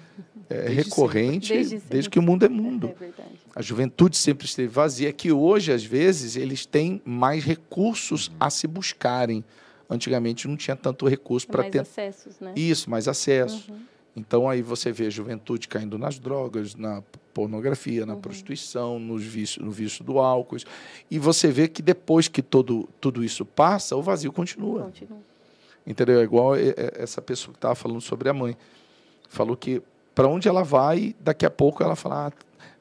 É 0.51 0.69
recorrente 0.69 1.55
desde, 1.55 1.79
desde, 1.79 2.11
que 2.11 2.19
o 2.19 2.23
mundo 2.23 2.45
é 2.45 2.51
mundo. 2.51 2.95
É 3.01 3.09
a 3.57 3.63
juventude 3.63 4.15
sempre 4.15 4.45
esteve 4.47 4.69
vazia, 4.69 5.11
que 5.11 5.33
hoje, 5.33 5.73
às 5.73 5.83
vezes, 5.83 6.37
eles 6.37 6.67
têm 6.67 7.01
mais 7.03 7.43
recursos 7.43 8.31
a 8.39 8.51
se 8.51 8.67
buscarem. 8.67 9.43
Antigamente 9.89 10.47
não 10.47 10.55
tinha 10.55 10.77
tanto 10.77 11.09
recurso 11.09 11.49
para 11.49 11.65
ter. 11.71 11.81
acessos, 11.81 12.39
né? 12.41 12.53
Isso, 12.55 12.91
mais 12.91 13.09
acesso. 13.09 13.73
Uhum. 13.73 13.79
Então 14.17 14.49
aí 14.49 14.63
você 14.63 14.93
vê 14.93 15.07
a 15.07 15.11
juventude 15.11 15.67
caindo 15.67 15.99
nas 15.99 16.19
drogas, 16.19 16.75
na 16.75 17.03
pornografia, 17.33 18.07
na 18.07 18.15
uhum. 18.15 18.21
prostituição, 18.21 18.99
nos 18.99 19.25
vício, 19.25 19.63
no 19.65 19.73
vício 19.73 20.05
do 20.05 20.21
álcool. 20.21 20.59
E 21.11 21.19
você 21.19 21.51
vê 21.51 21.67
que 21.67 21.83
depois 21.83 22.29
que 22.29 22.41
todo, 22.41 22.89
tudo 23.01 23.25
isso 23.25 23.45
passa, 23.45 23.97
o 23.97 24.03
vazio 24.03 24.33
continua. 24.33 24.85
Continua. 24.85 25.19
Entendeu? 25.87 26.21
É 26.21 26.23
igual 26.23 26.55
essa 26.97 27.21
pessoa 27.21 27.53
que 27.53 27.59
estava 27.59 27.75
falando 27.75 28.01
sobre 28.01 28.29
a 28.29 28.33
mãe. 28.33 28.57
Falou 29.29 29.57
que 29.57 29.83
para 30.15 30.29
onde 30.29 30.49
ela 30.49 30.63
vai, 30.63 31.15
daqui 31.21 31.45
a 31.45 31.51
pouco 31.51 31.83
ela 31.83 31.97
fala. 31.97 32.29
Ah, 32.29 32.33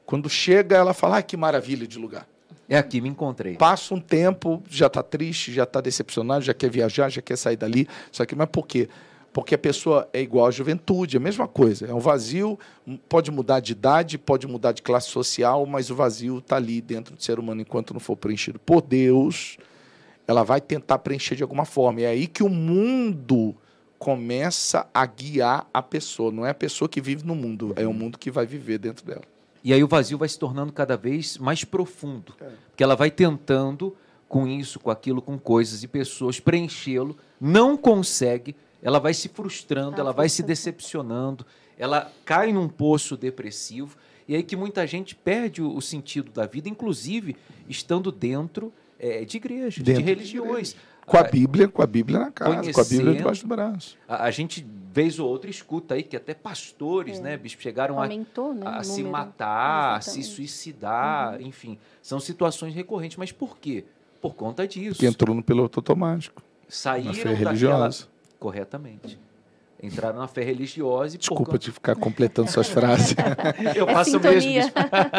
quando 0.06 0.30
chega, 0.30 0.76
ela 0.76 0.94
fala: 0.94 1.18
ah, 1.18 1.22
que 1.22 1.36
maravilha 1.36 1.86
de 1.86 1.98
lugar. 1.98 2.26
É 2.68 2.78
aqui, 2.78 3.00
me 3.00 3.08
encontrei. 3.08 3.56
Passa 3.56 3.94
um 3.94 4.00
tempo, 4.00 4.62
já 4.70 4.86
está 4.86 5.02
triste, 5.02 5.52
já 5.52 5.64
está 5.64 5.80
decepcionado, 5.80 6.42
já 6.44 6.54
quer 6.54 6.70
viajar, 6.70 7.10
já 7.10 7.20
quer 7.20 7.36
sair 7.36 7.56
dali. 7.56 7.86
Só 8.10 8.24
que, 8.24 8.34
mas 8.34 8.48
por 8.48 8.66
quê? 8.66 8.88
Porque 9.34 9.56
a 9.56 9.58
pessoa 9.58 10.08
é 10.12 10.20
igual 10.20 10.46
à 10.46 10.50
juventude, 10.52 11.16
é 11.16 11.18
a 11.18 11.20
mesma 11.20 11.48
coisa. 11.48 11.86
É 11.86 11.92
um 11.92 11.98
vazio, 11.98 12.56
pode 13.08 13.32
mudar 13.32 13.58
de 13.58 13.72
idade, 13.72 14.16
pode 14.16 14.46
mudar 14.46 14.70
de 14.70 14.80
classe 14.80 15.08
social, 15.08 15.66
mas 15.66 15.90
o 15.90 15.94
vazio 15.96 16.38
está 16.38 16.54
ali 16.54 16.80
dentro 16.80 17.16
do 17.16 17.22
ser 17.22 17.40
humano 17.40 17.60
enquanto 17.60 17.92
não 17.92 17.98
for 17.98 18.16
preenchido 18.16 18.60
por 18.60 18.80
Deus. 18.80 19.58
Ela 20.28 20.44
vai 20.44 20.60
tentar 20.60 20.98
preencher 20.98 21.34
de 21.34 21.42
alguma 21.42 21.64
forma. 21.64 22.00
E 22.00 22.04
é 22.04 22.10
aí 22.10 22.28
que 22.28 22.44
o 22.44 22.48
mundo 22.48 23.56
começa 23.98 24.86
a 24.94 25.04
guiar 25.04 25.66
a 25.74 25.82
pessoa. 25.82 26.30
Não 26.30 26.46
é 26.46 26.50
a 26.50 26.54
pessoa 26.54 26.88
que 26.88 27.00
vive 27.00 27.26
no 27.26 27.34
mundo, 27.34 27.72
é 27.74 27.88
o 27.88 27.92
mundo 27.92 28.16
que 28.16 28.30
vai 28.30 28.46
viver 28.46 28.78
dentro 28.78 29.04
dela. 29.04 29.22
E 29.64 29.72
aí 29.72 29.82
o 29.82 29.88
vazio 29.88 30.16
vai 30.16 30.28
se 30.28 30.38
tornando 30.38 30.72
cada 30.72 30.96
vez 30.96 31.38
mais 31.38 31.64
profundo, 31.64 32.34
é. 32.40 32.50
porque 32.68 32.84
ela 32.84 32.94
vai 32.94 33.10
tentando 33.10 33.96
com 34.28 34.46
isso, 34.46 34.78
com 34.78 34.92
aquilo, 34.92 35.20
com 35.20 35.36
coisas 35.36 35.82
e 35.82 35.88
pessoas 35.88 36.38
preenchê-lo, 36.38 37.16
não 37.40 37.76
consegue, 37.76 38.54
ela 38.84 39.00
vai 39.00 39.14
se 39.14 39.28
frustrando, 39.28 39.96
ah, 39.96 40.00
ela 40.00 40.12
vai 40.12 40.28
se 40.28 40.42
decepcionando, 40.42 41.44
ela 41.76 42.12
cai 42.24 42.52
num 42.52 42.68
poço 42.68 43.16
depressivo 43.16 43.96
e 44.28 44.36
aí 44.36 44.42
que 44.42 44.54
muita 44.54 44.86
gente 44.86 45.14
perde 45.14 45.62
o, 45.62 45.80
sentido 45.80 46.30
da 46.30 46.46
vida, 46.46 46.68
inclusive 46.68 47.36
estando 47.68 48.12
dentro 48.12 48.72
é, 48.98 49.24
de 49.24 49.38
igrejas, 49.38 49.82
dentro 49.82 50.02
de 50.02 50.08
religiões. 50.08 50.70
De 50.70 50.76
com 51.06 51.18
a 51.18 51.22
Bíblia, 51.22 51.68
com 51.68 51.82
a 51.82 51.86
Bíblia 51.86 52.18
na 52.18 52.30
casa, 52.30 52.72
com 52.72 52.80
a 52.80 52.84
Bíblia 52.84 53.14
debaixo 53.14 53.42
do 53.42 53.48
braço. 53.48 53.98
A, 54.08 54.24
a, 54.24 54.30
gente, 54.30 54.66
vez 54.90 55.18
ou 55.18 55.28
outra, 55.28 55.50
escuta 55.50 55.94
aí 55.94 56.02
que 56.02 56.16
até 56.16 56.32
pastores, 56.32 57.18
é. 57.18 57.22
né, 57.22 57.36
bispo, 57.36 57.60
chegaram 57.60 58.00
Aumentou, 58.00 58.52
a, 58.52 58.54
né, 58.54 58.66
a 58.66 58.82
se 58.82 59.02
matar, 59.02 59.98
a 59.98 60.00
se 60.00 60.22
suicidar, 60.22 61.34
uhum. 61.34 61.46
enfim. 61.46 61.78
São 62.00 62.18
situações 62.18 62.74
recorrentes. 62.74 63.18
Mas 63.18 63.30
por 63.30 63.58
quê? 63.58 63.84
Por 64.22 64.34
conta 64.34 64.66
disso. 64.66 64.98
Que 64.98 65.06
entrou 65.06 65.36
no 65.36 65.42
piloto 65.42 65.78
automático. 65.80 66.42
Saíram 66.66 67.12
daquela... 67.12 67.90
Corretamente 68.44 69.18
entraram 69.82 70.18
na 70.18 70.26
fé 70.26 70.42
religiosa 70.42 71.14
e 71.14 71.18
Desculpa 71.18 71.52
por... 71.52 71.58
de 71.58 71.70
ficar 71.70 71.94
completando 71.94 72.50
suas 72.50 72.68
frases. 72.68 73.14
eu 73.76 73.88
é 73.88 73.92
faço 73.92 74.20
mesmo, 74.20 74.52
bicho. 74.52 74.72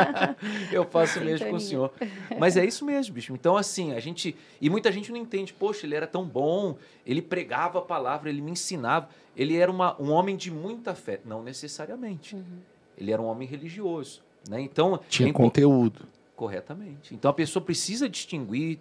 eu 0.71 0.86
faço 0.86 1.21
mesmo 1.21 1.49
com 1.49 1.55
o 1.55 1.59
senhor. 1.59 1.91
Mas 2.39 2.57
é 2.57 2.65
isso 2.65 2.84
mesmo, 2.84 3.13
bicho. 3.13 3.34
Então, 3.34 3.55
assim, 3.55 3.93
a 3.93 3.99
gente. 3.99 4.36
E 4.59 4.69
muita 4.69 4.91
gente 4.91 5.11
não 5.11 5.17
entende, 5.17 5.53
poxa, 5.53 5.86
ele 5.86 5.93
era 5.93 6.07
tão 6.07 6.26
bom, 6.26 6.78
ele 7.05 7.21
pregava 7.21 7.80
a 7.80 7.82
palavra, 7.82 8.30
ele 8.30 8.41
me 8.41 8.51
ensinava. 8.51 9.09
Ele 9.38 9.55
era 9.55 9.71
uma, 9.71 9.99
um 10.01 10.11
homem 10.11 10.36
de 10.36 10.49
muita 10.49 10.95
fé. 10.95 11.19
Não 11.26 11.43
necessariamente. 11.43 12.36
Uhum. 12.36 12.59
Ele 12.97 13.11
era 13.11 13.21
um 13.21 13.26
homem 13.26 13.47
religioso. 13.47 14.21
Né? 14.49 14.61
Então, 14.61 14.99
Tinha 15.09 15.30
é 15.30 15.34
conteúdo. 15.34 16.07
Corretamente. 16.36 17.13
Então 17.13 17.30
a 17.30 17.34
pessoa 17.34 17.63
precisa 17.63 18.09
distinguir 18.09 18.80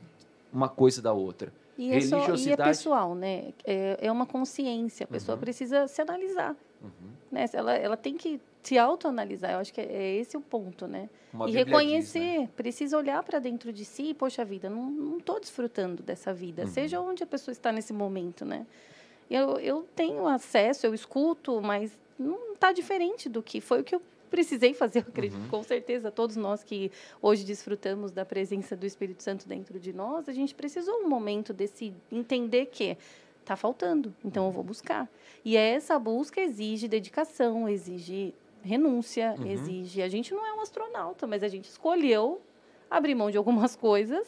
uma 0.52 0.68
coisa 0.68 1.02
da 1.02 1.12
outra. 1.12 1.52
E 1.76 1.92
é, 1.92 2.00
só, 2.00 2.34
e 2.34 2.52
é 2.52 2.56
pessoal, 2.56 3.14
né? 3.14 3.52
É, 3.64 3.98
é 4.02 4.12
uma 4.12 4.26
consciência. 4.26 5.04
A 5.04 5.06
pessoa 5.08 5.34
uhum. 5.34 5.40
precisa 5.40 5.88
se 5.88 6.00
analisar. 6.00 6.56
Uhum. 6.82 7.10
Né? 7.30 7.46
Ela, 7.52 7.74
ela 7.74 7.96
tem 7.96 8.16
que 8.16 8.40
se 8.62 8.78
autoanalisar. 8.78 9.52
Eu 9.52 9.58
acho 9.58 9.72
que 9.72 9.80
é, 9.80 9.84
é 9.84 10.16
esse 10.16 10.36
o 10.36 10.40
ponto, 10.40 10.86
né? 10.86 11.08
Uma 11.32 11.48
e 11.48 11.52
reconhecer, 11.52 12.20
diz, 12.20 12.40
né? 12.40 12.48
precisa 12.56 12.96
olhar 12.96 13.22
para 13.22 13.38
dentro 13.38 13.72
de 13.72 13.84
si 13.84 14.10
e, 14.10 14.14
poxa 14.14 14.44
vida, 14.44 14.70
não 14.70 15.18
estou 15.18 15.40
desfrutando 15.40 16.02
dessa 16.02 16.32
vida, 16.32 16.62
uhum. 16.62 16.68
seja 16.68 17.00
onde 17.00 17.24
a 17.24 17.26
pessoa 17.26 17.52
está 17.52 17.72
nesse 17.72 17.92
momento, 17.92 18.44
né? 18.44 18.66
Eu, 19.28 19.58
eu 19.58 19.86
tenho 19.96 20.26
acesso, 20.26 20.86
eu 20.86 20.94
escuto, 20.94 21.60
mas 21.60 21.98
não 22.18 22.52
está 22.52 22.72
diferente 22.72 23.28
do 23.28 23.42
que 23.42 23.60
foi 23.60 23.80
o 23.80 23.84
que 23.84 23.94
eu 23.94 24.02
precisei 24.34 24.74
fazer, 24.74 24.98
eu 24.98 25.04
acredito, 25.08 25.40
uhum. 25.40 25.48
com 25.48 25.62
certeza, 25.62 26.10
todos 26.10 26.34
nós 26.34 26.64
que 26.64 26.90
hoje 27.22 27.44
desfrutamos 27.44 28.10
da 28.10 28.24
presença 28.24 28.74
do 28.74 28.84
Espírito 28.84 29.22
Santo 29.22 29.46
dentro 29.46 29.78
de 29.78 29.92
nós, 29.92 30.28
a 30.28 30.32
gente 30.32 30.52
precisou 30.56 31.02
um 31.02 31.08
momento 31.08 31.52
desse 31.52 31.94
entender 32.10 32.66
que 32.66 32.98
está 33.40 33.54
faltando, 33.54 34.12
então 34.24 34.46
eu 34.46 34.50
vou 34.50 34.64
buscar. 34.64 35.08
E 35.44 35.56
essa 35.56 35.96
busca 36.00 36.40
exige 36.40 36.88
dedicação, 36.88 37.68
exige 37.68 38.34
renúncia, 38.60 39.36
uhum. 39.38 39.46
exige. 39.46 40.02
A 40.02 40.08
gente 40.08 40.34
não 40.34 40.44
é 40.44 40.52
um 40.52 40.62
astronauta, 40.62 41.28
mas 41.28 41.44
a 41.44 41.48
gente 41.48 41.66
escolheu 41.66 42.42
abrir 42.90 43.14
mão 43.14 43.30
de 43.30 43.38
algumas 43.38 43.76
coisas 43.76 44.26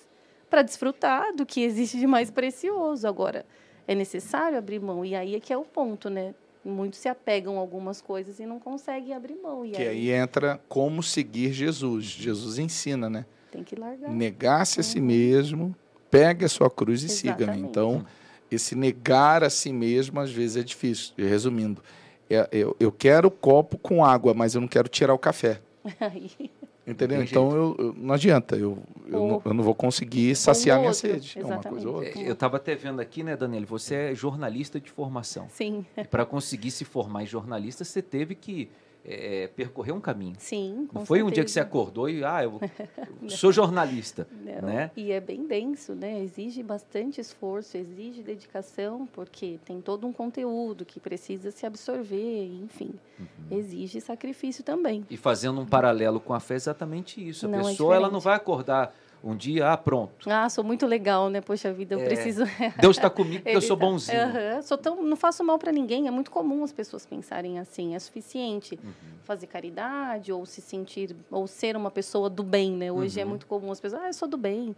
para 0.49 0.63
desfrutar 0.63 1.35
do 1.35 1.45
que 1.45 1.63
existe 1.63 1.99
de 1.99 2.07
mais 2.07 2.31
precioso. 2.31 3.09
Agora, 3.09 3.45
é 3.89 3.95
necessário 3.95 4.57
abrir 4.57 4.79
mão, 4.79 5.05
e 5.05 5.17
aí 5.17 5.35
é 5.35 5.41
que 5.41 5.53
é 5.53 5.57
o 5.57 5.65
ponto, 5.65 6.09
né? 6.09 6.33
Muitos 6.67 6.99
se 6.99 7.09
apegam 7.09 7.57
a 7.57 7.61
algumas 7.61 8.01
coisas 8.01 8.41
e 8.41 8.47
não 8.47 8.59
conseguem 8.59 9.15
abrir 9.15 9.37
mão. 9.37 9.65
E 9.65 9.71
que 9.71 9.83
aí... 9.83 9.89
aí 9.89 10.11
entra 10.11 10.61
como 10.69 11.03
seguir 11.03 11.53
Jesus. 11.53 12.05
Jesus 12.05 12.59
ensina, 12.59 13.09
né? 13.09 13.25
Tem 13.51 13.63
que 13.63 13.77
largar. 13.77 14.11
Negar-se 14.11 14.81
a 14.81 14.83
si 14.83 14.99
uhum. 14.99 15.07
mesmo, 15.07 15.77
pegue 16.11 16.45
a 16.45 16.49
sua 16.49 16.71
cruz 16.71 17.03
e 17.03 17.09
siga-me. 17.09 17.61
Então, 17.61 18.05
esse 18.51 18.75
negar 18.75 19.43
a 19.45 19.51
si 19.51 19.73
mesmo, 19.73 20.21
às 20.21 20.31
vezes, 20.31 20.57
é 20.57 20.63
difícil. 20.63 21.15
Resumindo, 21.17 21.83
é, 22.29 22.49
eu, 22.53 22.77
eu 22.79 22.93
quero 22.93 23.31
copo 23.31 23.79
com 23.79 24.05
água, 24.05 24.35
mas 24.35 24.55
eu 24.55 24.61
não 24.61 24.69
quero 24.69 24.89
tirar 24.89 25.15
o 25.15 25.19
café. 25.19 25.61
Entendeu? 26.87 27.21
Então 27.23 27.51
eu, 27.51 27.77
eu, 27.79 27.95
não 27.97 28.15
adianta, 28.15 28.55
eu, 28.55 28.79
eu, 29.09 29.27
não, 29.27 29.43
eu 29.45 29.55
não 29.55 29.65
vou 29.65 29.75
conseguir 29.75 30.37
saciar 30.37 30.79
minha 30.79 30.93
sede. 30.93 31.37
É 31.37 31.45
uma 31.45 31.59
coisa 31.59 31.89
ou 31.89 31.97
outra. 31.97 32.21
Eu 32.21 32.33
estava 32.33 32.59
até 32.59 32.77
vendo 32.77 33.01
aqui, 33.01 33.25
né, 33.25 33.37
Daniela? 33.37 33.67
Você 33.67 33.95
é 33.95 34.15
jornalista 34.15 34.81
de 34.81 34.89
formação. 34.91 35.49
Sim. 35.51 35.85
E 35.97 36.05
para 36.05 36.25
conseguir 36.25 36.71
se 36.71 36.85
formar 36.85 37.25
em 37.25 37.27
jornalista, 37.27 37.85
você 37.85 38.01
teve 38.01 38.37
que 38.37 38.71
é, 39.09 39.47
percorrer 39.55 39.93
um 39.93 40.01
caminho. 40.01 40.35
Sim, 40.39 40.87
com 40.89 40.99
Não 40.99 41.07
foi 41.07 41.23
um 41.23 41.31
dia 41.31 41.45
que 41.45 41.51
você 41.51 41.61
certeza. 41.61 41.67
acordou 41.79 42.09
e, 42.11 42.25
ah, 42.25 42.43
eu, 42.43 42.61
eu 43.23 43.31
sou 43.31 43.53
jornalista, 43.53 44.27
Não, 44.45 44.69
né? 44.69 44.91
E 44.97 45.13
é 45.13 45.21
bem 45.21 45.47
denso, 45.47 45.95
né? 45.95 46.21
Exige 46.23 46.63
bastante 46.63 47.21
esforço, 47.21 47.77
exige 47.77 48.23
dedicação, 48.23 49.07
porque 49.13 49.59
tem 49.65 49.81
todo 49.81 50.07
um 50.07 50.13
conteúdo 50.13 50.85
que 50.85 50.99
precisa 50.99 51.51
se 51.51 51.65
absorver, 51.65 52.47
enfim. 52.47 52.95
Uhum. 53.19 53.59
Exige 53.59 54.01
sacrifício 54.01 54.65
também. 54.65 55.07
E 55.09 55.17
fazendo 55.17 55.61
um 55.61 55.67
paralelo 55.67 56.19
com 56.19 56.35
a 56.35 56.41
fé, 56.41 56.55
é 56.55 56.57
exatamente 56.57 57.27
isso. 57.27 57.47
A 57.47 57.49
Não, 57.49 57.61
é 57.61 57.63
pessoa 57.63 57.95
ela 57.95 58.07
diferente. 58.09 58.13
não 58.13 58.21
vai 58.21 58.35
acordar 58.35 58.95
um 59.29 59.37
dia, 59.37 59.73
ah, 59.73 59.77
pronto. 59.77 60.31
Ah, 60.31 60.49
sou 60.49 60.63
muito 60.63 60.87
legal, 60.87 61.29
né? 61.29 61.41
Poxa 61.41 61.73
vida, 61.73 61.95
eu 61.95 62.01
É, 62.01 62.05
preciso. 62.05 62.45
Deus 62.79 62.97
está 62.97 63.11
comigo 63.11 63.43
porque 63.43 63.57
eu 63.57 63.61
Ele 63.61 63.67
sou 63.67 63.77
tá- 63.77 63.85
bonzinho. 63.87 64.21
Aham, 64.21 64.63
Sou 64.63 64.79
tão, 64.79 65.03
não 65.03 65.17
faço 65.17 65.43
mal 65.43 65.59
para 65.59 65.73
ninguém. 65.73 66.07
É 66.07 66.11
muito 66.11 66.31
comum 66.31 66.63
as 66.63 66.73
pessoas 66.73 67.05
pensarem 67.05 67.59
assim. 67.59 67.95
É 67.95 67.99
suficiente 67.99 68.79
Uhum. 68.83 68.93
fazer 69.25 69.47
caridade 69.49 70.33
ou 70.33 70.47
se 70.47 70.61
sentir 70.61 71.15
ou 71.31 71.47
ser 71.47 71.77
uma 71.77 71.91
pessoa 71.91 72.31
do 72.31 72.43
bem, 72.43 72.73
né? 72.73 72.93
Hoje 72.93 73.21
é 73.21 73.25
Uhum. 73.25 73.31
muito 73.31 73.47
comum 73.47 73.73
as 73.73 73.81
pessoas, 73.81 74.03
ah, 74.03 74.07
eu 74.09 74.13
sou 74.15 74.29
do 74.29 74.37
bem. 74.39 74.75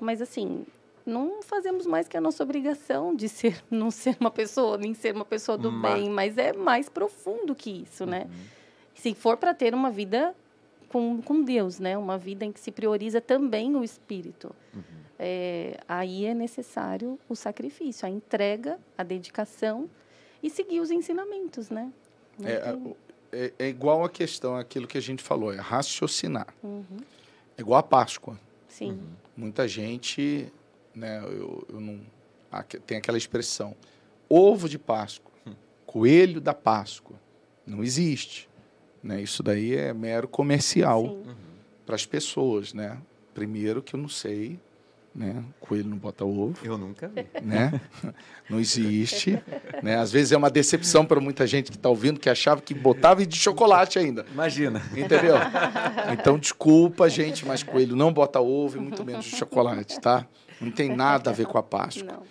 Mas 0.00 0.20
assim, 0.20 0.66
não 1.06 1.40
fazemos 1.42 1.86
mais 1.86 2.08
que 2.08 2.16
a 2.16 2.20
nossa 2.20 2.42
obrigação 2.42 3.14
de 3.14 3.28
ser, 3.28 3.62
não 3.70 3.90
ser 3.90 4.16
uma 4.20 4.30
pessoa, 4.30 4.76
nem 4.76 4.92
ser 4.94 5.14
uma 5.14 5.24
pessoa 5.24 5.56
do 5.56 5.70
Ma- 5.70 5.94
bem, 5.94 6.10
mas 6.10 6.36
é 6.36 6.52
mais 6.52 6.88
profundo 6.88 7.54
que 7.54 7.82
isso, 7.82 8.04
né? 8.04 8.22
Uhum. 8.28 8.56
Se 8.94 9.14
for 9.14 9.36
para 9.36 9.52
ter 9.54 9.74
uma 9.74 9.90
vida 9.90 10.34
com, 10.96 11.20
com 11.20 11.42
Deus, 11.42 11.78
né? 11.78 11.98
Uma 11.98 12.16
vida 12.16 12.42
em 12.46 12.50
que 12.50 12.58
se 12.58 12.70
prioriza 12.72 13.20
também 13.20 13.76
o 13.76 13.84
espírito. 13.84 14.54
Uhum. 14.74 14.82
É, 15.18 15.78
aí 15.86 16.24
é 16.24 16.32
necessário 16.32 17.18
o 17.28 17.36
sacrifício, 17.36 18.06
a 18.06 18.10
entrega, 18.10 18.78
a 18.96 19.02
dedicação 19.02 19.90
e 20.42 20.48
seguir 20.48 20.80
os 20.80 20.90
ensinamentos, 20.90 21.68
né? 21.68 21.92
É, 22.42 22.72
tem- 22.72 22.96
é, 23.30 23.52
é 23.58 23.68
igual 23.68 24.04
a 24.04 24.08
questão, 24.08 24.56
aquilo 24.56 24.86
que 24.86 24.96
a 24.96 25.02
gente 25.02 25.22
falou, 25.22 25.52
é 25.52 25.56
raciocinar. 25.56 26.48
Uhum, 26.62 26.84
É 27.58 27.60
igual 27.60 27.78
a 27.78 27.82
Páscoa. 27.82 28.40
Sim. 28.66 28.92
Uhum. 28.92 29.06
Muita 29.36 29.68
gente, 29.68 30.50
né, 30.94 31.20
eu, 31.24 31.62
eu 31.68 31.78
não, 31.80 32.00
tem 32.86 32.96
aquela 32.96 33.18
expressão, 33.18 33.76
ovo 34.30 34.66
de 34.66 34.78
Páscoa, 34.78 35.30
coelho 35.84 36.40
da 36.40 36.54
Páscoa. 36.54 37.16
Não 37.66 37.82
existe. 37.84 38.48
Né? 39.06 39.22
Isso 39.22 39.42
daí 39.42 39.74
é 39.74 39.94
mero 39.94 40.26
comercial 40.26 41.04
Sim. 41.24 41.34
para 41.86 41.94
as 41.94 42.04
pessoas. 42.04 42.74
Né? 42.74 42.98
Primeiro 43.32 43.82
que 43.82 43.94
eu 43.94 44.00
não 44.00 44.08
sei, 44.08 44.58
né? 45.14 45.44
coelho 45.60 45.88
não 45.88 45.96
bota 45.96 46.24
ovo. 46.24 46.58
Eu 46.64 46.76
nunca 46.76 47.08
vi. 47.08 47.26
né? 47.42 47.80
Não 48.48 48.60
existe, 48.60 49.42
né? 49.82 49.96
Às 49.96 50.12
vezes 50.12 50.30
é 50.30 50.36
uma 50.36 50.48
decepção 50.48 51.04
para 51.04 51.18
muita 51.20 51.44
gente 51.48 51.68
que 51.68 51.76
está 51.76 51.88
ouvindo 51.88 52.20
que 52.20 52.30
achava 52.30 52.60
que 52.60 52.72
botava 52.72 53.20
e 53.20 53.26
de 53.26 53.34
chocolate 53.36 53.98
ainda, 53.98 54.24
Imagina. 54.32 54.80
entendeu? 54.96 55.34
Então 56.12 56.38
desculpa, 56.38 57.10
gente, 57.10 57.44
mas 57.44 57.64
coelho 57.64 57.96
não 57.96 58.12
bota 58.12 58.38
ovo 58.40 58.76
e 58.76 58.80
muito 58.80 59.04
menos 59.04 59.24
de 59.24 59.34
chocolate, 59.34 60.00
tá? 60.00 60.24
Não 60.60 60.70
tem 60.70 60.94
nada 60.94 61.30
a 61.30 61.32
ver 61.32 61.46
com 61.46 61.58
a 61.58 61.62
Páscoa. 61.62 62.12
Não. 62.12 62.22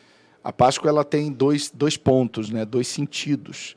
A 0.41 0.53
Páscoa 0.53 0.88
ela 0.88 1.03
tem 1.03 1.32
dois, 1.34 1.69
dois 1.69 1.97
pontos, 1.97 2.49
né? 2.49 2.63
Dois 2.63 2.88
sentidos. 2.88 3.76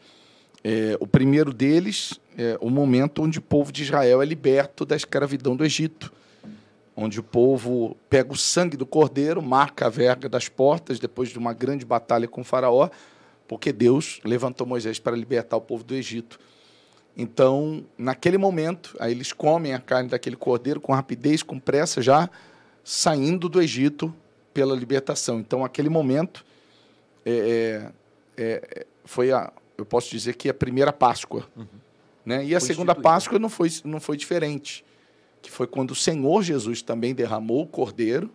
É, 0.65 0.97
o 1.01 1.07
primeiro 1.07 1.53
deles 1.53 2.19
é 2.37 2.59
o 2.61 2.69
momento 2.69 3.23
onde 3.23 3.39
o 3.39 3.43
povo 3.43 3.73
de 3.73 3.83
Israel 3.83 4.21
é 4.21 4.25
liberto 4.25 4.85
da 4.85 4.97
escravidão 4.97 5.55
do 5.55 5.65
Egito 5.65 6.13
onde 7.01 7.21
o 7.21 7.23
povo 7.23 7.97
pega 8.11 8.33
o 8.33 8.37
sangue 8.37 8.77
do 8.77 8.85
cordeiro, 8.85 9.41
marca 9.41 9.87
a 9.87 9.89
verga 9.89 10.29
das 10.29 10.49
portas 10.49 10.99
depois 10.99 11.29
de 11.29 11.39
uma 11.39 11.53
grande 11.53 11.85
batalha 11.85 12.27
com 12.27 12.41
o 12.41 12.45
faraó, 12.45 12.91
porque 13.47 13.73
Deus 13.73 14.21
levantou 14.25 14.67
Moisés 14.67 14.99
para 14.99 15.15
libertar 15.15 15.57
o 15.57 15.61
povo 15.61 15.85
do 15.85 15.95
Egito. 15.95 16.41
Então, 17.17 17.85
naquele 17.97 18.37
momento, 18.37 18.97
aí 18.99 19.13
eles 19.13 19.33
comem 19.33 19.75
a 19.75 19.79
carne 19.79 20.09
daquele 20.09 20.35
cordeiro 20.35 20.81
com 20.81 20.93
rapidez, 20.93 21.41
com 21.41 21.57
pressa, 21.61 22.03
já 22.03 22.29
saindo 22.83 23.49
do 23.49 23.63
Egito 23.63 24.13
pela 24.53 24.75
libertação. 24.75 25.39
Então, 25.39 25.65
aquele 25.65 25.89
momento 25.89 26.45
é, 27.25 27.93
é, 28.37 28.43
é, 28.43 28.87
foi 29.05 29.31
a, 29.31 29.53
eu 29.79 29.87
posso 29.87 30.11
dizer 30.11 30.35
que 30.35 30.49
a 30.49 30.55
primeira 30.55 30.93
Páscoa, 30.93 31.49
né? 32.27 32.45
E 32.45 32.55
a 32.55 32.61
Foi 32.61 32.67
segunda. 32.67 32.95
Páscoa 32.95 33.39
não 33.39 33.49
foi 33.49 33.71
não 33.85 34.01
foi 34.01 34.17
diferente 34.17 34.85
que 35.41 35.51
foi 35.51 35.67
quando 35.67 35.93
o 35.93 35.95
Senhor 35.95 36.43
Jesus 36.43 36.83
também 36.83 37.15
derramou 37.15 37.63
o 37.63 37.67
Cordeiro 37.67 38.31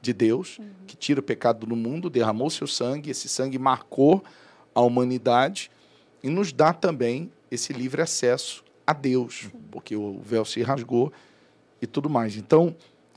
de 0.00 0.12
Deus, 0.12 0.58
que 0.86 0.96
tira 0.96 1.20
o 1.20 1.22
pecado 1.22 1.66
do 1.66 1.76
mundo, 1.76 2.10
derramou 2.10 2.50
seu 2.50 2.66
sangue, 2.66 3.10
esse 3.10 3.28
sangue 3.28 3.58
marcou 3.58 4.22
a 4.74 4.80
humanidade 4.80 5.70
e 6.22 6.28
nos 6.28 6.52
dá 6.52 6.72
também 6.72 7.30
esse 7.50 7.72
livre 7.72 8.02
acesso 8.02 8.64
a 8.86 8.92
Deus, 8.92 9.48
porque 9.70 9.96
o 9.96 10.20
véu 10.20 10.44
se 10.44 10.62
rasgou 10.62 11.12
e 11.80 11.86
tudo 11.86 12.08
mais. 12.10 12.36
Então, 12.36 12.74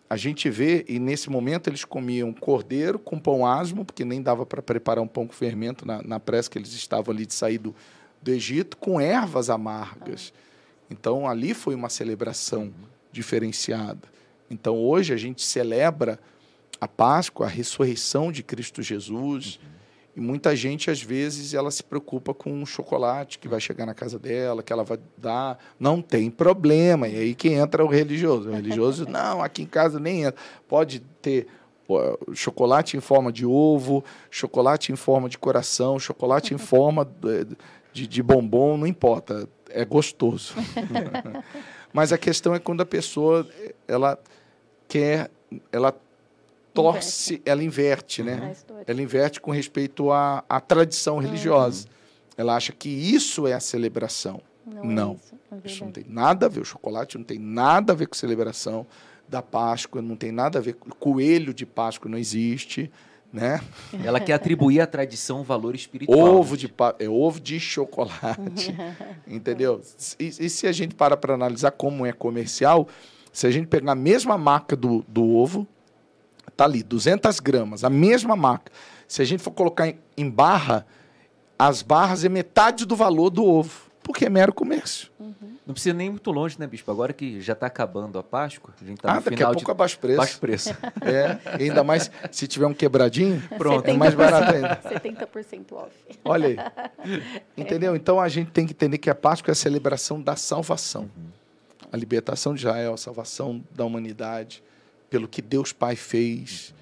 a 0.10 0.18
gente 0.18 0.50
vê, 0.50 0.86
e 0.88 1.00
nesse 1.00 1.30
momento 1.30 1.68
eles 1.68 1.84
comiam 1.84 2.32
cordeiro 2.32 3.00
com 3.00 3.18
pão 3.18 3.46
asmo, 3.46 3.84
porque 3.84 4.06
nem 4.06 4.22
dava 4.22 4.46
para 4.46 4.62
preparar 4.62 5.04
um 5.04 5.08
pão 5.08 5.26
com 5.26 5.34
fermento 5.34 5.86
na, 5.86 6.02
na 6.04 6.20
pressa 6.20 6.50
que 6.50 6.58
eles 6.58 6.74
estavam 6.74 7.14
ali 7.14 7.26
de 7.26 7.34
sair 7.34 7.58
do, 7.58 7.76
do 8.22 8.32
Egito, 8.32 8.78
com 8.78 9.02
ervas 9.02 9.50
amargas. 9.50 10.32
Então, 10.90 11.28
ali 11.28 11.54
foi 11.56 11.74
uma 11.74 11.90
celebração 11.90 12.72
diferenciada. 13.12 14.08
Então, 14.50 14.78
hoje 14.78 15.12
a 15.12 15.18
gente 15.18 15.42
celebra 15.42 16.20
a 16.80 16.88
Páscoa, 16.88 17.48
a 17.48 17.50
ressurreição 17.50 18.32
de 18.32 18.44
Cristo 18.44 18.84
Jesus. 18.84 19.60
E 20.16 20.22
muita 20.22 20.56
gente, 20.56 20.90
às 20.90 21.02
vezes, 21.02 21.54
ela 21.54 21.70
se 21.70 21.84
preocupa 21.84 22.34
com 22.34 22.50
um 22.50 22.66
chocolate 22.66 23.38
que 23.38 23.50
vai 23.50 23.60
chegar 23.60 23.86
na 23.86 23.94
casa 23.94 24.18
dela, 24.18 24.64
que 24.64 24.72
ela 24.72 24.84
vai 24.84 24.98
dar. 25.18 25.60
Não 25.78 26.02
tem 26.02 26.32
problema. 26.32 27.08
E 27.08 27.18
aí 27.18 27.36
que 27.36 27.50
entra 27.50 27.84
o 27.84 27.88
religioso. 27.88 28.50
O 28.50 28.54
religioso, 28.54 29.06
não, 29.12 29.44
aqui 29.44 29.64
em 29.64 29.68
casa 29.68 30.00
nem 30.00 30.24
entra. 30.24 30.40
Pode 30.70 31.02
ter 31.22 31.48
chocolate 32.34 32.96
em 32.98 33.00
forma 33.00 33.32
de 33.32 33.46
ovo, 33.46 34.04
chocolate 34.32 34.92
em 34.92 34.96
forma 34.96 35.30
de 35.30 35.38
coração, 35.38 36.00
chocolate 36.00 36.54
em 36.54 36.58
forma 36.58 37.06
de, 37.06 37.46
de, 37.92 38.08
de 38.08 38.24
bombom, 38.24 38.78
não 38.78 38.88
importa. 38.88 39.50
É 39.70 39.84
gostoso. 39.84 40.54
Mas 41.92 42.14
a 42.14 42.18
questão 42.18 42.56
é 42.56 42.60
quando 42.60 42.82
a 42.82 42.86
pessoa 42.86 43.48
ela 43.88 44.18
quer, 44.88 45.30
ela 45.72 45.94
torce, 46.76 47.42
ela 47.46 47.64
inverte, 47.64 48.22
né? 48.24 48.54
Ela 48.88 49.02
inverte 49.02 49.40
com 49.42 49.52
respeito 49.52 50.12
à, 50.12 50.44
à 50.50 50.60
tradição 50.60 51.18
religiosa. 51.18 51.88
Ela 52.38 52.56
acha 52.56 52.72
que 52.74 52.90
isso 52.90 53.48
é 53.48 53.54
a 53.54 53.60
celebração. 53.60 54.42
Não, 54.66 54.84
Não. 54.84 55.12
É 55.12 55.16
isso, 55.16 55.36
é 55.52 55.68
Isso 55.68 55.86
não 55.86 55.92
tem 55.92 56.06
nada 56.08 56.46
a 56.48 56.50
ver, 56.50 56.60
o 56.62 56.66
chocolate 56.66 57.18
não 57.18 57.24
tem 57.24 57.40
nada 57.40 57.94
a 57.94 57.96
ver 57.96 58.08
com 58.08 58.16
celebração 58.16 58.86
da 59.28 59.42
Páscoa, 59.42 60.02
não 60.02 60.16
tem 60.16 60.32
nada 60.32 60.60
a 60.60 60.62
ver 60.62 60.74
com 60.74 60.90
coelho 60.92 61.54
de 61.54 61.66
Páscoa 61.66 62.10
não 62.12 62.18
existe, 62.18 62.92
né? 63.34 63.60
Ela 64.04 64.20
quer 64.20 64.34
atribuir 64.34 64.80
à 64.82 64.88
tradição 64.88 65.42
um 65.42 65.44
valor 65.44 65.76
espiritual. 65.76 66.18
Ovo 66.36 66.56
de 66.58 66.68
pa- 66.68 66.96
é 67.00 67.08
ovo 67.10 67.40
de 67.40 67.60
chocolate, 67.60 68.76
entendeu? 69.28 69.82
E, 70.20 70.26
e 70.28 70.50
se 70.50 70.68
a 70.68 70.72
gente 70.72 70.94
para 70.96 71.16
para 71.18 71.34
analisar 71.34 71.72
como 71.72 72.06
é 72.06 72.12
comercial, 72.14 72.88
se 73.34 73.46
a 73.48 73.52
gente 73.52 73.68
pegar 73.68 73.92
a 73.92 73.96
mesma 73.96 74.38
marca 74.38 74.76
do, 74.76 75.04
do 75.08 75.24
ovo, 75.36 75.68
tá 76.56 76.66
ali 76.66 76.84
200 76.84 77.40
gramas, 77.40 77.84
a 77.84 77.90
mesma 77.90 78.36
marca. 78.36 78.72
Se 79.08 79.22
a 79.22 79.26
gente 79.26 79.42
for 79.42 79.52
colocar 79.52 79.88
em, 79.88 80.00
em 80.18 80.30
barra, 80.30 80.86
as 81.58 81.82
barras 81.82 82.24
é 82.24 82.30
metade 82.30 82.86
do 82.86 82.96
valor 82.96 83.30
do 83.30 83.44
ovo, 83.46 83.90
porque 84.04 84.26
é 84.26 84.30
mero 84.30 84.54
comércio. 84.54 85.10
Não 85.66 85.74
precisa 85.74 85.96
nem 85.96 86.08
ir 86.08 86.10
muito 86.12 86.30
longe, 86.30 86.60
né, 86.60 86.68
Bispo? 86.68 86.92
Agora 86.92 87.12
que 87.12 87.42
já 87.42 87.54
está 87.54 87.66
acabando 87.66 88.20
a 88.20 88.24
Páscoa, 88.24 88.72
a 88.80 88.86
gente 88.86 88.98
está 88.98 89.12
ah, 89.12 89.16
no 89.16 89.22
daqui 89.22 89.34
a 89.34 89.38
final 89.38 89.54
pouco 89.54 89.88
de 89.88 89.98
preço. 89.98 90.18
baixo 90.18 90.40
preço. 90.40 90.78
É, 91.02 91.40
ainda 91.60 91.84
mais 91.84 92.12
se 92.32 92.48
tiver 92.48 92.68
um 92.68 92.74
quebradinho, 92.74 93.42
Pronto. 93.58 93.88
é 93.88 93.94
mais 93.98 94.14
barato 94.14 94.54
ainda. 94.54 94.80
70% 94.84 95.74
off. 95.74 95.92
Olha 96.24 96.48
aí. 96.48 96.58
Entendeu? 97.58 97.96
Então 97.96 98.20
a 98.20 98.28
gente 98.28 98.52
tem 98.52 98.68
que 98.68 98.74
entender 98.74 99.00
que 99.00 99.10
a 99.10 99.16
Páscoa 99.16 99.52
é 99.52 99.54
a 99.54 99.56
celebração 99.56 100.22
da 100.22 100.36
salvação. 100.36 101.10
A 101.92 101.98
libertação 101.98 102.54
de 102.54 102.60
Israel, 102.60 102.94
a 102.94 102.98
salvação 102.98 103.64
da 103.74 103.86
humanidade, 103.86 104.64
pelo 105.10 105.28
que 105.28 105.42
Deus 105.42 105.72
Pai 105.72 105.96
fez. 105.96 106.74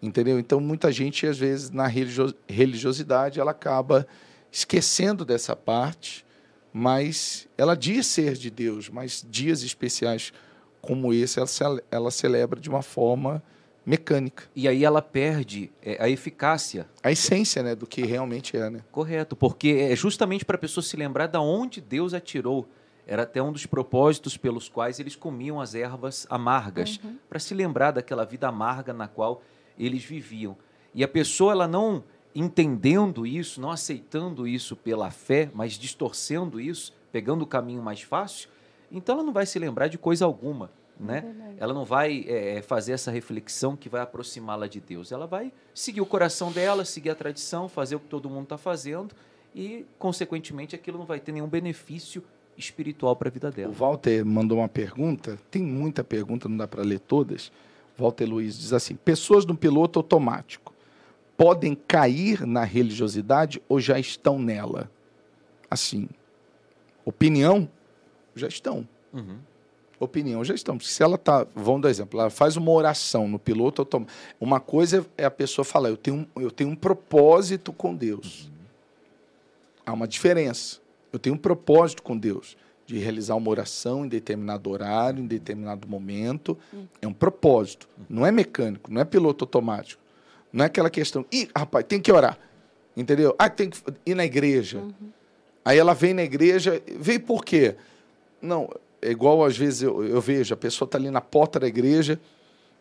Entendeu? 0.00 0.38
Então 0.38 0.60
muita 0.60 0.92
gente, 0.92 1.26
às 1.26 1.38
vezes, 1.38 1.70
na 1.70 1.86
religio- 1.86 2.34
religiosidade, 2.48 3.40
ela 3.40 3.50
acaba 3.50 4.06
esquecendo 4.50 5.24
dessa 5.24 5.56
parte, 5.56 6.24
mas 6.72 7.48
ela 7.56 7.76
diz 7.76 8.06
ser 8.06 8.34
de 8.34 8.50
Deus, 8.50 8.88
mas 8.88 9.26
dias 9.28 9.62
especiais 9.62 10.32
como 10.80 11.12
esse, 11.12 11.38
ela, 11.38 11.82
ela 11.90 12.10
celebra 12.10 12.60
de 12.60 12.68
uma 12.68 12.82
forma 12.82 13.42
mecânica. 13.84 14.44
E 14.54 14.68
aí 14.68 14.84
ela 14.84 15.00
perde 15.00 15.70
é, 15.82 15.96
a 15.98 16.08
eficácia. 16.08 16.86
A 17.02 17.10
essência 17.10 17.62
né, 17.62 17.74
do 17.74 17.86
que 17.86 18.02
realmente 18.04 18.56
é. 18.56 18.68
Né? 18.68 18.80
Correto, 18.92 19.34
porque 19.34 19.88
é 19.90 19.96
justamente 19.96 20.44
para 20.44 20.56
a 20.56 20.58
pessoa 20.58 20.84
se 20.84 20.96
lembrar 20.96 21.26
da 21.26 21.40
onde 21.40 21.80
Deus 21.80 22.12
a 22.12 22.20
tirou. 22.20 22.68
Era 23.08 23.22
até 23.22 23.42
um 23.42 23.50
dos 23.50 23.64
propósitos 23.64 24.36
pelos 24.36 24.68
quais 24.68 25.00
eles 25.00 25.16
comiam 25.16 25.62
as 25.62 25.74
ervas 25.74 26.26
amargas, 26.28 27.00
para 27.26 27.38
se 27.38 27.54
lembrar 27.54 27.90
daquela 27.90 28.26
vida 28.26 28.46
amarga 28.46 28.92
na 28.92 29.08
qual 29.08 29.42
eles 29.78 30.04
viviam. 30.04 30.54
E 30.94 31.02
a 31.02 31.08
pessoa 31.08 31.52
ela 31.52 31.66
não 31.66 32.04
entendendo 32.34 33.26
isso, 33.26 33.62
não 33.62 33.70
aceitando 33.70 34.46
isso 34.46 34.76
pela 34.76 35.10
fé, 35.10 35.50
mas 35.54 35.72
distorcendo 35.72 36.60
isso, 36.60 36.92
pegando 37.10 37.42
o 37.42 37.46
caminho 37.46 37.82
mais 37.82 38.02
fácil, 38.02 38.50
então 38.92 39.14
ela 39.14 39.24
não 39.24 39.32
vai 39.32 39.46
se 39.46 39.58
lembrar 39.58 39.88
de 39.88 39.96
coisa 39.96 40.26
alguma. 40.26 40.70
Né? 41.00 41.54
ela 41.58 41.72
não 41.72 41.84
vai 41.84 42.24
é, 42.26 42.60
fazer 42.60 42.90
essa 42.90 43.08
reflexão 43.12 43.76
que 43.76 43.88
vai 43.88 44.00
aproximá-la 44.00 44.66
de 44.66 44.80
Deus. 44.80 45.12
Ela 45.12 45.28
vai 45.28 45.52
seguir 45.72 46.00
o 46.00 46.06
coração 46.06 46.50
dela, 46.50 46.84
seguir 46.84 47.10
a 47.10 47.14
tradição, 47.14 47.68
fazer 47.68 47.94
o 47.94 48.00
que 48.00 48.08
todo 48.08 48.28
mundo 48.28 48.42
está 48.42 48.58
fazendo 48.58 49.14
e, 49.54 49.86
consequentemente, 49.96 50.74
aquilo 50.74 50.98
não 50.98 51.06
vai 51.06 51.20
ter 51.20 51.30
nenhum 51.30 51.46
benefício 51.46 52.24
espiritual 52.58 53.14
para 53.14 53.28
a 53.28 53.32
vida 53.32 53.50
dela. 53.50 53.72
O 53.72 53.74
Walter 53.74 54.24
mandou 54.24 54.58
uma 54.58 54.68
pergunta, 54.68 55.38
tem 55.50 55.62
muita 55.62 56.02
pergunta, 56.02 56.48
não 56.48 56.56
dá 56.56 56.66
para 56.66 56.82
ler 56.82 56.98
todas. 56.98 57.52
Walter 57.96 58.26
Luiz 58.26 58.58
diz 58.58 58.72
assim: 58.72 58.96
pessoas 58.96 59.46
no 59.46 59.56
piloto 59.56 59.98
automático 59.98 60.74
podem 61.36 61.74
cair 61.74 62.44
na 62.44 62.64
religiosidade 62.64 63.62
ou 63.68 63.78
já 63.80 63.98
estão 63.98 64.38
nela? 64.38 64.90
Assim, 65.70 66.08
opinião, 67.04 67.68
já 68.34 68.48
estão. 68.48 68.86
Uhum. 69.12 69.38
Opinião, 70.00 70.44
já 70.44 70.54
estão. 70.54 70.78
Se 70.78 71.02
ela 71.02 71.18
tá, 71.18 71.46
vamos 71.54 71.82
dar 71.82 71.90
exemplo, 71.90 72.20
ela 72.20 72.30
faz 72.30 72.56
uma 72.56 72.70
oração 72.70 73.28
no 73.28 73.38
piloto 73.38 73.82
automático. 73.82 74.16
Uma 74.40 74.60
coisa 74.60 75.06
é 75.16 75.24
a 75.24 75.30
pessoa 75.30 75.64
falar, 75.64 75.88
eu 75.88 75.96
tenho, 75.96 76.26
eu 76.36 76.50
tenho 76.50 76.70
um 76.70 76.76
propósito 76.76 77.72
com 77.72 77.94
Deus. 77.94 78.44
Uhum. 78.44 78.52
Há 79.86 79.92
uma 79.92 80.08
diferença. 80.08 80.80
Eu 81.12 81.18
tenho 81.18 81.34
um 81.34 81.38
propósito 81.38 82.02
com 82.02 82.16
Deus 82.16 82.56
de 82.86 82.98
realizar 82.98 83.34
uma 83.34 83.50
oração 83.50 84.04
em 84.04 84.08
determinado 84.08 84.70
horário, 84.70 85.22
em 85.22 85.26
determinado 85.26 85.86
momento. 85.86 86.56
É 87.02 87.06
um 87.06 87.12
propósito. 87.12 87.86
Não 88.08 88.24
é 88.24 88.32
mecânico, 88.32 88.90
não 88.90 89.02
é 89.02 89.04
piloto 89.04 89.44
automático. 89.44 90.00
Não 90.50 90.64
é 90.64 90.66
aquela 90.66 90.88
questão, 90.88 91.26
ih, 91.30 91.48
rapaz, 91.54 91.84
tem 91.86 92.00
que 92.00 92.10
orar. 92.10 92.38
Entendeu? 92.96 93.34
Ah, 93.38 93.50
tem 93.50 93.68
que 93.68 93.78
ir 94.06 94.14
na 94.14 94.24
igreja. 94.24 94.78
Uhum. 94.78 95.10
Aí 95.62 95.76
ela 95.78 95.92
vem 95.92 96.14
na 96.14 96.22
igreja, 96.22 96.82
vem 96.98 97.20
por 97.20 97.44
quê? 97.44 97.76
Não, 98.40 98.70
é 99.02 99.10
igual 99.10 99.44
às 99.44 99.56
vezes 99.56 99.82
eu, 99.82 100.02
eu 100.02 100.20
vejo, 100.20 100.54
a 100.54 100.56
pessoa 100.56 100.86
está 100.86 100.96
ali 100.96 101.10
na 101.10 101.20
porta 101.20 101.60
da 101.60 101.66
igreja, 101.66 102.18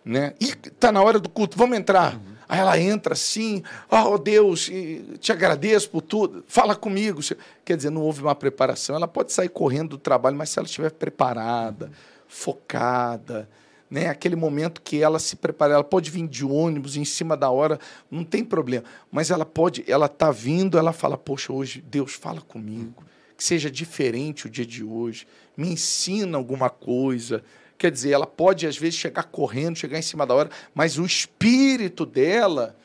né? 0.05 0.33
Ih, 0.39 0.53
está 0.65 0.89
na 0.89 1.03
hora 1.03 1.19
do 1.19 1.27
culto, 1.27 1.57
vamos 1.57 1.77
entrar. 1.77 2.15
Uhum. 2.15 2.36
Aí 2.49 2.59
ela 2.59 2.79
entra 2.79 3.13
assim, 3.13 3.61
oh 3.89 4.17
Deus, 4.17 4.71
te 5.19 5.31
agradeço 5.31 5.89
por 5.89 6.01
tudo, 6.01 6.43
fala 6.47 6.75
comigo. 6.75 7.19
Quer 7.65 7.75
dizer, 7.75 7.89
não 7.89 8.01
houve 8.01 8.21
uma 8.21 8.35
preparação. 8.35 8.95
Ela 8.95 9.07
pode 9.07 9.33
sair 9.33 9.49
correndo 9.49 9.89
do 9.89 9.97
trabalho, 9.97 10.37
mas 10.37 10.49
se 10.49 10.59
ela 10.59 10.65
estiver 10.65 10.91
preparada, 10.91 11.91
focada, 12.27 13.49
né? 13.89 14.07
aquele 14.07 14.35
momento 14.35 14.81
que 14.81 15.01
ela 15.01 15.19
se 15.19 15.35
prepara, 15.35 15.73
ela 15.73 15.83
pode 15.83 16.09
vir 16.09 16.27
de 16.27 16.45
ônibus 16.45 16.95
em 16.95 17.05
cima 17.05 17.35
da 17.35 17.49
hora, 17.49 17.79
não 18.09 18.23
tem 18.23 18.43
problema. 18.45 18.85
Mas 19.11 19.29
ela 19.29 19.45
pode, 19.45 19.83
ela 19.87 20.05
está 20.05 20.31
vindo, 20.31 20.77
ela 20.77 20.93
fala, 20.93 21.17
poxa, 21.17 21.51
hoje 21.51 21.81
Deus 21.81 22.13
fala 22.13 22.39
comigo, 22.39 23.03
que 23.37 23.43
seja 23.43 23.69
diferente 23.69 24.47
o 24.47 24.49
dia 24.49 24.65
de 24.65 24.83
hoje, 24.83 25.27
me 25.55 25.69
ensina 25.69 26.37
alguma 26.37 26.69
coisa 26.69 27.43
Quer 27.77 27.91
dizer, 27.91 28.11
ela 28.11 28.25
pode, 28.25 28.65
às 28.65 28.77
vezes, 28.77 28.95
chegar 28.95 29.23
correndo, 29.23 29.77
chegar 29.77 29.99
em 29.99 30.01
cima 30.01 30.25
da 30.25 30.33
hora, 30.33 30.49
mas 30.73 30.97
o 30.97 31.05
espírito 31.05 32.05
dela 32.05 32.75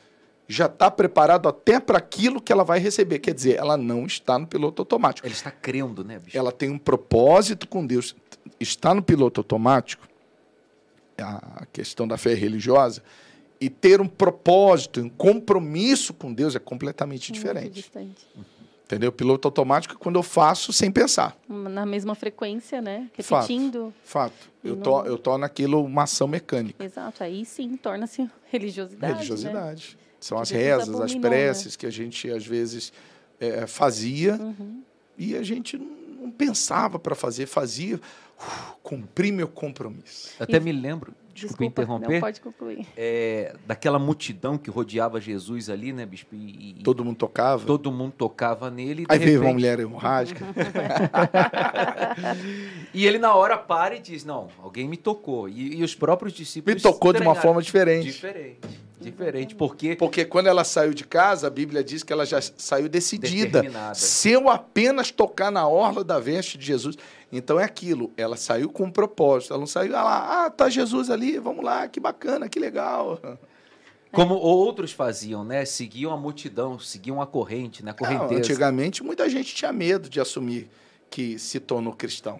já 0.47 0.65
está 0.67 0.91
preparado 0.91 1.47
até 1.47 1.79
para 1.79 1.97
aquilo 1.97 2.41
que 2.41 2.51
ela 2.51 2.63
vai 2.63 2.79
receber. 2.79 3.19
Quer 3.19 3.33
dizer, 3.33 3.57
ela 3.57 3.75
não 3.75 4.05
está 4.05 4.37
no 4.37 4.45
piloto 4.45 4.81
automático. 4.81 5.25
Ela 5.25 5.33
está 5.33 5.49
crendo, 5.49 6.03
né, 6.03 6.19
bicho? 6.19 6.37
Ela 6.37 6.51
tem 6.51 6.69
um 6.69 6.77
propósito 6.77 7.67
com 7.67 7.85
Deus. 7.85 8.15
Está 8.59 8.93
no 8.93 9.01
piloto 9.01 9.39
automático, 9.39 10.07
a 11.17 11.65
questão 11.71 12.07
da 12.07 12.17
fé 12.17 12.33
religiosa, 12.33 13.01
e 13.59 13.69
ter 13.69 14.01
um 14.01 14.07
propósito, 14.07 14.99
um 14.99 15.09
compromisso 15.09 16.13
com 16.13 16.33
Deus 16.33 16.55
é 16.55 16.59
completamente 16.59 17.31
Muito 17.31 17.41
diferente. 17.41 17.69
Distante. 17.69 18.27
Entendeu? 18.93 19.11
Piloto 19.11 19.47
automático 19.47 19.95
é 19.95 19.97
quando 19.97 20.17
eu 20.17 20.23
faço 20.23 20.71
sem 20.71 20.91
pensar. 20.91 21.35
Na 21.49 21.85
mesma 21.85 22.13
frequência, 22.13 22.79
né? 22.79 23.09
Repetindo. 23.13 23.91
Fato. 24.03 24.31
Fato. 24.33 24.51
Eu, 24.63 24.77
to, 24.77 25.03
eu 25.05 25.17
torno 25.17 25.43
aquilo 25.43 25.83
uma 25.83 26.03
ação 26.03 26.27
mecânica. 26.27 26.83
Exato. 26.83 27.23
Aí 27.23 27.43
sim 27.43 27.75
torna-se 27.75 28.29
religiosidade. 28.51 29.13
Religiosidade. 29.13 29.97
Né? 29.97 30.03
São 30.19 30.37
as 30.37 30.51
rezas, 30.51 30.99
as 31.01 31.15
preces 31.15 31.73
né? 31.73 31.77
que 31.79 31.85
a 31.85 31.89
gente 31.89 32.29
às 32.29 32.45
vezes 32.45 32.93
é, 33.39 33.65
fazia 33.65 34.35
uhum. 34.35 34.81
e 35.17 35.35
a 35.35 35.43
gente 35.43 35.77
não 35.77 36.31
pensava 36.31 36.99
para 36.99 37.15
fazer, 37.15 37.45
fazia, 37.47 37.97
uh, 37.97 38.75
cumprir 38.81 39.33
meu 39.33 39.47
compromisso. 39.47 40.29
Até 40.39 40.57
e... 40.57 40.59
me 40.59 40.71
lembro 40.71 41.13
desculpa, 41.33 41.35
desculpa 41.63 41.81
interromper. 41.81 42.13
Não, 42.13 42.21
pode 42.21 42.41
concluir. 42.41 42.87
É, 42.95 43.55
daquela 43.65 43.97
multidão 43.97 44.57
que 44.57 44.69
rodeava 44.69 45.19
Jesus 45.19 45.69
ali, 45.69 45.91
né, 45.91 46.05
bispo? 46.05 46.35
E, 46.35 46.75
e 46.79 46.83
todo 46.83 47.03
mundo 47.03 47.17
tocava? 47.17 47.65
Todo 47.65 47.91
mundo 47.91 48.13
tocava 48.17 48.69
nele. 48.69 49.05
Aí 49.09 49.19
veio 49.19 49.41
uma 49.41 49.53
mulher 49.53 49.79
hemorrágica. 49.79 50.45
e 52.93 53.05
ele, 53.05 53.17
na 53.17 53.33
hora, 53.33 53.57
para 53.57 53.95
e 53.95 53.99
diz: 53.99 54.23
Não, 54.23 54.47
alguém 54.61 54.87
me 54.87 54.97
tocou. 54.97 55.49
E, 55.49 55.77
e 55.77 55.83
os 55.83 55.95
próprios 55.95 56.33
discípulos. 56.33 56.75
Me 56.75 56.81
tocou 56.81 57.11
de 57.11 57.21
uma 57.21 57.35
forma 57.35 57.61
diferente. 57.61 58.05
Diferente. 58.05 58.83
Diferente, 59.03 59.55
porque. 59.55 59.95
Porque 59.95 60.23
quando 60.23 60.47
ela 60.47 60.63
saiu 60.63 60.93
de 60.93 61.03
casa, 61.03 61.47
a 61.47 61.49
Bíblia 61.49 61.83
diz 61.83 62.03
que 62.03 62.13
ela 62.13 62.25
já 62.25 62.39
saiu 62.41 62.87
decidida. 62.87 63.63
Se 63.93 64.31
eu 64.31 64.49
apenas 64.49 65.11
tocar 65.11 65.51
na 65.51 65.67
orla 65.67 66.03
da 66.03 66.19
veste 66.19 66.57
de 66.57 66.65
Jesus. 66.65 66.97
Então 67.35 67.59
é 67.59 67.63
aquilo, 67.63 68.11
ela 68.15 68.37
saiu 68.37 68.69
com 68.69 68.83
um 68.83 68.91
propósito, 68.91 69.53
ela 69.53 69.59
não 69.59 69.67
saiu 69.67 69.95
ah 69.97 70.03
lá, 70.03 70.45
ah, 70.45 70.49
tá 70.51 70.69
Jesus 70.69 71.09
ali, 71.09 71.39
vamos 71.39 71.65
lá, 71.65 71.87
que 71.87 71.99
bacana, 71.99 72.47
que 72.47 72.59
legal. 72.59 73.19
Como 74.13 74.35
outros 74.35 74.91
faziam, 74.91 75.43
né? 75.43 75.65
Seguiam 75.65 76.13
a 76.13 76.17
multidão, 76.17 76.77
seguiam 76.77 77.19
a 77.19 77.25
corrente, 77.25 77.83
né? 77.83 77.89
A 77.89 77.93
correnteza. 77.95 78.31
Não, 78.31 78.37
antigamente 78.37 79.03
muita 79.03 79.27
gente 79.27 79.55
tinha 79.55 79.73
medo 79.73 80.07
de 80.07 80.21
assumir 80.21 80.69
que 81.09 81.39
se 81.39 81.59
tornou 81.59 81.93
cristão. 81.93 82.39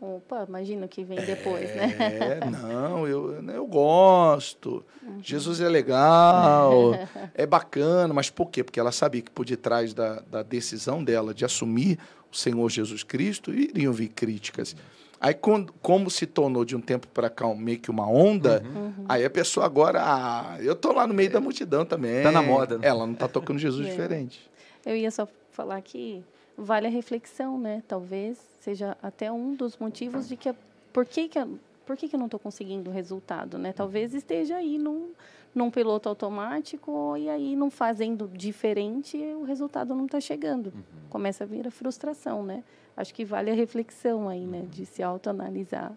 Opa, 0.00 0.44
imagina 0.46 0.86
que 0.86 1.02
vem 1.04 1.18
depois, 1.18 1.74
né? 1.74 1.94
é, 1.98 2.44
né? 2.44 2.50
não, 2.50 3.06
eu, 3.06 3.42
eu 3.42 3.66
gosto. 3.66 4.84
Uhum. 5.02 5.18
Jesus 5.22 5.60
é 5.60 5.68
legal, 5.68 6.92
é 7.34 7.46
bacana, 7.46 8.12
mas 8.12 8.28
por 8.28 8.50
quê? 8.50 8.62
Porque 8.62 8.78
ela 8.78 8.92
sabia 8.92 9.22
que 9.22 9.30
por 9.30 9.46
detrás 9.46 9.94
da, 9.94 10.20
da 10.30 10.42
decisão 10.42 11.02
dela 11.02 11.32
de 11.32 11.44
assumir 11.44 11.98
o 12.30 12.36
Senhor 12.36 12.68
Jesus 12.68 13.02
Cristo 13.02 13.54
iriam 13.54 13.92
vir 13.92 14.08
críticas. 14.08 14.76
Aí, 15.18 15.32
quando, 15.32 15.72
como 15.80 16.10
se 16.10 16.26
tornou 16.26 16.64
de 16.64 16.76
um 16.76 16.80
tempo 16.80 17.08
para 17.08 17.30
cá 17.30 17.52
meio 17.54 17.78
que 17.78 17.90
uma 17.90 18.06
onda, 18.06 18.62
uhum. 18.64 19.06
aí 19.08 19.24
a 19.24 19.30
pessoa 19.30 19.64
agora, 19.64 20.02
ah, 20.02 20.58
eu 20.60 20.74
tô 20.74 20.92
lá 20.92 21.06
no 21.06 21.14
meio 21.14 21.30
da 21.30 21.40
multidão 21.40 21.86
também. 21.86 22.22
Tá 22.22 22.30
na 22.30 22.42
moda. 22.42 22.76
Né? 22.76 22.86
Ela 22.86 23.06
não 23.06 23.14
tá 23.14 23.26
tocando 23.26 23.58
Jesus 23.58 23.86
é. 23.88 23.90
diferente. 23.90 24.50
Eu 24.84 24.94
ia 24.94 25.10
só 25.10 25.26
falar 25.50 25.80
que 25.80 26.22
vale 26.56 26.86
a 26.86 26.90
reflexão, 26.90 27.58
né? 27.58 27.82
Talvez 27.88 28.38
seja 28.66 28.96
até 29.00 29.30
um 29.30 29.54
dos 29.54 29.76
motivos 29.76 30.26
de 30.26 30.36
que 30.36 30.52
por 30.92 31.06
que 31.06 31.28
que, 31.28 31.38
por 31.86 31.96
que, 31.96 32.08
que 32.08 32.16
eu 32.16 32.18
não 32.18 32.26
estou 32.26 32.40
conseguindo 32.40 32.90
o 32.90 32.92
resultado, 32.92 33.58
né? 33.58 33.72
Talvez 33.72 34.12
esteja 34.12 34.56
aí 34.56 34.76
num, 34.76 35.12
num 35.54 35.70
piloto 35.70 36.08
automático 36.08 37.16
e 37.16 37.30
aí 37.30 37.54
não 37.54 37.70
fazendo 37.70 38.28
diferente, 38.34 39.16
o 39.16 39.44
resultado 39.44 39.94
não 39.94 40.06
está 40.06 40.20
chegando. 40.20 40.72
Uhum. 40.74 40.82
Começa 41.08 41.44
a 41.44 41.46
vir 41.46 41.64
a 41.64 41.70
frustração, 41.70 42.44
né? 42.44 42.64
Acho 42.96 43.14
que 43.14 43.24
vale 43.24 43.52
a 43.52 43.54
reflexão 43.54 44.28
aí, 44.28 44.44
né? 44.44 44.66
De 44.68 44.84
se 44.84 45.00
autoanalisar. 45.00 45.92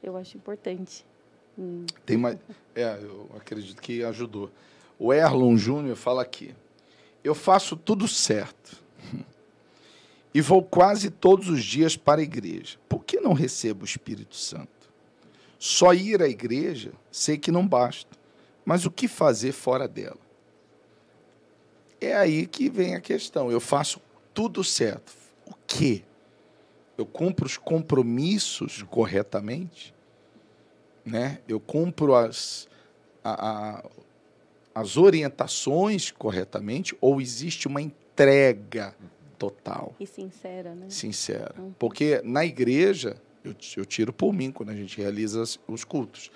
Eu 0.00 0.16
acho 0.16 0.36
importante. 0.36 1.04
Hum. 1.58 1.86
Tem 2.04 2.16
mais, 2.16 2.38
é, 2.72 3.00
eu 3.02 3.28
acredito 3.36 3.82
que 3.82 4.04
ajudou. 4.04 4.48
O 4.96 5.12
Erlon 5.12 5.56
Júnior 5.56 5.96
fala 5.96 6.22
aqui: 6.22 6.54
eu 7.24 7.34
faço 7.34 7.76
tudo 7.76 8.06
certo 8.06 8.85
e 10.36 10.40
vou 10.42 10.62
quase 10.62 11.08
todos 11.08 11.48
os 11.48 11.64
dias 11.64 11.96
para 11.96 12.20
a 12.20 12.22
igreja. 12.22 12.76
Por 12.90 13.02
que 13.02 13.18
não 13.18 13.32
recebo 13.32 13.80
o 13.80 13.84
Espírito 13.86 14.36
Santo? 14.36 14.68
Só 15.58 15.94
ir 15.94 16.20
à 16.20 16.28
igreja 16.28 16.92
sei 17.10 17.38
que 17.38 17.50
não 17.50 17.66
basta, 17.66 18.14
mas 18.62 18.84
o 18.84 18.90
que 18.90 19.08
fazer 19.08 19.52
fora 19.52 19.88
dela? 19.88 20.18
É 21.98 22.14
aí 22.14 22.46
que 22.46 22.68
vem 22.68 22.94
a 22.94 23.00
questão. 23.00 23.50
Eu 23.50 23.60
faço 23.60 23.98
tudo 24.34 24.62
certo. 24.62 25.10
O 25.46 25.54
quê? 25.66 26.02
Eu 26.98 27.06
cumpro 27.06 27.46
os 27.46 27.56
compromissos 27.56 28.82
corretamente? 28.82 29.94
Né? 31.02 31.40
Eu 31.48 31.58
cumpro 31.58 32.14
as, 32.14 32.68
a, 33.24 33.78
a, 33.78 33.84
as 34.74 34.98
orientações 34.98 36.10
corretamente? 36.10 36.94
Ou 37.00 37.22
existe 37.22 37.66
uma 37.66 37.80
entrega? 37.80 38.94
Total. 39.38 39.94
E 40.00 40.06
sincera, 40.06 40.74
né? 40.74 40.86
Sincera. 40.88 41.54
Uhum. 41.58 41.72
Porque 41.78 42.20
na 42.24 42.44
igreja, 42.44 43.16
eu, 43.44 43.54
eu 43.76 43.84
tiro 43.84 44.12
por 44.12 44.32
mim 44.32 44.50
quando 44.50 44.70
a 44.70 44.74
gente 44.74 44.96
realiza 44.98 45.42
os 45.68 45.84
cultos, 45.84 46.30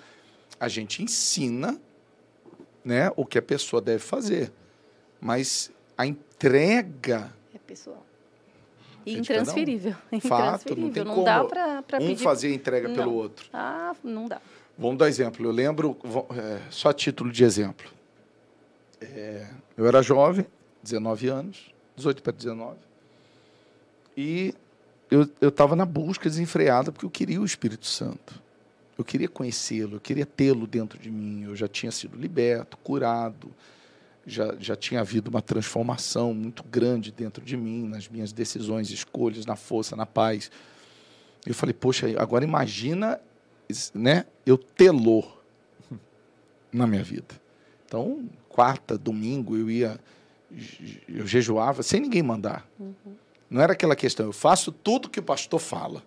a 0.59 0.67
gente 0.67 1.03
ensina 1.03 1.79
né, 2.83 3.11
o 3.15 3.25
que 3.25 3.37
a 3.37 3.41
pessoa 3.41 3.81
deve 3.81 3.99
fazer. 3.99 4.51
Mas 5.19 5.71
a 5.97 6.05
entrega. 6.05 7.33
É 7.53 7.57
pessoal. 7.59 8.05
E 9.05 9.17
intransferível. 9.17 9.95
Um. 10.11 10.19
Fato, 10.19 10.75
não 10.75 10.91
tem 10.91 11.03
não 11.03 11.13
como 11.15 11.25
dá 11.25 11.43
pra, 11.43 11.81
pra 11.81 11.97
um 11.97 12.07
pedir... 12.07 12.23
fazer 12.23 12.49
a 12.49 12.53
entrega 12.53 12.87
não. 12.87 12.95
pelo 12.95 13.13
outro. 13.13 13.49
Ah, 13.51 13.95
não 14.03 14.27
dá. 14.27 14.41
Vamos 14.77 14.97
dar 14.97 15.07
exemplo. 15.07 15.45
Eu 15.45 15.51
lembro, 15.51 15.97
é, 16.35 16.61
só 16.69 16.89
a 16.89 16.93
título 16.93 17.31
de 17.31 17.43
exemplo. 17.43 17.91
É, 18.99 19.47
eu 19.75 19.87
era 19.87 20.01
jovem, 20.01 20.45
19 20.83 21.27
anos, 21.27 21.73
18 21.95 22.21
para 22.21 22.31
19. 22.31 22.77
E 24.15 24.53
eu 25.09 25.49
estava 25.49 25.75
na 25.75 25.85
busca 25.85 26.29
desenfreada 26.29 26.91
porque 26.91 27.05
eu 27.05 27.09
queria 27.09 27.41
o 27.41 27.45
Espírito 27.45 27.85
Santo. 27.85 28.41
Eu 28.97 29.03
queria 29.03 29.27
conhecê-lo, 29.27 29.95
eu 29.95 29.99
queria 29.99 30.25
tê-lo 30.25 30.65
dentro 30.65 30.97
de 30.97 31.09
mim. 31.09 31.43
Eu 31.43 31.55
já 31.55 31.67
tinha 31.67 31.91
sido 31.91 32.15
liberto, 32.17 32.77
curado, 32.77 33.51
já, 34.25 34.55
já 34.59 34.75
tinha 34.75 35.01
havido 35.01 35.29
uma 35.29 35.41
transformação 35.41 36.33
muito 36.33 36.63
grande 36.63 37.11
dentro 37.11 37.43
de 37.43 37.57
mim, 37.57 37.87
nas 37.87 38.07
minhas 38.07 38.31
decisões, 38.31 38.89
escolhas, 38.89 39.45
na 39.45 39.55
força, 39.55 39.95
na 39.95 40.05
paz. 40.05 40.51
Eu 41.45 41.53
falei, 41.53 41.73
poxa, 41.73 42.07
agora 42.21 42.45
imagina 42.45 43.19
né, 43.93 44.25
eu 44.45 44.57
tê-lo 44.57 45.23
na 46.71 46.85
minha 46.85 47.03
vida. 47.03 47.41
Então, 47.85 48.29
quarta, 48.47 48.97
domingo, 48.97 49.57
eu 49.57 49.69
ia, 49.69 49.99
eu 51.09 51.25
jejuava 51.25 51.83
sem 51.83 51.99
ninguém 51.99 52.23
mandar. 52.23 52.65
Uhum. 52.79 53.15
Não 53.51 53.61
era 53.61 53.73
aquela 53.73 53.97
questão, 53.97 54.27
eu 54.27 54.31
faço 54.31 54.71
tudo 54.71 55.09
que 55.09 55.19
o 55.19 55.23
pastor 55.23 55.59
fala. 55.59 56.01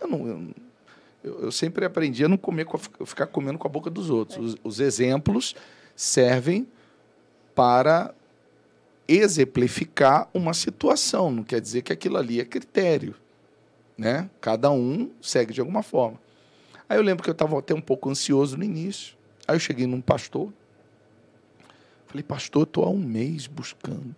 Eu, 0.00 0.08
não, 0.08 0.52
eu, 1.22 1.42
eu 1.42 1.52
sempre 1.52 1.84
aprendi 1.84 2.24
a 2.24 2.28
não 2.28 2.36
comer, 2.36 2.66
ficar 3.06 3.28
comendo 3.28 3.56
com 3.56 3.68
a 3.68 3.70
boca 3.70 3.88
dos 3.88 4.10
outros. 4.10 4.54
Os, 4.54 4.60
os 4.64 4.80
exemplos 4.80 5.54
servem 5.94 6.66
para 7.54 8.12
exemplificar 9.06 10.28
uma 10.34 10.52
situação, 10.52 11.30
não 11.30 11.44
quer 11.44 11.60
dizer 11.60 11.82
que 11.82 11.92
aquilo 11.92 12.16
ali 12.16 12.40
é 12.40 12.44
critério. 12.44 13.14
Né? 13.96 14.28
Cada 14.40 14.68
um 14.72 15.08
segue 15.22 15.52
de 15.52 15.60
alguma 15.60 15.84
forma. 15.84 16.20
Aí 16.88 16.98
eu 16.98 17.02
lembro 17.02 17.22
que 17.22 17.30
eu 17.30 17.32
estava 17.32 17.56
até 17.56 17.72
um 17.74 17.80
pouco 17.80 18.10
ansioso 18.10 18.56
no 18.56 18.64
início. 18.64 19.16
Aí 19.46 19.54
eu 19.54 19.60
cheguei 19.60 19.86
num 19.86 20.00
pastor. 20.00 20.52
Falei, 22.08 22.24
pastor, 22.24 22.64
estou 22.64 22.84
há 22.84 22.90
um 22.90 22.98
mês 22.98 23.46
buscando. 23.46 24.16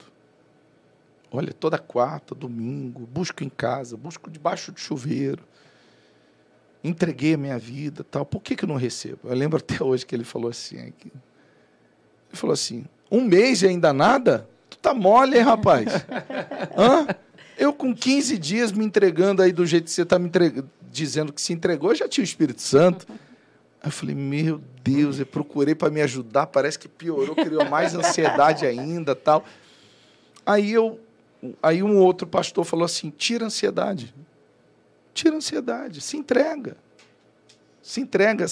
Olha, 1.30 1.52
toda 1.52 1.78
quarta, 1.78 2.34
domingo, 2.34 3.06
busco 3.06 3.44
em 3.44 3.48
casa, 3.48 3.96
busco 3.96 4.30
debaixo 4.30 4.72
de 4.72 4.80
chuveiro. 4.80 5.44
Entreguei 6.82 7.34
a 7.34 7.38
minha 7.38 7.58
vida 7.58 8.02
tal. 8.02 8.24
Por 8.24 8.40
que, 8.40 8.56
que 8.56 8.64
eu 8.64 8.68
não 8.68 8.76
recebo? 8.76 9.20
Eu 9.24 9.34
lembro 9.34 9.58
até 9.62 9.82
hoje 9.82 10.04
que 10.04 10.14
ele 10.14 10.24
falou 10.24 10.50
assim. 10.50 10.76
Ele 10.78 10.94
falou 12.32 12.54
assim: 12.54 12.84
um 13.10 13.22
mês 13.22 13.62
e 13.62 13.68
ainda 13.68 13.92
nada? 13.92 14.48
Tu 14.68 14.78
tá 14.78 14.92
mole, 14.94 15.36
hein, 15.36 15.42
rapaz? 15.42 15.86
Hã? 16.76 17.06
Eu 17.58 17.74
com 17.74 17.94
15 17.94 18.38
dias 18.38 18.72
me 18.72 18.84
entregando 18.84 19.42
aí 19.42 19.52
do 19.52 19.66
jeito 19.66 19.84
que 19.84 19.90
você 19.90 20.02
está 20.02 20.18
me 20.18 20.28
entregando, 20.28 20.70
dizendo 20.90 21.32
que 21.32 21.42
se 21.42 21.52
entregou, 21.52 21.90
eu 21.90 21.96
já 21.96 22.08
tinha 22.08 22.22
o 22.22 22.24
Espírito 22.24 22.62
Santo. 22.62 23.06
Aí 23.82 23.88
eu 23.88 23.92
falei, 23.92 24.14
meu 24.14 24.60
Deus, 24.82 25.18
eu 25.18 25.26
procurei 25.26 25.74
para 25.74 25.90
me 25.90 26.00
ajudar, 26.00 26.46
parece 26.46 26.78
que 26.78 26.88
piorou, 26.88 27.34
criou 27.34 27.68
mais 27.68 27.94
ansiedade 27.94 28.64
ainda, 28.64 29.14
tal. 29.14 29.44
Aí 30.44 30.72
eu, 30.72 30.98
aí 31.62 31.82
um 31.82 31.98
outro 31.98 32.26
pastor 32.26 32.64
falou 32.64 32.84
assim: 32.84 33.10
tira 33.10 33.44
a 33.44 33.46
ansiedade, 33.46 34.14
tira 35.14 35.34
a 35.34 35.38
ansiedade, 35.38 36.00
se 36.00 36.16
entrega, 36.16 36.76
se 37.82 38.00
entrega. 38.00 38.46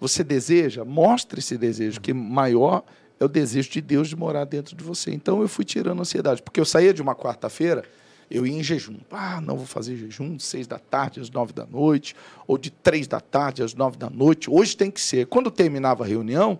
Você 0.00 0.22
deseja, 0.22 0.84
mostre 0.84 1.40
esse 1.40 1.58
desejo, 1.58 2.00
que 2.00 2.12
maior 2.12 2.84
é 3.18 3.24
o 3.24 3.28
desejo 3.28 3.68
de 3.70 3.80
Deus 3.80 4.08
de 4.08 4.14
morar 4.14 4.44
dentro 4.44 4.76
de 4.76 4.84
você. 4.84 5.10
Então 5.10 5.42
eu 5.42 5.48
fui 5.48 5.64
tirando 5.64 5.98
a 5.98 6.02
ansiedade, 6.02 6.40
porque 6.40 6.60
eu 6.60 6.64
saía 6.64 6.94
de 6.94 7.02
uma 7.02 7.16
quarta-feira 7.16 7.82
eu 8.30 8.46
ia 8.46 8.58
em 8.58 8.62
jejum. 8.62 8.98
Ah, 9.10 9.40
não 9.40 9.56
vou 9.56 9.66
fazer 9.66 9.96
jejum 9.96 10.36
de 10.36 10.42
seis 10.42 10.66
da 10.66 10.78
tarde 10.78 11.20
às 11.20 11.30
nove 11.30 11.52
da 11.52 11.64
noite, 11.64 12.14
ou 12.46 12.58
de 12.58 12.70
três 12.70 13.06
da 13.06 13.20
tarde 13.20 13.62
às 13.62 13.74
nove 13.74 13.96
da 13.96 14.10
noite. 14.10 14.50
Hoje 14.50 14.76
tem 14.76 14.90
que 14.90 15.00
ser. 15.00 15.26
Quando 15.26 15.50
terminava 15.50 16.04
a 16.04 16.06
reunião, 16.06 16.58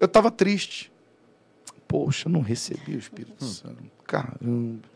eu 0.00 0.06
estava 0.06 0.30
triste. 0.30 0.90
Poxa, 1.86 2.28
não 2.28 2.40
recebi 2.40 2.94
o 2.94 2.98
Espírito 2.98 3.44
hum. 3.44 3.48
Santo. 3.48 3.84
Caramba. 4.06 4.91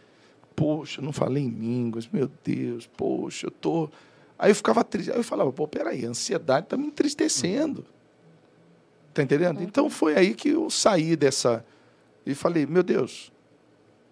Poxa, 0.57 1.03
não 1.03 1.13
falei 1.13 1.45
em 1.45 1.51
línguas. 1.51 2.09
Meu 2.11 2.31
Deus. 2.43 2.89
Poxa, 2.97 3.47
eu 3.47 3.51
tô. 3.51 3.91
Aí 4.39 4.51
eu 4.51 4.55
ficava 4.55 4.83
triste. 4.83 5.13
Aí 5.13 5.19
eu 5.19 5.25
falava, 5.25 5.53
pô, 5.53 5.69
peraí, 5.69 6.05
a 6.05 6.09
ansiedade 6.09 6.67
está 6.67 6.77
me 6.77 6.87
entristecendo. 6.87 7.85
Está 9.11 9.23
entendendo? 9.23 9.63
Então 9.63 9.89
foi 9.89 10.17
aí 10.17 10.35
que 10.35 10.49
eu 10.49 10.69
saí 10.69 11.15
dessa. 11.15 11.65
E 12.25 12.35
falei, 12.35 12.67
meu 12.67 12.83
Deus, 12.83 13.31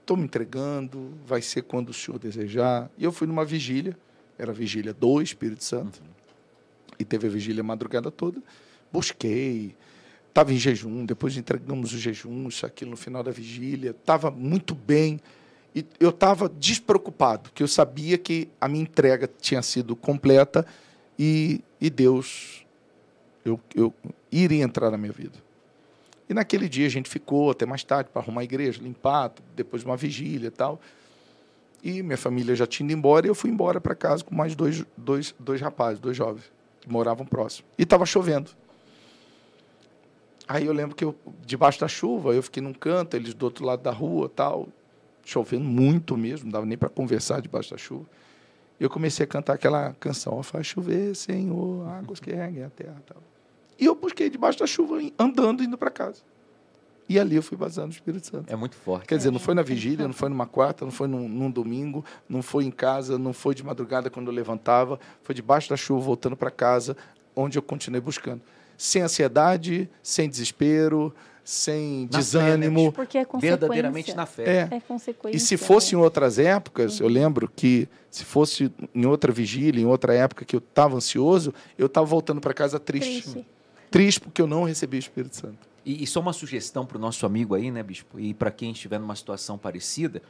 estou 0.01 0.17
me 0.17 0.25
entregando, 0.25 1.13
vai 1.27 1.43
ser 1.43 1.63
quando 1.63 1.89
o 1.89 1.93
Senhor 1.93 2.19
desejar. 2.19 2.91
E 2.97 3.05
eu 3.05 3.11
fui 3.11 3.27
numa 3.27 3.45
vigília, 3.45 3.97
era 4.39 4.53
a 4.53 4.55
vigília 4.55 4.95
do 4.95 5.21
Espírito 5.21 5.65
Santo, 5.65 6.01
uhum. 6.01 6.09
e 6.99 7.05
teve 7.05 7.27
a 7.27 7.31
vigília 7.31 7.61
a 7.61 7.65
madrugada 7.65 8.11
toda. 8.11 8.41
Busquei, 8.93 9.75
estava 10.29 10.53
em 10.53 10.57
jejum, 10.57 11.05
depois 11.05 11.37
entregamos 11.37 11.93
o 11.93 11.99
jejum, 11.99 12.49
isso 12.49 12.65
aqui 12.65 12.85
no 12.85 12.97
final 12.97 13.23
da 13.23 13.31
vigília, 13.31 13.91
estava 13.91 14.31
muito 14.31 14.75
bem. 14.75 15.21
E 15.75 15.85
eu 15.99 16.11
estava 16.11 16.49
despreocupado, 16.49 17.45
porque 17.51 17.63
eu 17.63 17.69
sabia 17.69 18.17
que 18.17 18.49
a 18.61 18.69
minha 18.69 18.83
entrega 18.83 19.29
tinha 19.41 19.61
sido 19.61 19.97
completa 19.97 20.65
e, 21.19 21.61
e 21.81 21.91
Deus 21.91 22.65
eu, 23.45 23.61
eu 23.75 23.93
iria 24.31 24.63
entrar 24.63 24.91
na 24.91 24.97
minha 24.97 25.13
vida. 25.13 25.39
E 26.29 26.33
naquele 26.33 26.69
dia 26.69 26.87
a 26.87 26.91
gente 26.91 27.11
ficou 27.11 27.51
até 27.51 27.67
mais 27.67 27.85
tarde 27.85 28.09
para 28.11 28.23
arrumar 28.23 28.41
a 28.41 28.45
igreja, 28.45 28.81
limpar, 28.83 29.33
depois 29.55 29.83
de 29.83 29.89
uma 29.89 29.97
vigília 29.97 30.49
e 30.49 30.51
tal. 30.51 30.81
E 31.83 32.03
minha 32.03 32.17
família 32.17 32.57
já 32.57 32.67
tinha 32.67 32.87
ido 32.87 32.97
embora 32.97 33.27
e 33.27 33.29
eu 33.29 33.35
fui 33.35 33.51
embora 33.51 33.81
para 33.81 33.95
casa 33.95 34.25
com 34.25 34.35
mais 34.35 34.55
dois, 34.55 34.85
dois, 34.97 35.35
dois 35.39 35.61
rapazes, 35.61 36.01
dois 36.01 36.17
jovens, 36.17 36.51
que 36.81 36.91
moravam 36.91 37.27
próximo. 37.27 37.69
E 37.77 37.83
estava 37.83 38.07
chovendo. 38.07 38.51
Aí 40.49 40.65
eu 40.65 40.73
lembro 40.73 40.97
que 40.97 41.05
eu, 41.05 41.15
debaixo 41.45 41.81
da 41.81 41.89
chuva, 41.89 42.35
eu 42.35 42.43
fiquei 42.43 42.63
num 42.63 42.73
canto, 42.73 43.17
eles 43.17 43.35
do 43.35 43.45
outro 43.45 43.65
lado 43.65 43.83
da 43.83 43.91
rua 43.91 44.31
tal, 44.35 44.69
chovendo 45.25 45.65
muito 45.65 46.17
mesmo, 46.17 46.47
não 46.47 46.53
dava 46.53 46.67
nem 46.67 46.77
para 46.77 46.89
conversar 46.89 47.41
debaixo 47.41 47.71
da 47.71 47.79
chuva. 47.79 48.07
Eu 48.79 48.91
comecei 48.91 49.25
a 49.25 49.27
cantar 49.27 49.55
aquela 49.55 49.95
canção, 50.01 50.43
faz 50.43 50.67
chover, 50.67 51.15
Senhor, 51.15 51.89
águas 51.89 52.21
que 52.21 52.33
reguem 52.33 52.65
a 52.65 52.71
terra. 52.71 53.01
Tal. 53.07 53.23
E 53.79 53.85
eu 53.85 53.95
busquei 53.95 54.29
debaixo 54.29 54.59
da 54.59 54.67
chuva, 54.67 54.99
andando, 55.19 55.63
indo 55.63 55.79
para 55.79 55.91
casa. 55.91 56.23
E 57.09 57.19
ali 57.19 57.37
eu 57.37 57.43
fui 57.43 57.57
batizado 57.57 57.89
no 57.89 57.93
Espírito 57.93 58.27
Santo. 58.27 58.53
É 58.53 58.57
muito 58.57 58.77
forte. 58.77 59.07
Quer 59.07 59.19
dizer, 59.19 59.31
não 59.31 59.39
foi 59.39 59.55
na 59.55 59.63
vigília, 59.63 60.07
não 60.07 60.15
foi 60.15 60.29
numa 60.29 60.47
quarta, 60.47 60.85
não 60.85 60.93
foi 60.93 61.07
num, 61.07 61.29
num, 61.29 61.51
domingo, 61.51 62.05
não 62.29 62.43
foi 62.43 62.65
em 62.65 62.71
casa, 62.71 63.19
não 63.19 63.33
foi 63.33 63.55
de 63.55 63.63
madrugada 63.63 64.09
quando 64.09 64.29
eu 64.29 64.35
levantava, 64.35 64.99
foi 65.23 65.35
debaixo 65.35 65.69
da 65.69 65.77
chuva, 65.77 66.01
voltando 66.01 66.37
para 66.37 66.51
casa, 66.51 66.97
onde 67.37 67.59
eu 67.59 67.63
continuei 67.63 68.01
buscando. 68.01 68.41
Sem 68.77 69.03
ansiedade, 69.03 69.89
sem 70.03 70.29
desespero, 70.29 71.15
sem 71.45 72.09
na 72.11 72.19
desânimo. 72.19 72.79
Fé, 72.79 72.87
né? 72.87 72.93
Porque 72.93 73.19
é 73.19 73.27
verdadeiramente 73.39 74.15
na 74.15 74.27
fé. 74.27 74.69
É. 74.71 74.77
é 74.77 74.81
consequência. 74.81 75.37
E 75.37 75.41
se 75.41 75.57
fosse 75.57 75.95
em 75.95 75.99
outras 75.99 76.39
épocas, 76.39 76.99
eu 77.01 77.09
lembro 77.09 77.49
que 77.55 77.87
se 78.11 78.25
fosse 78.25 78.73
em 78.95 79.07
outra 79.07 79.31
vigília, 79.31 79.81
em 79.81 79.87
outra 79.87 80.15
época 80.15 80.45
que 80.45 80.57
eu 80.57 80.61
estava 80.61 80.97
ansioso, 80.97 81.53
eu 81.77 81.87
estava 81.87 82.07
voltando 82.07 82.41
para 82.41 82.55
casa 82.55 82.81
triste. 82.81 83.23
triste 83.23 83.47
triste 83.95 84.21
porque 84.21 84.43
eu 84.43 84.49
não 84.49 84.65
recebi 84.65 84.97
o 84.97 84.99
Espírito 84.99 85.37
Santo. 85.37 85.69
E, 85.85 86.03
e 86.03 86.07
só 86.09 86.19
uma 86.19 86.33
sugestão 86.33 86.85
para 86.85 86.99
o 86.99 87.01
nosso 87.01 87.25
amigo 87.25 87.55
aí, 87.55 87.71
né, 87.71 87.81
bispo? 87.81 88.19
E 88.19 88.35
para 88.35 88.51
quem 88.51 88.73
estiver 88.73 88.99
numa 88.99 89.15
situação 89.15 89.57
parecida, 89.57 90.21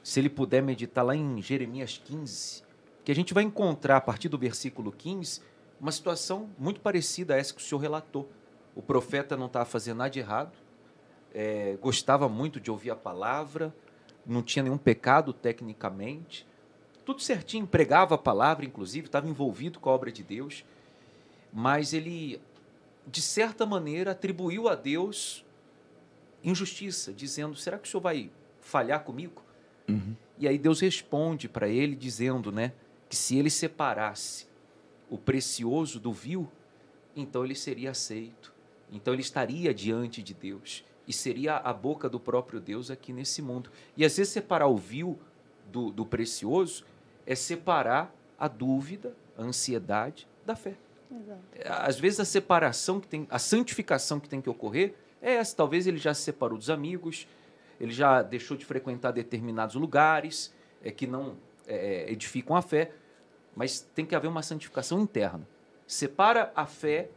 se 0.00 0.20
ele 0.20 0.28
puder 0.28 0.62
meditar 0.62 1.04
lá 1.04 1.16
em 1.16 1.42
Jeremias 1.42 2.00
15, 2.04 2.62
que 3.04 3.10
a 3.10 3.14
gente 3.14 3.34
vai 3.34 3.42
encontrar 3.42 3.96
a 3.96 4.00
partir 4.00 4.28
do 4.28 4.38
versículo 4.38 4.92
15 4.92 5.40
uma 5.80 5.90
situação 5.90 6.48
muito 6.56 6.78
parecida 6.78 7.34
a 7.34 7.36
essa 7.36 7.52
que 7.52 7.60
o 7.60 7.64
senhor 7.64 7.80
relatou. 7.80 8.30
O 8.74 8.82
profeta 8.82 9.36
não 9.36 9.46
estava 9.46 9.64
fazendo 9.64 9.98
nada 9.98 10.10
de 10.10 10.18
errado, 10.18 10.52
é, 11.32 11.76
gostava 11.80 12.28
muito 12.28 12.60
de 12.60 12.70
ouvir 12.70 12.90
a 12.90 12.96
palavra, 12.96 13.74
não 14.26 14.42
tinha 14.42 14.62
nenhum 14.62 14.78
pecado 14.78 15.32
tecnicamente, 15.32 16.46
tudo 17.04 17.20
certinho, 17.20 17.66
pregava 17.66 18.14
a 18.14 18.18
palavra, 18.18 18.64
inclusive, 18.64 19.06
estava 19.06 19.28
envolvido 19.28 19.78
com 19.78 19.90
a 19.90 19.92
obra 19.92 20.10
de 20.10 20.22
Deus, 20.22 20.64
mas 21.52 21.92
ele 21.92 22.40
de 23.06 23.20
certa 23.20 23.66
maneira, 23.66 24.12
atribuiu 24.12 24.68
a 24.68 24.74
Deus 24.74 25.44
injustiça, 26.42 27.12
dizendo: 27.12 27.54
será 27.56 27.78
que 27.78 27.86
o 27.86 27.90
senhor 27.90 28.00
vai 28.00 28.30
falhar 28.60 29.04
comigo? 29.04 29.42
Uhum. 29.88 30.14
E 30.38 30.48
aí 30.48 30.58
Deus 30.58 30.80
responde 30.80 31.48
para 31.48 31.68
ele, 31.68 31.94
dizendo 31.94 32.50
né, 32.50 32.72
que 33.08 33.16
se 33.16 33.36
ele 33.36 33.50
separasse 33.50 34.46
o 35.10 35.18
precioso 35.18 36.00
do 36.00 36.12
vil, 36.12 36.50
então 37.14 37.44
ele 37.44 37.54
seria 37.54 37.90
aceito, 37.90 38.53
então 38.96 39.12
ele 39.12 39.22
estaria 39.22 39.72
diante 39.74 40.22
de 40.22 40.34
Deus 40.34 40.84
e 41.06 41.12
seria 41.12 41.56
a 41.56 41.72
boca 41.72 42.08
do 42.08 42.18
próprio 42.18 42.60
Deus 42.60 42.90
aqui 42.90 43.12
nesse 43.12 43.42
mundo. 43.42 43.70
E 43.96 44.04
às 44.04 44.16
vezes 44.16 44.32
separar 44.32 44.68
o 44.68 44.76
vil 44.76 45.18
do, 45.70 45.90
do 45.90 46.06
precioso 46.06 46.84
é 47.26 47.34
separar 47.34 48.14
a 48.38 48.48
dúvida, 48.48 49.14
a 49.36 49.42
ansiedade 49.42 50.26
da 50.44 50.56
fé. 50.56 50.74
Exato. 51.10 51.40
Às 51.66 51.98
vezes 51.98 52.20
a 52.20 52.24
separação 52.24 53.00
que 53.00 53.06
tem, 53.06 53.26
a 53.30 53.38
santificação 53.38 54.18
que 54.18 54.28
tem 54.28 54.40
que 54.40 54.50
ocorrer 54.50 54.94
é 55.20 55.34
essa. 55.34 55.56
Talvez 55.56 55.86
ele 55.86 55.98
já 55.98 56.12
se 56.14 56.22
separou 56.22 56.58
dos 56.58 56.70
amigos, 56.70 57.26
ele 57.80 57.92
já 57.92 58.22
deixou 58.22 58.56
de 58.56 58.64
frequentar 58.64 59.12
determinados 59.12 59.74
lugares 59.74 60.52
é, 60.82 60.90
que 60.90 61.06
não 61.06 61.36
é, 61.66 62.04
é, 62.06 62.12
edificam 62.12 62.56
a 62.56 62.62
fé, 62.62 62.92
mas 63.54 63.80
tem 63.80 64.04
que 64.04 64.14
haver 64.14 64.28
uma 64.28 64.42
santificação 64.42 65.00
interna. 65.00 65.46
Separa 65.86 66.52
a 66.54 66.66
fé 66.66 67.10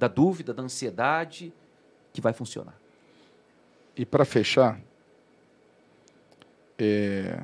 da 0.00 0.08
dúvida, 0.08 0.54
da 0.54 0.62
ansiedade, 0.62 1.52
que 2.10 2.22
vai 2.22 2.32
funcionar. 2.32 2.74
E 3.94 4.06
para 4.06 4.24
fechar, 4.24 4.80
é... 6.78 7.38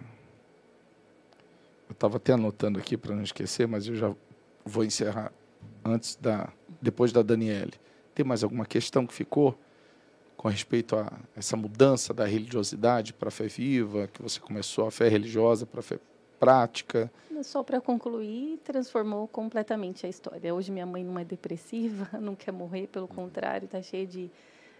eu 1.86 1.92
estava 1.92 2.16
até 2.16 2.32
anotando 2.32 2.78
aqui 2.78 2.96
para 2.96 3.14
não 3.14 3.22
esquecer, 3.22 3.68
mas 3.68 3.86
eu 3.86 3.94
já 3.94 4.14
vou 4.64 4.82
encerrar 4.82 5.30
antes 5.84 6.16
da, 6.16 6.50
depois 6.80 7.12
da 7.12 7.20
Daniele. 7.20 7.74
Tem 8.14 8.24
mais 8.24 8.42
alguma 8.42 8.64
questão 8.64 9.06
que 9.06 9.12
ficou 9.12 9.58
com 10.34 10.48
respeito 10.48 10.96
a 10.96 11.12
essa 11.36 11.58
mudança 11.58 12.14
da 12.14 12.24
religiosidade 12.24 13.12
para 13.12 13.28
a 13.28 13.30
fé 13.30 13.48
viva, 13.48 14.06
que 14.06 14.22
você 14.22 14.40
começou 14.40 14.86
a 14.86 14.90
fé 14.90 15.08
religiosa 15.08 15.66
para 15.66 15.80
a 15.80 15.82
fé 15.82 15.98
prática? 16.38 17.10
Só 17.42 17.62
para 17.62 17.80
concluir, 17.80 18.58
transformou 18.64 19.28
completamente 19.28 20.06
a 20.06 20.08
história. 20.08 20.54
Hoje 20.54 20.72
minha 20.72 20.86
mãe 20.86 21.04
não 21.04 21.18
é 21.18 21.24
depressiva, 21.24 22.08
não 22.18 22.34
quer 22.34 22.52
morrer, 22.52 22.86
pelo 22.86 23.06
contrário, 23.06 23.66
está 23.66 23.82
cheia 23.82 24.06
de, 24.06 24.30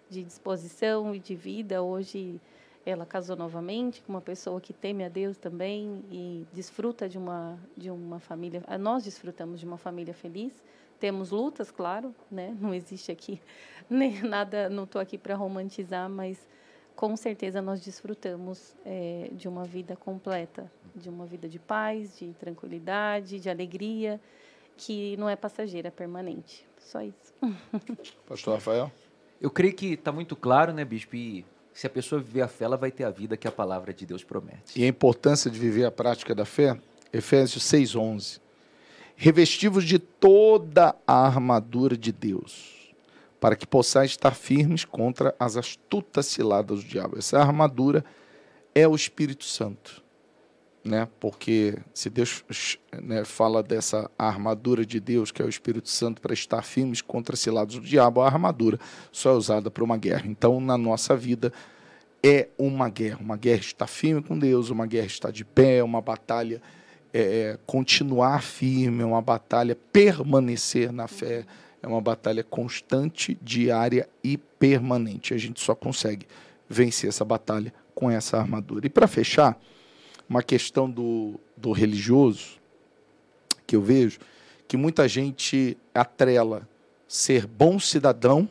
de 0.09 0.23
disposição 0.23 1.15
e 1.15 1.19
de 1.19 1.35
vida. 1.35 1.83
Hoje 1.83 2.41
ela 2.85 3.05
casou 3.05 3.37
novamente 3.37 4.01
com 4.03 4.13
uma 4.13 4.21
pessoa 4.21 4.61
que 4.61 4.73
teme 4.73 5.05
a 5.05 5.09
Deus 5.09 5.37
também 5.37 6.05
e 6.11 6.47
desfruta 6.53 7.09
de 7.09 7.19
uma 7.19 7.59
de 7.77 7.91
uma 7.91 8.21
família. 8.21 8.63
Nós 8.79 9.05
desfrutamos 9.05 9.61
de 9.61 9.67
uma 9.67 9.77
família 9.77 10.15
feliz. 10.15 10.63
Temos 10.99 11.31
lutas, 11.31 11.71
claro, 11.71 12.15
né? 12.31 12.57
Não 12.59 12.73
existe 12.73 13.13
aqui 13.13 13.41
nem 13.91 14.23
nada. 14.23 14.71
Não 14.71 14.85
estou 14.85 15.01
aqui 15.01 15.19
para 15.19 15.35
romantizar, 15.35 16.09
mas 16.09 16.39
com 16.97 17.15
certeza 17.15 17.61
nós 17.61 17.81
desfrutamos 17.83 18.75
é, 18.85 19.29
de 19.33 19.47
uma 19.47 19.65
vida 19.65 19.95
completa, 19.95 20.71
de 20.95 21.11
uma 21.11 21.27
vida 21.27 21.47
de 21.47 21.59
paz, 21.59 22.19
de 22.19 22.33
tranquilidade, 22.33 23.39
de 23.39 23.51
alegria, 23.51 24.19
que 24.79 25.17
não 25.19 25.29
é 25.29 25.37
passageira, 25.37 25.89
é 25.89 25.91
permanente. 25.91 26.67
Só 26.79 27.03
isso. 27.03 27.35
Pastor 28.27 28.55
Rafael? 28.55 28.91
Eu 29.41 29.51
creio 29.51 29.75
que 29.75 29.93
está 29.93 30.11
muito 30.11 30.35
claro, 30.35 30.73
né, 30.73 30.85
Bispo? 30.85 31.15
E 31.15 31.45
se 31.73 31.87
a 31.87 31.91
pessoa 31.91 32.21
viver 32.21 32.41
a 32.41 32.49
fé, 32.49 32.65
ela 32.65 32.77
vai 32.79 32.91
ter 32.91 33.05
a 33.05 33.11
vida 33.11 33.37
que 33.37 33.47
a 33.47 33.53
palavra 33.53 33.93
de 33.93 34.07
Deus 34.07 34.25
promete. 34.25 34.81
E 34.81 34.83
a 34.83 34.89
importância 34.89 35.51
de 35.51 35.59
viver 35.59 35.85
a 35.85 35.91
prática 35.91 36.35
da 36.35 36.47
fé, 36.47 36.79
Efésios 37.13 37.63
6:11. 37.65 38.41
Revestivos 39.15 39.85
de 39.85 39.99
toda 39.99 40.95
a 41.07 41.27
armadura 41.27 41.97
de 41.97 42.13
Deus, 42.13 42.86
para 43.41 43.57
que 43.57 43.67
possais 43.67 44.11
estar 44.11 44.33
firmes 44.35 44.85
contra 44.85 45.35
as 45.39 45.57
astutas 45.57 46.27
ciladas 46.27 46.83
do 46.83 46.89
diabo. 46.89 47.19
Essa 47.19 47.39
armadura 47.39 48.05
é 48.75 48.87
o 48.87 48.95
Espírito 48.95 49.45
Santo. 49.45 50.05
Né? 50.85 51.09
Porque 51.19 51.77
se 51.93 52.09
Deus 52.09 52.45
né, 53.03 53.25
fala 53.25 53.63
dessa 53.63 54.09
armadura 54.17 54.87
de 54.87 55.01
Deus, 55.01 55.33
que 55.33 55.43
é 55.43 55.45
o 55.45 55.49
Espírito 55.49 55.89
Santo, 55.89 56.23
para 56.23 56.33
estar 56.33 56.63
firmes 56.63 57.03
contra 57.03 57.35
as 57.35 57.41
ciladas 57.41 57.75
do 57.75 57.81
diabo, 57.81 58.21
a 58.21 58.27
armadura 58.27 58.79
só 59.11 59.31
é 59.31 59.35
usada 59.35 59.71
para 59.71 59.83
uma 59.83 59.97
guerra. 59.97 60.23
Então, 60.27 60.61
na 60.61 60.79
nossa 60.79 61.17
vida, 61.17 61.53
é 62.23 62.49
uma 62.57 62.89
guerra. 62.89 63.19
Uma 63.21 63.37
guerra 63.37 63.61
está 63.61 63.87
firme 63.87 64.23
com 64.23 64.39
Deus, 64.39 64.71
uma 64.71 64.87
guerra 64.87 65.07
está 65.07 65.31
de 65.31 65.45
pé, 65.45 65.83
uma 65.83 66.01
batalha 66.01 66.63
é, 67.13 67.21
é, 67.21 67.59
continuar 67.67 68.43
firme, 68.43 69.03
uma 69.03 69.23
batalha 69.23 69.77
permanecer 69.93 70.93
na 70.93 71.09
fé, 71.09 71.47
é 71.87 71.89
uma 71.89 72.01
batalha 72.01 72.43
constante, 72.43 73.39
diária 73.41 74.09
e 74.23 74.37
permanente. 74.37 75.33
A 75.33 75.39
gente 75.39 75.61
só 75.61 75.73
consegue 75.73 76.27
vencer 76.69 77.09
essa 77.09 77.25
batalha 77.25 77.73
com 77.95 78.11
essa 78.11 78.37
armadura. 78.37 78.87
E 78.87 78.91
para 78.91 79.07
fechar, 79.07 79.57
uma 80.29 80.43
questão 80.43 80.91
do, 80.91 81.39
do 81.57 81.71
religioso 81.71 82.59
que 83.65 83.77
eu 83.77 83.83
vejo, 83.83 84.19
que 84.67 84.77
muita 84.77 85.07
gente 85.07 85.79
atrela 85.95 86.69
ser 87.07 87.47
bom 87.47 87.79
cidadão 87.79 88.49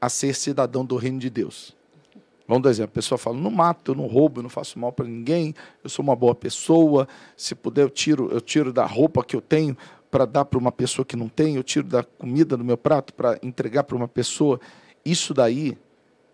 a 0.00 0.08
ser 0.08 0.34
cidadão 0.34 0.86
do 0.86 0.96
reino 0.96 1.18
de 1.18 1.28
Deus. 1.28 1.76
Vamos 2.48 2.62
dar 2.62 2.70
exemplo, 2.70 2.92
a 2.92 2.94
pessoa 2.94 3.18
fala, 3.18 3.36
não 3.36 3.50
mato, 3.50 3.92
eu 3.92 3.94
não 3.94 4.06
roubo, 4.06 4.38
eu 4.38 4.42
não 4.42 4.50
faço 4.50 4.78
mal 4.78 4.90
para 4.90 5.06
ninguém, 5.06 5.54
eu 5.84 5.90
sou 5.90 6.02
uma 6.02 6.16
boa 6.16 6.34
pessoa, 6.34 7.06
se 7.36 7.54
puder 7.54 7.82
eu 7.82 7.90
tiro, 7.90 8.30
eu 8.32 8.40
tiro 8.40 8.72
da 8.72 8.86
roupa 8.86 9.22
que 9.22 9.36
eu 9.36 9.40
tenho 9.42 9.76
para 10.12 10.26
dar 10.26 10.44
para 10.44 10.58
uma 10.58 10.70
pessoa 10.70 11.06
que 11.06 11.16
não 11.16 11.26
tem, 11.26 11.56
eu 11.56 11.62
tiro 11.62 11.88
da 11.88 12.04
comida 12.04 12.54
do 12.54 12.62
meu 12.62 12.76
prato 12.76 13.14
para 13.14 13.38
entregar 13.42 13.82
para 13.84 13.96
uma 13.96 14.06
pessoa. 14.06 14.60
Isso 15.02 15.32
daí 15.32 15.78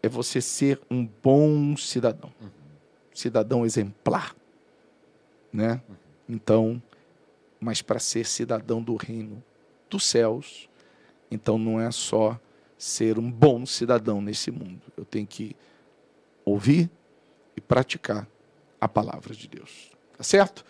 é 0.03 0.09
você 0.09 0.41
ser 0.41 0.81
um 0.91 1.07
bom 1.07 1.77
cidadão. 1.77 2.33
Cidadão 3.15 3.65
exemplar, 3.65 4.35
né? 5.53 5.81
Então, 6.29 6.83
mas 7.61 7.81
para 7.81 8.01
ser 8.01 8.27
cidadão 8.27 8.83
do 8.83 8.97
reino 8.97 9.41
dos 9.89 10.05
céus, 10.05 10.69
então 11.31 11.57
não 11.57 11.81
é 11.81 11.93
só 11.93 12.37
ser 12.77 13.17
um 13.17 13.31
bom 13.31 13.65
cidadão 13.65 14.21
nesse 14.21 14.51
mundo. 14.51 14.83
Eu 14.97 15.05
tenho 15.05 15.27
que 15.27 15.55
ouvir 16.45 16.91
e 17.57 17.61
praticar 17.61 18.27
a 18.81 18.89
palavra 18.89 19.33
de 19.33 19.47
Deus. 19.47 19.93
Tá 20.17 20.25
certo? 20.25 20.65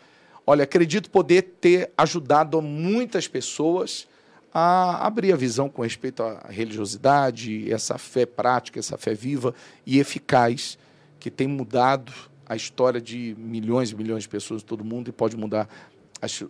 Olha, 0.51 0.65
acredito 0.65 1.11
poder 1.11 1.43
ter 1.61 1.91
ajudado 1.95 2.63
muitas 2.63 3.29
pessoas 3.29 4.09
a 4.51 5.07
abrir 5.07 5.31
a 5.31 5.37
visão 5.37 5.69
com 5.69 5.83
respeito 5.83 6.23
à 6.23 6.47
religiosidade, 6.49 7.71
essa 7.71 7.99
fé 7.99 8.25
prática, 8.25 8.79
essa 8.79 8.97
fé 8.97 9.13
viva 9.13 9.55
e 9.85 9.99
eficaz 9.99 10.79
que 11.21 11.31
tem 11.31 11.47
mudado 11.47 12.15
a 12.47 12.57
história 12.57 12.99
de 12.99 13.37
milhões 13.37 13.91
e 13.91 13.95
milhões 13.95 14.23
de 14.23 14.31
pessoas 14.31 14.63
em 14.63 14.65
todo 14.65 14.83
mundo 14.83 15.11
e 15.11 15.13
pode 15.13 15.37
mudar 15.37 15.69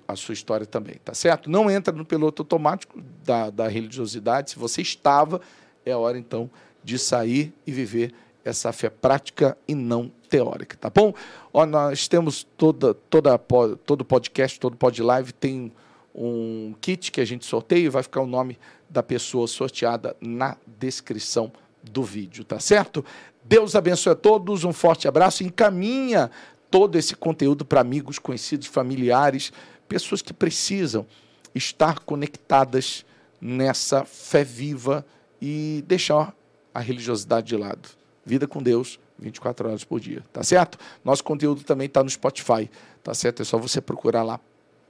a, 0.07 0.15
sua 0.15 0.33
história 0.33 0.65
também, 0.65 0.95
tá 1.05 1.13
certo? 1.13 1.51
Não 1.51 1.69
entra 1.69 1.93
no 1.93 2.05
piloto 2.05 2.43
automático 2.43 3.03
da, 3.25 3.51
da 3.51 3.67
religiosidade. 3.67 4.53
Se 4.53 4.59
você 4.61 4.81
estava, 4.81 5.41
é 5.85 5.97
hora 5.97 6.17
então 6.17 6.49
de 6.85 7.01
sair 7.01 7.53
e 7.67 7.73
viver 7.73 8.15
essa 8.45 8.73
fé 8.73 8.91
prática 8.91 9.59
e 9.67 9.75
não 9.75 10.13
teórica, 10.29 10.77
tá 10.77 10.91
bom? 10.91 11.13
Ó, 11.53 11.65
nós 11.67 12.07
temos 12.07 12.45
toda, 12.57 12.95
toda, 12.95 13.39
todo 13.39 14.05
podcast, 14.05 14.61
todo 14.61 14.77
pod 14.77 15.03
live 15.03 15.33
tem 15.33 15.73
um 16.15 16.75
kit 16.81 17.11
que 17.11 17.21
a 17.21 17.25
gente 17.25 17.45
sorteia 17.45 17.87
e 17.87 17.89
vai 17.89 18.03
ficar 18.03 18.21
o 18.21 18.27
nome 18.27 18.59
da 18.89 19.03
pessoa 19.03 19.47
sorteada 19.47 20.17
na 20.21 20.57
descrição 20.67 21.53
do 21.83 22.03
vídeo, 22.03 22.45
tá 22.45 22.59
certo? 22.59 23.05
Deus 23.45 23.75
abençoe 23.75 24.13
a 24.13 24.17
todos, 24.17 24.65
um 24.65 24.73
forte 24.73 25.09
abraço, 25.09 25.45
encaminha 25.45 26.31
todo 26.71 26.97
esse 26.97 27.15
conteúdo 27.17 27.65
para 27.65 27.81
amigos, 27.81 28.19
conhecidos, 28.19 28.67
familiares, 28.67 29.53
pessoas 29.89 30.21
que 30.21 30.33
precisam 30.33 31.07
estar 31.55 32.01
conectadas 32.01 33.07
nessa 33.41 34.05
fé 34.05 34.45
viva 34.45 35.07
e 35.41 35.83
deixar 35.87 36.35
a 36.75 36.81
religiosidade 36.81 37.47
de 37.47 37.57
lado 37.57 37.99
Vida 38.29 38.47
com 38.47 38.63
Deus, 38.63 39.01
24 39.19 39.69
horas 39.69 39.85
por 39.85 40.01
dia, 40.01 40.25
tá 40.33 40.43
certo? 40.43 40.79
Nosso 41.05 41.25
conteúdo 41.25 41.63
também 41.65 41.87
está 41.87 42.03
no 42.03 42.11
Spotify, 42.11 42.71
tá 43.03 43.15
certo? 43.15 43.43
É 43.43 43.45
só 43.45 43.59
você 43.59 43.81
procurar 43.81 44.23
lá, 44.23 44.41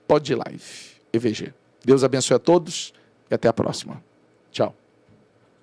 Pod 0.07 0.35
Live, 0.35 0.65
EVG. 1.13 1.53
Deus 1.85 2.05
abençoe 2.05 2.37
a 2.37 2.39
todos 2.39 2.93
e 3.31 3.35
até 3.35 3.49
a 3.49 3.53
próxima. 3.53 4.03
Tchau. 4.51 4.75